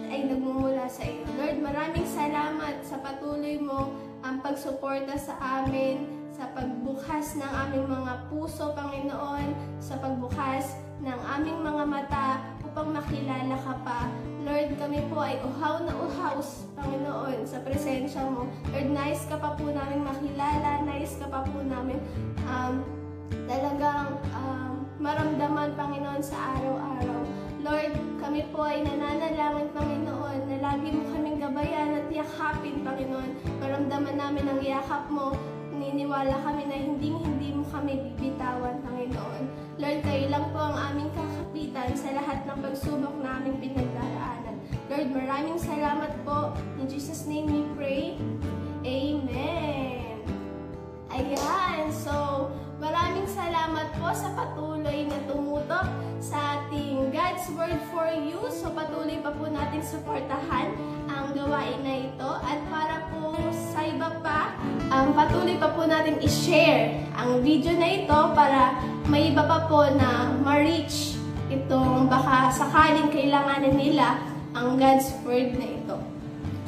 ay 0.09 0.25
nagmumula 0.25 0.89
sa 0.89 1.05
iyo. 1.05 1.21
Lord, 1.37 1.61
maraming 1.61 2.07
salamat 2.07 2.81
sa 2.81 2.97
patuloy 2.99 3.61
mo 3.61 3.93
ang 4.25 4.41
pagsuporta 4.41 5.13
sa 5.15 5.37
amin, 5.61 6.09
sa 6.33 6.49
pagbukas 6.53 7.37
ng 7.37 7.51
aming 7.67 7.85
mga 7.85 8.13
puso, 8.29 8.73
Panginoon, 8.73 9.53
sa 9.77 10.01
pagbukas 10.01 10.77
ng 11.01 11.19
aming 11.37 11.61
mga 11.61 11.83
mata 11.85 12.27
upang 12.65 12.89
makilala 12.93 13.57
ka 13.61 13.73
pa. 13.85 14.09
Lord, 14.41 14.73
kami 14.81 15.05
po 15.13 15.21
ay 15.21 15.37
uhaw 15.45 15.85
na 15.85 15.93
uhaw, 15.93 16.41
Panginoon, 16.73 17.45
sa 17.45 17.61
presensya 17.61 18.25
mo. 18.25 18.49
Lord, 18.73 18.89
nais 18.93 19.21
ka 19.29 19.37
pa 19.37 19.53
po 19.53 19.69
namin 19.69 20.01
makilala, 20.01 20.81
nais 20.85 21.13
ka 21.21 21.29
pa 21.29 21.45
po 21.45 21.61
namin 21.61 22.01
um, 22.49 22.96
talagang 23.47 24.19
um, 24.35 24.85
maramdaman, 24.97 25.73
Panginoon, 25.77 26.21
sa 26.23 26.57
araw-araw. 26.57 27.21
Lord, 27.61 27.93
kami 28.23 28.47
po 28.55 28.63
ay 28.63 28.85
nananalangin, 28.85 29.69
Panginoon, 29.75 30.39
na 30.47 30.57
lagi 30.61 30.87
mo 30.93 31.03
kaming 31.11 31.39
gabayan 31.41 31.99
at 31.99 32.07
yakapin, 32.07 32.85
Panginoon. 32.85 33.31
Maramdaman 33.59 34.15
namin 34.15 34.45
ang 34.47 34.61
yakap 34.63 35.07
mo. 35.11 35.35
Niniwala 35.77 36.41
kami 36.41 36.63
na 36.65 36.77
hindi 36.79 37.13
hindi 37.13 37.53
mo 37.53 37.63
kami 37.67 37.99
bibitawan, 38.13 38.81
Panginoon. 38.81 39.43
Lord, 39.77 39.99
kayo 40.01 40.25
lang 40.33 40.49
po 40.49 40.59
ang 40.63 40.77
aming 40.93 41.11
kakapitan 41.13 41.91
sa 41.93 42.09
lahat 42.17 42.43
ng 42.49 42.57
pagsubok 42.65 43.15
na 43.21 43.37
aming 43.37 43.61
pinagdaraanan. 43.61 44.57
Lord, 44.87 45.09
maraming 45.13 45.59
salamat 45.61 46.11
po. 46.25 46.55
In 46.81 46.89
Jesus' 46.89 47.29
name 47.29 47.45
we 47.51 47.61
pray. 47.77 48.15
Amen. 48.87 50.23
Ayan, 51.11 51.91
so 51.91 52.47
maraming 52.77 53.25
salamat 53.25 53.89
po 53.97 54.13
sa 54.13 54.29
patuloy 54.37 55.09
na 55.09 55.17
tumutok 55.25 55.89
sa 56.21 56.61
ating 56.61 57.09
God's 57.09 57.45
Word 57.57 57.77
for 57.89 58.09
You. 58.09 58.49
So 58.53 58.69
patuloy 58.73 59.21
pa 59.21 59.33
po 59.33 59.49
natin 59.49 59.81
suportahan 59.81 60.73
ang 61.09 61.33
gawain 61.33 61.81
na 61.81 61.95
ito. 62.09 62.29
At 62.41 62.61
para 62.69 63.09
po 63.09 63.33
sa 63.73 63.81
iba 63.85 64.21
pa, 64.21 64.53
um, 64.93 65.13
patuloy 65.13 65.57
pa 65.57 65.73
po 65.73 65.85
natin 65.89 66.21
i-share 66.21 67.01
ang 67.17 67.41
video 67.41 67.73
na 67.77 67.89
ito 68.05 68.19
para 68.33 68.77
may 69.09 69.33
iba 69.33 69.45
pa 69.45 69.65
po 69.65 69.85
na 69.97 70.33
ma-reach 70.41 71.17
itong 71.49 72.11
baka 72.11 72.53
sakaling 72.53 73.09
kailanganin 73.09 73.73
nila 73.73 74.21
ang 74.53 74.77
God's 74.77 75.09
Word 75.25 75.57
na 75.57 75.65
ito. 75.65 75.97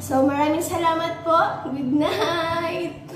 So 0.00 0.26
maraming 0.26 0.64
salamat 0.64 1.22
po. 1.22 1.70
Good 1.70 1.92
night! 2.00 3.09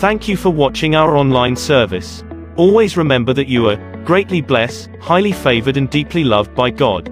Thank 0.00 0.28
you 0.28 0.38
for 0.38 0.48
watching 0.48 0.94
our 0.94 1.14
online 1.14 1.54
service. 1.54 2.24
Always 2.56 2.96
remember 2.96 3.34
that 3.34 3.48
you 3.48 3.68
are 3.68 3.76
greatly 4.06 4.40
blessed, 4.40 4.88
highly 4.98 5.30
favored 5.30 5.76
and 5.76 5.90
deeply 5.90 6.24
loved 6.24 6.54
by 6.54 6.70
God. 6.70 7.10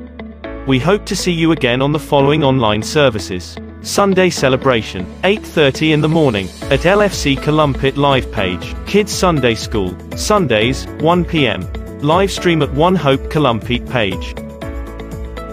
We 0.67 0.79
hope 0.79 1.05
to 1.05 1.15
see 1.15 1.33
you 1.33 1.53
again 1.53 1.83
on 1.83 1.93
the 1.93 1.99
following 1.99 2.43
online 2.43 2.83
services. 2.83 3.59
Sunday 3.83 4.31
celebration, 4.31 5.05
8:30 5.23 5.93
in 5.93 6.01
the 6.01 6.09
morning 6.09 6.49
at 6.71 6.87
LFC 6.87 7.37
Columpit 7.37 7.99
live 7.99 8.33
page. 8.33 8.75
Kids 8.87 9.13
Sunday 9.13 9.55
School, 9.55 9.95
Sundays, 10.17 10.87
1 11.01 11.27
p.m. 11.27 11.71
Live 12.01 12.31
stream 12.31 12.63
at 12.63 12.73
One 12.73 12.97
Hope 12.97 13.31
Columpit 13.31 13.87
page. 13.91 14.35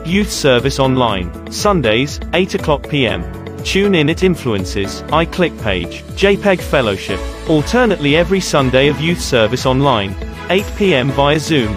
Youth 0.08 0.32
service 0.32 0.80
online, 0.80 1.52
Sundays, 1.52 2.18
8 2.34 2.56
o'clock 2.56 2.88
p.m. 2.88 3.45
Tune 3.66 3.96
in 3.96 4.12
at 4.12 4.22
Influences, 4.22 5.02
iClick 5.08 5.60
page, 5.60 6.04
JPEG 6.14 6.62
Fellowship, 6.62 7.20
alternately 7.50 8.16
every 8.16 8.40
Sunday 8.40 8.90
of 8.90 9.02
youth 9.02 9.20
service 9.20 9.66
online, 9.66 10.16
8 10.52 10.64
p.m. 10.78 11.10
via 11.12 11.40
Zoom. 11.40 11.76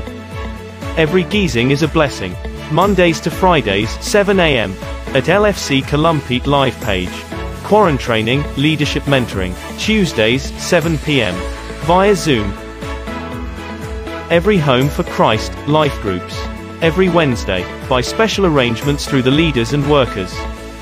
Every 0.99 1.25
geezing 1.25 1.71
is 1.71 1.83
a 1.83 1.89
blessing. 1.89 2.37
Mondays 2.71 3.21
to 3.21 3.31
Fridays, 3.31 3.89
7 4.05 4.39
a.m. 4.39 4.73
at 5.17 5.25
LFC 5.25 5.83
Columpit 5.83 6.47
live 6.47 6.79
page. 6.83 7.09
Quarant 7.65 7.99
training, 7.99 8.45
leadership 8.57 9.05
mentoring, 9.05 9.55
Tuesdays, 9.79 10.43
7 10.63 10.99
p.m. 10.99 11.35
via 11.87 12.15
Zoom. 12.15 12.53
Every 14.31 14.59
Home 14.59 14.91
for 14.91 15.05
Christ, 15.05 15.57
life 15.67 15.99
groups. 16.03 16.37
Every 16.83 17.09
Wednesday, 17.09 17.65
by 17.89 18.03
special 18.03 18.45
arrangements 18.45 19.07
through 19.09 19.23
the 19.23 19.31
leaders 19.31 19.73
and 19.73 19.91
workers. 19.91 20.35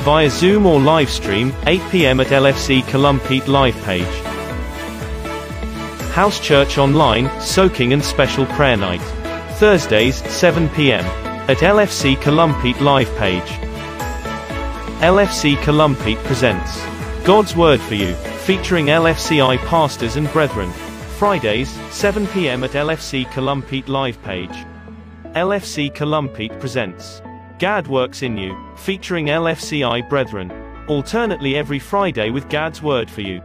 Via 0.06 0.30
Zoom 0.30 0.66
or 0.66 0.78
live 0.78 1.10
stream, 1.10 1.52
8 1.66 1.82
pm 1.90 2.20
at 2.20 2.28
LFC 2.28 2.80
Columpit 2.82 3.48
live 3.48 3.74
page. 3.82 4.04
House 6.12 6.38
Church 6.38 6.78
Online, 6.78 7.28
Soaking 7.40 7.92
and 7.92 8.04
Special 8.04 8.46
Prayer 8.46 8.76
Night. 8.76 9.02
Thursdays, 9.58 10.18
7 10.30 10.68
pm. 10.68 11.04
At 11.50 11.56
LFC 11.56 12.14
Columpit 12.18 12.80
live 12.80 13.12
page. 13.16 13.48
LFC 15.00 15.56
Columpit 15.56 16.22
presents 16.22 16.80
God's 17.24 17.56
Word 17.56 17.80
for 17.80 17.96
You, 17.96 18.14
featuring 18.14 18.86
LFCI 18.86 19.58
pastors 19.66 20.14
and 20.14 20.30
brethren. 20.32 20.70
Fridays, 21.18 21.70
7 21.90 22.28
pm 22.28 22.62
at 22.62 22.70
LFC 22.70 23.26
Columpit 23.32 23.88
live 23.88 24.22
page. 24.22 24.54
LFC 25.34 25.92
Columpit 25.92 26.60
presents 26.60 27.20
Gad 27.58 27.88
Works 27.88 28.22
in 28.22 28.36
You, 28.36 28.54
featuring 28.76 29.26
LFCI 29.26 30.10
brethren. 30.10 30.52
Alternately 30.88 31.56
every 31.56 31.78
Friday 31.78 32.28
with 32.28 32.50
Gad's 32.50 32.82
Word 32.82 33.10
for 33.10 33.22
You. 33.22 33.40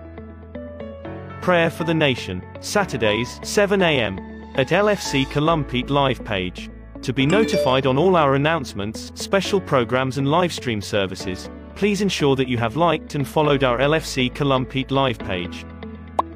Prayer 1.42 1.70
for 1.70 1.86
the 1.86 1.94
Nation, 1.94 2.44
Saturdays, 2.60 3.40
7 3.42 3.82
am, 3.82 4.20
at 4.56 4.68
LFC 4.68 5.26
Columpit 5.28 5.90
live 5.90 6.24
page. 6.26 6.70
To 7.04 7.14
be 7.14 7.26
notified 7.26 7.86
on 7.86 7.98
all 7.98 8.18
our 8.18 8.36
announcements, 8.36 9.14
special 9.16 9.62
programs 9.62 10.18
and 10.18 10.30
live 10.30 10.52
stream 10.52 10.82
services, 10.82 11.50
please 11.76 12.02
ensure 12.02 12.36
that 12.36 12.50
you 12.50 12.58
have 12.58 12.76
liked 12.76 13.16
and 13.16 13.26
followed 13.26 13.64
our 13.64 13.78
LFC 13.78 14.30
Columpit 14.34 14.92
live 14.92 15.20
page. 15.20 15.66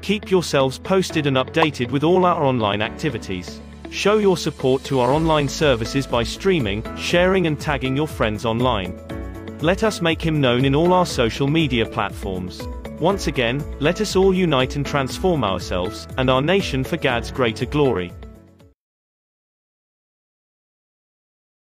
Keep 0.00 0.30
yourselves 0.30 0.78
posted 0.78 1.26
and 1.26 1.36
updated 1.36 1.90
with 1.90 2.04
all 2.04 2.24
our 2.24 2.42
online 2.42 2.80
activities. 2.80 3.60
Show 3.90 4.18
your 4.18 4.36
support 4.36 4.84
to 4.84 5.00
our 5.00 5.12
online 5.12 5.48
services 5.48 6.06
by 6.06 6.22
streaming, 6.22 6.84
sharing 6.96 7.46
and 7.46 7.58
tagging 7.58 7.96
your 7.96 8.08
friends 8.08 8.44
online. 8.44 8.98
Let 9.60 9.84
us 9.84 10.02
make 10.02 10.20
him 10.20 10.40
known 10.40 10.64
in 10.64 10.74
all 10.74 10.92
our 10.92 11.06
social 11.06 11.46
media 11.46 11.86
platforms. 11.86 12.60
Once 13.00 13.26
again, 13.26 13.64
let 13.80 14.00
us 14.00 14.16
all 14.16 14.34
unite 14.34 14.76
and 14.76 14.84
transform 14.84 15.44
ourselves, 15.44 16.08
and 16.18 16.28
our 16.28 16.42
nation 16.42 16.84
for 16.84 16.96
Gad's 16.96 17.30
greater 17.30 17.66
glory. 17.66 18.12